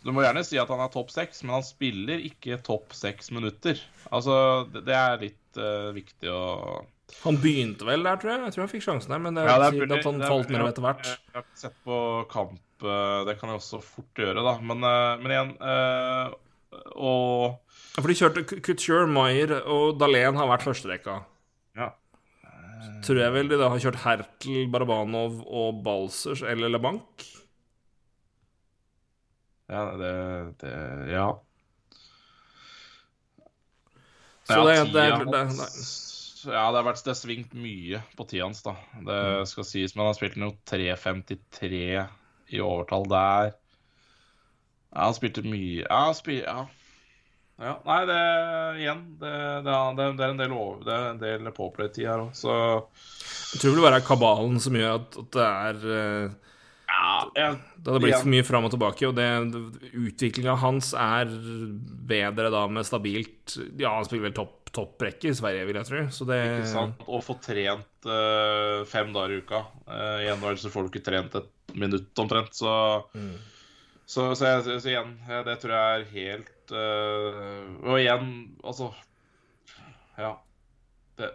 [0.00, 3.28] Du må gjerne si at han er topp seks, men han spiller ikke topp seks
[3.34, 3.76] minutter.
[4.08, 6.40] Altså, det, det er litt uh, viktig å
[7.24, 8.40] Han begynte vel der, tror jeg.
[8.46, 10.66] Jeg tror han fikk sjansen der, men det Ja, det er at han falt ned
[10.68, 11.06] etter hvert.
[11.08, 11.96] Jeg har ikke sett på
[12.30, 14.52] kamp, eh, det kan jeg også fort gjøre, da.
[14.60, 16.34] Men, eh, men igjen øh,
[17.00, 17.58] Og
[17.96, 21.24] Ja, For de kjørte Couture, Maier og Dahlén har vært førsterekka.
[21.76, 21.88] ja.
[23.02, 27.26] Tror jeg vel de da har kjørt Hertel, Barabanov og Balsers eller LeBanc.
[29.68, 30.12] Ja, det,
[30.60, 30.72] det
[31.12, 31.26] Ja.
[34.48, 36.07] Så det, det, det, det, hans-
[36.48, 38.74] Ja, det har vært det har svingt mye på tida hans, da.
[39.04, 39.46] Det Mm.
[39.46, 42.08] skal sies, men han spilte jo 3.53
[42.50, 43.54] i overtall der.
[44.94, 46.66] Ja, han spilte mye Ja, han spil, ja.
[47.60, 47.74] ja.
[47.84, 48.18] Nei, det
[48.80, 49.32] igjen det,
[49.66, 52.54] det, er- det er en del, over, det er en del påplay-tid her òg, så
[53.52, 56.30] Jeg tror det bare er kabalen som gjør at, at det er eh,
[56.88, 58.22] Ja, jeg, Det hadde blitt igjen.
[58.24, 61.28] for mye fram og tilbake, og det, utviklinga hans er
[62.08, 66.00] bedre da med stabilt Ja, han spiller vel topp topprekke i Sverige, vil jeg tro,
[66.14, 67.02] så det Ikke sant?
[67.08, 69.60] Å få trent uh, fem dager i uka.
[69.88, 72.72] Uh, I NHL så får du ikke trent et minutt omtrent, så
[74.08, 78.30] Så, så, så, så igjen, eh, det tror jeg er helt uh, Og igjen,
[78.64, 78.92] altså
[80.16, 80.30] Ja.
[81.18, 81.28] Det,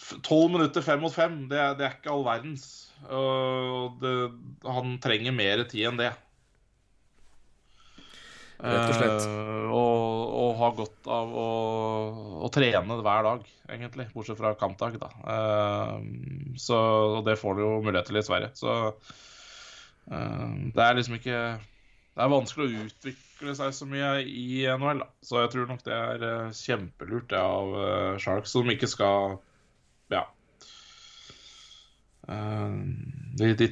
[0.00, 2.66] f- Tolv minutter fem mot fem, det, det er ikke all verdens.
[3.08, 4.12] Og det,
[4.66, 6.10] han trenger mer tid enn det.
[8.62, 9.26] Og slett.
[9.26, 11.48] Eh, og, og ha godt av å,
[12.46, 14.06] å trene hver dag, egentlig.
[14.14, 15.10] Bortsett fra kampdag, da.
[15.26, 16.78] Uh, så,
[17.18, 18.52] og det får du jo mulighet til i Sverige.
[18.58, 21.40] Så uh, det er liksom ikke
[22.14, 25.10] Det er vanskelig å utvikle seg så mye i NHL, da.
[25.26, 29.40] Så jeg tror nok det er kjempelurt det av uh, Sharks, som ikke skal
[30.14, 30.28] Ja.
[32.24, 33.66] De, de,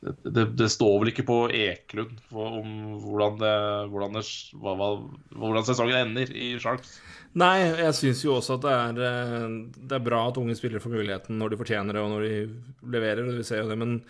[0.00, 2.70] det, det står vel ikke på Eklund om
[3.02, 3.52] hvordan, det,
[3.92, 4.22] hvordan, det,
[4.56, 4.88] hva, hva,
[5.36, 6.94] hvordan sesongen ender i Sharks.
[7.40, 9.44] Nei, jeg syns jo også at det er, eh,
[9.76, 12.90] det er bra at unge spillere får muligheten når de fortjener det, og når de
[12.96, 13.22] leverer.
[13.26, 14.00] og Vi ser jo det, men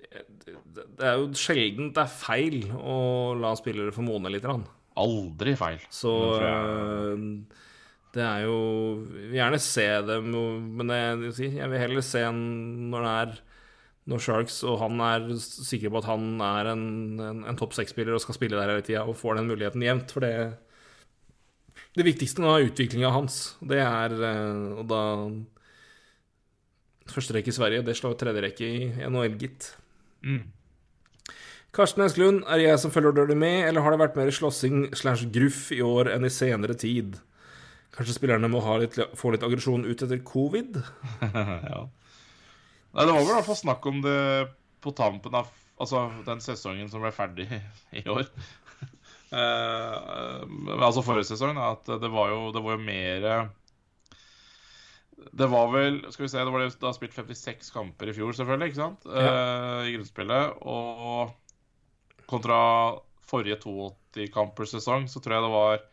[0.00, 2.98] det, er jo sjelden det er feil å
[3.38, 4.50] la spillere få modne litt.
[4.98, 5.82] Aldri feil.
[5.94, 6.52] Så Det
[8.10, 8.54] det er jo
[9.30, 10.32] gjerne se dem,
[10.74, 12.40] men jeg jeg vil heller se en
[12.90, 13.36] når det er
[14.10, 16.84] når Sharks og han er sikker på at han er en,
[17.22, 20.12] en, en topp seks-spiller og skal spille der hele tida, og får den muligheten jevnt.
[20.14, 20.34] For det
[21.96, 23.56] Det viktigste nå er utviklinga hans.
[23.62, 25.02] Det er øh, Og da
[27.10, 29.72] Første rekke i Sverige, det slår tredje rekke i NHL, gitt.
[30.22, 30.44] Mm.
[31.74, 34.94] Karsten Esklund, er det jeg som følger dårlig med, eller har det vært mer slåssing
[34.94, 37.18] slash gruff i år enn i senere tid?
[37.94, 40.78] Kanskje spillerne må ha litt, få litt aggresjon ut etter covid?
[41.72, 41.82] ja.
[42.90, 44.18] Nei, det var vel i hvert fall snakk om det
[44.82, 45.50] på tampen av
[45.80, 47.46] altså, den sesongen som ble ferdig
[48.00, 48.26] i år.
[49.30, 50.42] uh,
[50.80, 53.26] altså forrige sesong, da, at det var jo, det var jo mer
[55.36, 58.32] Det var vel Skal vi se, det var det, da spilt 56 kamper i fjor,
[58.36, 59.06] selvfølgelig, ikke sant?
[59.06, 59.28] Ja.
[59.28, 60.58] Eh, I grunnspillet.
[60.64, 62.60] Og kontra
[63.30, 65.84] forrige 82-kampersesong, så tror jeg det var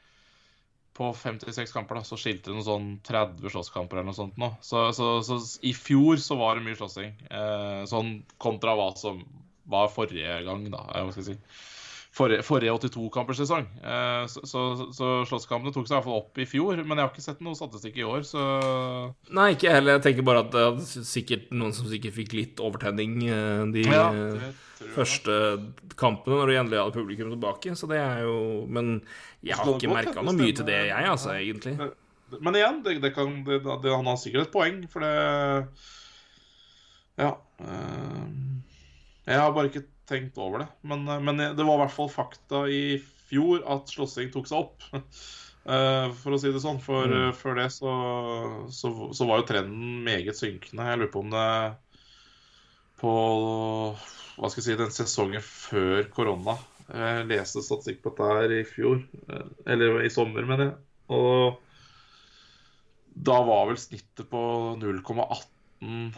[0.98, 4.52] på 56 kamper da, så skilte det noen sånn 30 slåsskamper eller noe sånt nå.
[4.65, 7.14] Så, så, så i fjor så var det mye slåssing.
[7.30, 9.22] Eh, sånn kontra hva som
[9.68, 10.86] var forrige gang, da.
[10.90, 11.65] Hva skal jeg si.
[12.18, 13.65] Forrige, forrige 82-kampersesong.
[13.84, 14.61] Eh, så så,
[14.95, 16.80] så slåsskampene tok seg fall opp i fjor.
[16.82, 18.45] Men jeg har ikke sett noe statistikk i år, så
[19.38, 19.99] Nei, ikke heller.
[19.99, 23.86] Jeg tenker bare at det er sikkert noen som sikkert fikk litt overtenning eh, de
[23.86, 24.56] Ja, det.
[24.95, 25.35] Første
[25.99, 27.73] kampene når du endelig hadde publikum tilbake.
[27.79, 29.01] Så det er jo Men
[29.43, 31.75] jeg har ikke merka noe mye til det, jeg, altså, egentlig.
[32.43, 35.13] Men igjen, det, det kan, det, han har sikkert et poeng, for det
[37.17, 37.31] Ja.
[37.63, 38.25] eh,
[39.27, 40.67] jeg har bare ikke tenkt over det.
[40.83, 42.81] Men, eh, men det var i hvert fall fakta i
[43.27, 44.87] fjor at slåssing tok seg opp.
[45.67, 46.77] Eh, for å si det sånn.
[46.79, 47.33] For Mm.
[47.35, 47.91] før det så,
[48.71, 50.85] så, så var jo trenden meget synkende.
[50.87, 51.41] Jeg lurer på om det
[53.02, 53.14] på
[54.38, 56.57] hva skal jeg si, den sesongen før korona.
[56.88, 59.02] Jeg leste statistikk på dette her i fjor,
[59.34, 60.76] eh, eller i sommer, mener jeg.
[61.18, 61.57] Og
[63.28, 64.41] da var vel snittet på
[64.80, 66.14] 0,18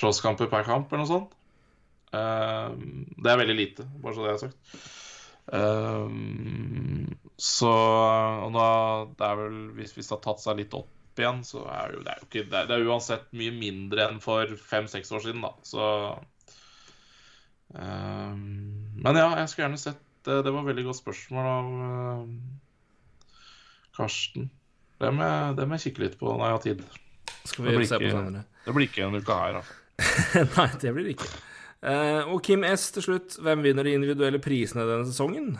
[0.00, 1.36] slåsskamper per kamp, eller noe sånt.
[2.14, 2.70] Eh,
[3.20, 4.58] det er veldig lite, bare så det er sagt.
[5.54, 6.08] Eh,
[7.36, 8.68] så og da,
[9.18, 12.02] det er vel Hvis, det har tatt seg litt opp igjen, så er det jo,
[12.06, 15.22] det er jo ikke Det er, det er uansett mye mindre enn for fem-seks år
[15.26, 15.52] siden, da.
[15.66, 15.84] Så
[17.74, 18.42] um,
[19.04, 20.40] Men ja, jeg skulle gjerne sett det.
[20.46, 23.32] Det var et veldig godt spørsmål av uh,
[23.96, 24.50] Karsten.
[25.02, 26.84] Det må, jeg, det må jeg kikke litt på når jeg har tid.
[27.44, 28.44] Skal Det vi blir se på ikke- senere.
[28.64, 29.64] Det blir ikke en uke her, da.
[30.56, 31.28] Nei, det blir det ikke.
[31.84, 33.36] Uh, og Kim S til slutt.
[33.44, 35.50] Hvem vinner de individuelle prisene denne sesongen?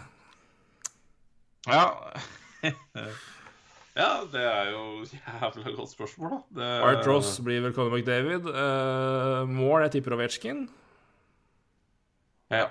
[1.68, 1.84] Ja.
[3.94, 6.38] ja, det er jo jævla godt spørsmål, da.
[6.60, 8.48] Det, Art Ross blir vel Conor McDavid.
[8.48, 10.64] Uh, Moore, jeg tipper Ovetsjkin.
[12.50, 12.66] Ja.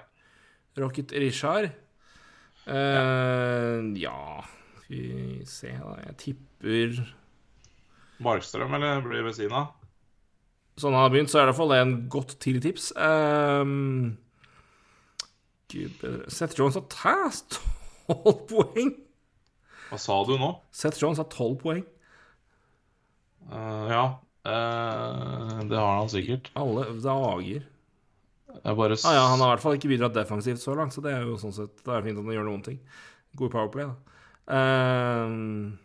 [0.80, 1.70] Rocket Richard.
[2.68, 4.44] Uh, ja
[4.84, 5.96] Skal vi se, da.
[6.08, 7.00] Jeg tipper
[8.24, 9.74] Markstrøm, eller blir ved siden av?
[10.80, 12.92] Sånn han har begynt, så er det i hvert fall en godt tidlig tips.
[12.98, 13.64] Uh,
[16.28, 17.62] Seth Jones har tæst
[18.12, 18.92] tolv poeng!
[19.94, 20.48] Hva sa du nå?
[20.74, 21.84] Seth Jones har tolv poeng.
[23.46, 24.06] Uh, ja.
[24.42, 26.50] Uh, det har han sikkert.
[26.58, 27.68] Alle dager.
[28.64, 31.14] Bare Ah, ja, han har i hvert fall ikke bidratt defensivt så langt, så det
[31.14, 32.82] er jo sånn sett Det er fint at han gjør noen ting.
[33.38, 34.18] God powerplay, da.
[34.50, 35.78] Uh,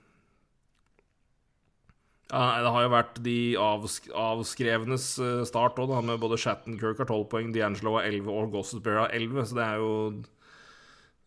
[2.32, 5.06] ja, det har jo vært de avsk avskrevnes
[5.52, 9.48] start òg, med både Shattenkirk har 12 poeng, D'Angelo har 11 og Gossesbury har 11,
[9.52, 9.94] så det er jo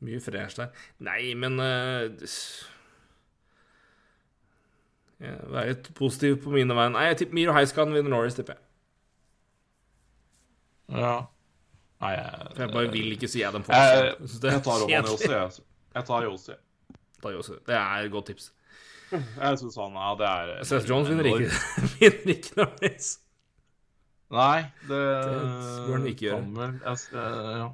[0.06, 0.86] mye fresh der.
[1.06, 2.10] Nei, men uh,
[5.22, 6.96] Være litt positiv på mine vegne.
[6.96, 8.64] Nei, jeg tipper Miro Heiskan vinner Norris, tipper jeg.
[10.98, 11.18] Ja.
[12.02, 13.78] Nei, jeg, For jeg bare vil ikke si Adam Fox.
[13.78, 14.16] jeg,
[14.50, 15.12] jeg tar Roman.
[15.12, 15.68] Jossi, jeg.
[15.96, 16.26] Jeg tar
[17.36, 18.50] gjør Det er et godt tips.
[19.12, 21.52] Jeg syns han Ja, det er Seth Jones vinner ikke,
[22.00, 23.14] vinner ikke Norris.
[24.32, 25.40] Nei, det, det
[25.86, 26.68] bør han ikke gjøre.
[26.88, 27.66] jeg eh, ja.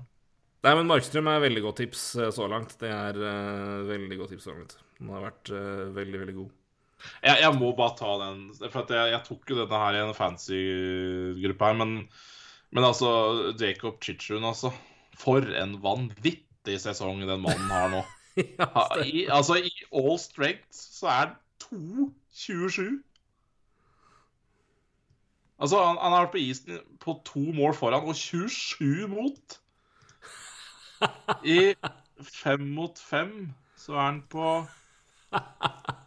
[0.65, 2.74] Nei, men Markstrøm er veldig godt tips eh, så langt.
[2.82, 4.74] Det er uh, veldig godt tips så langt.
[4.98, 6.56] Han har vært uh, veldig, veldig god.
[7.22, 10.03] Jeg, jeg må bare ta den, for at jeg, jeg tok jo denne her i
[10.03, 10.61] en fancy
[11.41, 11.95] gruppe her, men,
[12.74, 13.10] men altså
[13.60, 14.74] Jacob Chichun, altså.
[15.18, 18.03] For en vanvittig sesong den mannen har nå.
[18.38, 22.98] ja, I, altså, i all strength så er han 2,27.
[25.57, 29.57] Altså, han, han har vært på isen på to mål foran og 27 mot.
[31.45, 31.74] I
[32.22, 33.34] fem mot fem
[33.78, 34.52] så er han på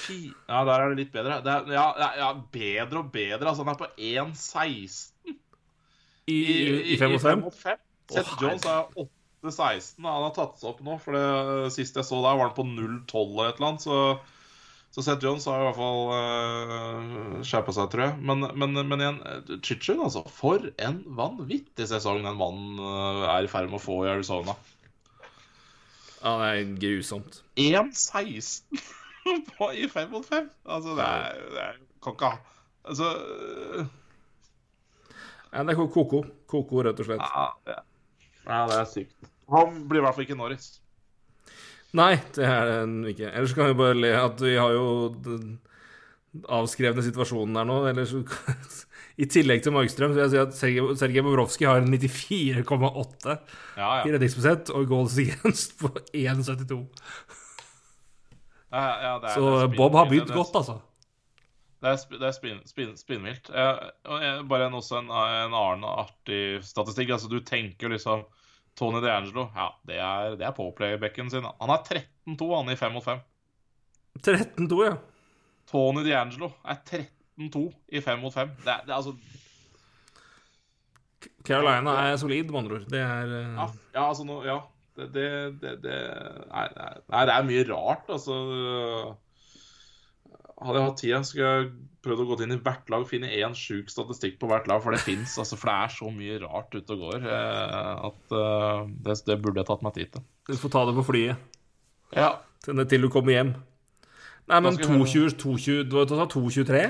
[0.00, 0.18] fi,
[0.48, 1.38] Ja, der er det litt bedre.
[1.44, 3.46] Det er, ja, ja, bedre og bedre.
[3.50, 5.36] Altså, han er på 1,16
[6.30, 6.58] I, i,
[6.94, 7.46] i fem og fem.
[7.54, 7.80] fem.
[8.10, 8.90] Seth Å, Jones er
[9.46, 10.02] 8,16.
[10.04, 12.66] Han har tatt seg opp nå, for det sist jeg så der, var han på
[12.66, 13.84] 0,12 eller et eller annet.
[13.86, 14.00] Så,
[14.90, 18.18] så Seth Jones har i hvert fall uh, skjerpa seg, tror jeg.
[18.30, 20.24] Men, men, men igjen, eh, Chichun, altså.
[20.34, 24.56] For en vanvittig sesong den mannen eh, er i ferd med å få i Arizona.
[26.20, 27.40] Ja, det er grusomt.
[27.56, 28.82] 1,16
[29.58, 30.50] på- i fem mot fem!
[30.66, 32.36] Altså, det er, det er Kan ikke ha
[32.90, 33.86] Altså øh,
[35.52, 36.20] Ja, det er ko-ko.
[36.50, 37.20] Ko-ko, rett og slett.
[37.20, 37.48] ja,
[38.46, 39.16] ja, det er sykt.
[39.50, 40.68] Han blir i hvert fall ikke Norris.
[41.98, 43.32] Nei, det er den ikke.
[43.34, 44.84] Ellers kan vi bare le at vi har jo
[45.24, 45.56] den
[46.54, 47.80] avskrevne situasjonen der nå.
[47.90, 48.14] Ellers,
[49.20, 53.34] I tillegg til Markstrøm så vil jeg si at Sergej- Sergej Bobrovskij har 94,8
[53.76, 54.14] Ja, i ja.
[54.14, 56.78] redningsprosent og goals against på 1,72.
[58.70, 60.78] Ja, ja er, Så er Bob har begynt godt, altså.
[61.80, 63.48] Det er, det er spin, spin, spinnvilt.
[63.50, 67.14] Bare en, også en, en annen artig statistikk.
[67.16, 68.26] Altså, du tenker liksom
[68.78, 71.44] Tony DeAngelo, ja, det er, det er påplaybacken sin.
[71.44, 73.22] Han er 13-2, han i 5 mot 5.
[74.20, 74.94] 13-2, ja.
[75.70, 76.82] Tony DeAngelo er
[77.40, 78.52] 13-2 i 5 mot 5.
[78.64, 79.16] Det er, det er altså
[81.44, 82.86] Carolina er solid, med andre ord.
[82.90, 84.60] Det er eh, Ja, ja altså nå Ja.
[85.00, 85.28] Det, det,
[85.62, 85.98] det, det
[86.50, 88.36] nei, nei, det er mye rart, altså.
[90.60, 91.68] Hadde jeg hatt tida, skulle jeg
[92.04, 94.82] prøvd å gå inn i hvert lag og finne én sjuk statistikk på hvert lag,
[94.84, 95.38] for det fins.
[95.40, 99.38] Altså, for det er så mye rart ute og går eh, at eh, det, det
[99.40, 100.26] burde jeg tatt meg tid til.
[100.50, 101.48] Du får ta det på flyet
[102.16, 102.30] Ja.
[102.64, 103.54] til, til du kommer hjem.
[104.50, 106.84] Nei, men Hva skal 2,20 2,20 Du sa 2,23?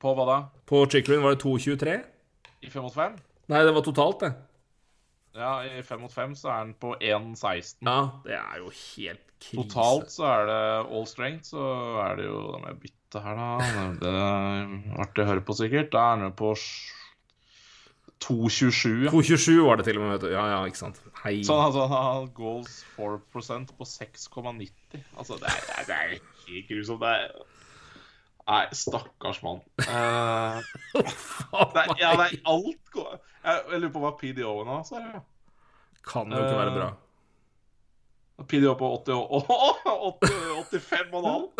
[0.00, 0.36] På hva da?
[0.70, 1.98] På Chicklin var det 2,23?
[2.64, 3.18] I 5 mot 5?
[3.52, 4.30] Nei, det var totalt, det.
[5.36, 7.82] Ja, i fem mot fem så er den på 1,16.
[7.86, 9.62] Ja, det er jo helt krise.
[9.62, 11.66] Totalt så er det all strength, så
[12.04, 13.90] er det jo Da må jeg bytte her, da.
[14.00, 15.92] Det er artig å høre på, sikkert.
[15.94, 16.54] Da er den på
[18.24, 19.04] 2,27.
[19.06, 19.12] Ja.
[19.14, 20.32] 2,27 var det til og med, vet du.
[20.34, 20.98] Ja, ja, ikke sant.
[21.22, 21.36] Hei.
[21.46, 25.06] Så altså, han goals 4% på 6,90.
[25.16, 26.18] Altså, det det er, det er
[26.48, 27.04] helt grusomt.
[27.04, 27.30] Det er
[28.48, 29.58] Nei, stakkars mann.
[29.84, 30.56] Uh,
[30.96, 35.20] det er, ja, det er alt Jeg, jeg lurer på hva PDO-en har, er det.
[36.08, 36.88] Kan jo ikke være bra.
[38.48, 39.52] PDO på 80, og-
[40.22, 41.48] 80 85 og en halv.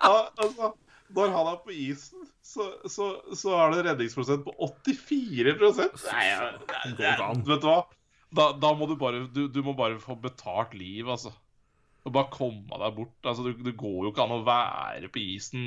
[0.00, 0.70] Ja, altså,
[1.14, 6.56] når han er på isen, så, så, så er det redningsprosent på 84 Nei, jeg,
[6.98, 7.76] jeg, Vet du hva?
[8.34, 11.30] Da, da må du bare du, du må bare få betalt liv, altså.
[12.06, 13.16] Og bare komme deg bort.
[13.24, 15.66] Altså, du, det går jo ikke an å være på isen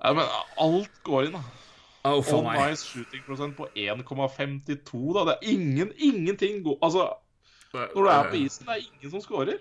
[0.00, 0.28] ja, Men
[0.62, 1.42] alt går inn, da.
[2.00, 2.72] Å, for On meg.
[2.72, 5.26] ice shooting prosent på 1,52, da.
[5.28, 7.10] Det er ingen, ingenting går Altså,
[7.74, 9.60] når du er på isen, det er ingen som scorer.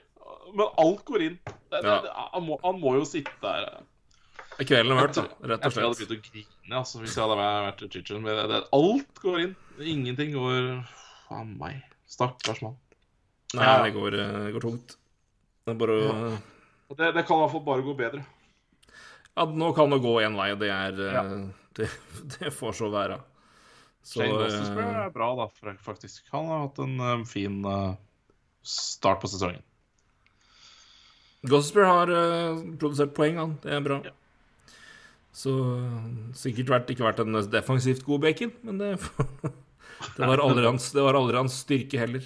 [0.55, 1.39] Men alt går inn.
[1.43, 3.81] Det, det, det, han, må, han må jo sitte der.
[4.59, 7.23] Kvelden har vært, da, rett og tror jeg hadde begynt å grine altså, hvis jeg
[7.23, 8.25] hadde vært Chichen.
[8.27, 9.53] Det, det, alt går inn.
[9.79, 10.57] Ingenting går
[11.27, 11.83] Faen meg.
[12.09, 12.75] Stakkars mann.
[13.55, 13.83] Nei, Ja.
[13.83, 14.95] det går, eh, det går tungt.
[15.65, 16.11] Det er bare å
[16.89, 18.25] Og Det, det kan i hvert fall bare gå bedre.
[19.37, 21.23] Ja, nå kan det gå én vei, og det er eh, Ja.
[21.77, 21.89] det,
[22.39, 23.19] det får så være.
[24.03, 26.23] Så Shane Gostisbehere eh, er bra, da, for- faktisk.
[26.31, 27.61] Han har hatt en fin
[28.63, 29.61] start på sesongen.
[31.47, 32.07] Gospel har
[32.77, 33.57] produsert poeng, han.
[33.63, 34.01] Det er bra.
[34.03, 34.11] Ja.
[35.31, 35.53] Så
[36.35, 38.89] sikkert vært, ikke vært en defensivt god bacon, men det,
[40.17, 42.25] det, var aldri hans, det var aldri hans styrke heller.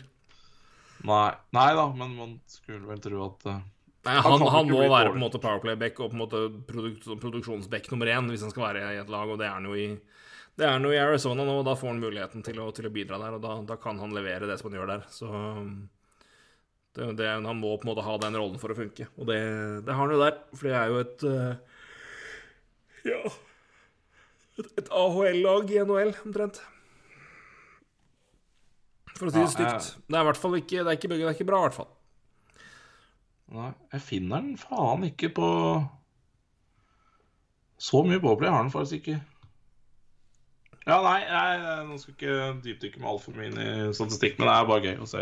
[1.03, 3.61] Nei, nei da, men man skulle vel tro at eh,
[4.03, 5.11] Nei, Han han, han må være dårlig.
[5.13, 6.41] på en måte powerplay-back og på en måte
[7.23, 9.77] produksjonsback nummer én hvis han skal være i et lag, og det er han jo
[9.79, 9.87] i
[10.59, 12.91] det han jo i Arizona nå, og da får han muligheten til å, til å
[12.93, 15.07] bidra der, og da, da kan han levere det som han gjør der.
[15.09, 15.29] Så
[16.93, 19.39] det, det, han må på en måte ha den rollen for å funke, og det,
[19.87, 20.37] det har han jo der.
[20.51, 21.79] For det er jo et uh,
[23.07, 23.23] Ja
[24.77, 26.61] et AHL-lag i NHL, omtrent.
[29.17, 29.91] For å si Ja, det stygt.
[30.07, 31.77] Det er i hvert fall ikke Det er ikke, det er ikke bra, i hvert
[31.81, 31.91] fall.
[33.53, 35.49] Nei, jeg finner den faen ikke på
[37.83, 39.19] Så mye påplay har den faktisk ikke.
[40.83, 44.49] Ja, nei, nei, nå skal jeg ikke dypdykke med altfor mye inn i statistikk, men
[44.49, 45.21] det er bare gøy å se.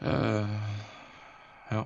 [0.00, 0.74] Uh,
[1.70, 1.84] ja.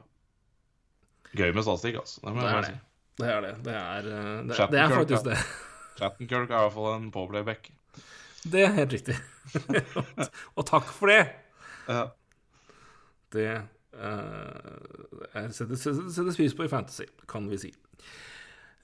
[1.38, 2.24] Gøy med statistikk, altså.
[2.24, 2.72] Det Det er det.
[2.72, 2.80] si.
[3.22, 3.52] Det er det.
[3.62, 5.38] Det er, eh, det, det er faktisk det.
[6.00, 7.70] Chattenkirk er i hvert fall en påplayback.
[8.44, 9.16] Det er helt riktig.
[10.56, 11.22] og takk for det.
[11.88, 12.04] Ja.
[13.34, 13.48] Det
[13.96, 17.72] uh, settes setter, setter, setter pris på i Fantasy, kan vi si.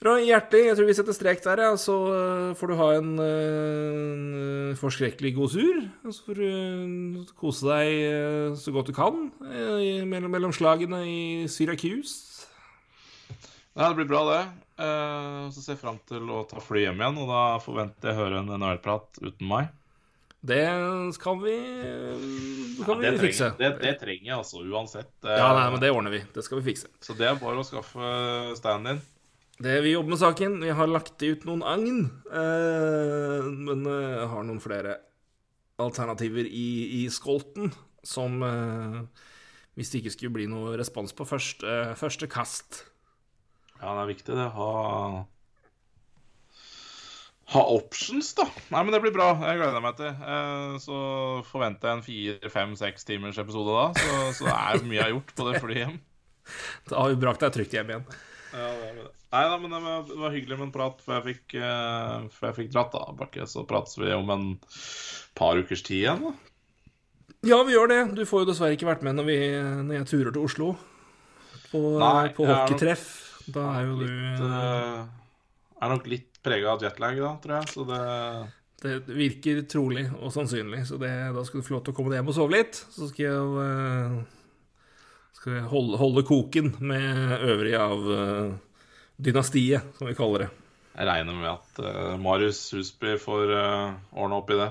[0.01, 1.73] Roy, hjertelig, jeg tror vi setter strek der, ja.
[1.77, 5.83] Så eh, får du ha en, eh, en forskrekkelig god sur.
[6.09, 10.55] Og så får du eh, kose deg eh, så godt du kan eh, mellom, mellom
[10.57, 11.21] slagene i
[11.53, 12.49] Syracuse.
[13.77, 14.41] Nei, det blir bra, det.
[14.81, 18.17] Eh, så ser jeg fram til å ta fly hjem igjen, og da forventer jeg
[18.17, 19.71] å høre en NHL-prat uten meg.
[20.41, 20.65] Det
[21.13, 23.51] skal vi, det kan det, vi fikse.
[23.53, 25.13] trenger, det, det trenger jeg altså uansett.
[25.21, 26.23] Ja, nei, men det ordner vi.
[26.33, 26.89] Det skal vi fikse.
[27.05, 28.13] Så det er bare å skaffe
[28.57, 29.03] standen din.
[29.61, 30.55] Det Vi jobber med saken.
[30.65, 34.97] Vi har lagt ut noen agn, eh, men eh, har noen flere
[35.81, 37.69] alternativer i, i skolten
[38.05, 39.27] som eh,
[39.77, 42.87] Hvis det ikke skulle bli noe respons på første, første kast.
[43.81, 44.49] Ja, det er viktig det.
[44.57, 44.71] Ha,
[47.51, 48.45] Ha options, da.
[48.71, 49.33] Nei, men det blir bra.
[49.43, 50.11] Jeg gleder meg til.
[50.15, 50.99] Eh, så
[51.49, 53.87] forventer jeg en fire, fem, seks timers episode da.
[53.99, 55.97] Så, så det er mye jeg har gjort på det flyet hjem.
[56.91, 58.05] Da har vi brakt deg trygt hjem igjen.
[58.51, 59.09] Ja, det det.
[59.31, 62.25] Nei da, men det var, det var hyggelig med en prat før jeg fikk, eh,
[62.35, 63.13] før jeg fikk dratt, da.
[63.19, 63.47] Bakke.
[63.51, 64.47] Så prates vi om en
[65.39, 66.33] par ukers tid igjen, da.
[67.47, 68.01] Ja, vi gjør det.
[68.19, 69.39] Du får jo dessverre ikke vært med når, vi,
[69.87, 70.71] når jeg turer til Oslo
[71.71, 73.07] på, Nei, på hockeytreff.
[73.55, 75.05] Da er jo Litt, du uh,
[75.81, 77.71] er nok litt prega av jetlag, da, tror jeg.
[77.75, 78.03] Så det
[78.81, 82.13] Det virker trolig og sannsynlig, så det, da skal du få lov til å komme
[82.13, 82.79] deg hjem og sove litt.
[82.95, 88.55] Så skal jeg, uh, skal jeg holde, holde koken med øvrige av uh,
[89.21, 90.51] dynastiet, som vi kaller det.
[90.95, 94.71] Jeg regner med at uh, Marius Husby får ordne opp i det.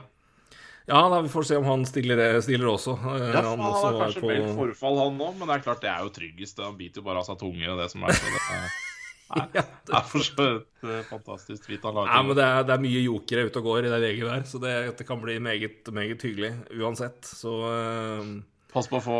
[0.89, 2.95] Ja, da, vi får se om han stiller, stiller også.
[2.97, 5.81] Eh, Ja, han, også har kanskje på- meldt forfall, han òg, men det er klart
[5.85, 6.61] det er jo tryggest.
[6.65, 8.61] Han biter jo bare av seg tunge og det som er så det,
[9.29, 12.09] Nei, det er for så vidt eh, fantastisk fint han lager.
[12.15, 14.45] Nei, men det er, det er mye jokere ute og går i det veget der,
[14.49, 17.21] så det, det kan bli meget, meget hyggelig uansett.
[17.29, 18.39] Så uh...
[18.69, 19.19] Pass på å få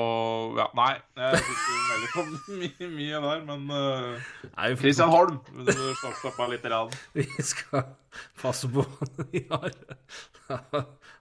[0.59, 2.25] Ja, nei, jeg sitter veldig på
[2.63, 6.65] mye, mye der, men uh, nei, Christian Holm, du skal av litt.
[6.73, 6.93] Rann.
[7.17, 7.85] vi skal
[8.41, 8.85] passe på
[9.29, 9.73] Vi har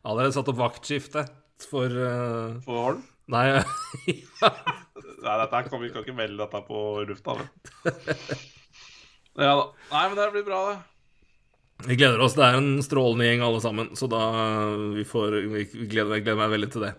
[0.02, 1.24] allerede satt opp vaktskifte
[1.68, 2.58] for uh...
[2.66, 3.00] For Holm?
[3.28, 3.62] Nei, ja,
[5.18, 7.34] Nei, dette kan vi kan ikke melde dette på lufta.
[9.38, 9.66] Ja da.
[9.92, 10.78] Nei, men det blir bra, det.
[11.86, 12.34] vi gleder oss.
[12.34, 14.22] Det er en strålende gjeng alle sammen, så da
[14.96, 16.94] vi får Vi gleder, jeg gleder meg veldig til det.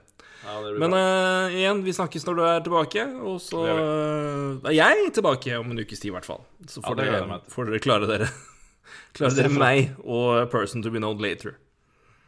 [0.46, 4.70] Ja, det blir Men eh, igjen, vi snakkes når du er tilbake, og så eh,
[4.72, 6.46] er jeg tilbake om en ukes tid, i hvert fall.
[6.72, 8.32] Så får, ja, dere, får dere klare dere
[9.18, 11.58] Klare dere meg og Person to be known later.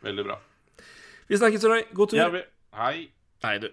[0.04, 0.42] Veldig bra.
[1.32, 1.84] Vi snakkes, Roy.
[1.94, 2.18] God tur.
[2.20, 2.42] Ja, vi...
[2.76, 3.12] Hei.
[3.44, 3.70] Hei, du.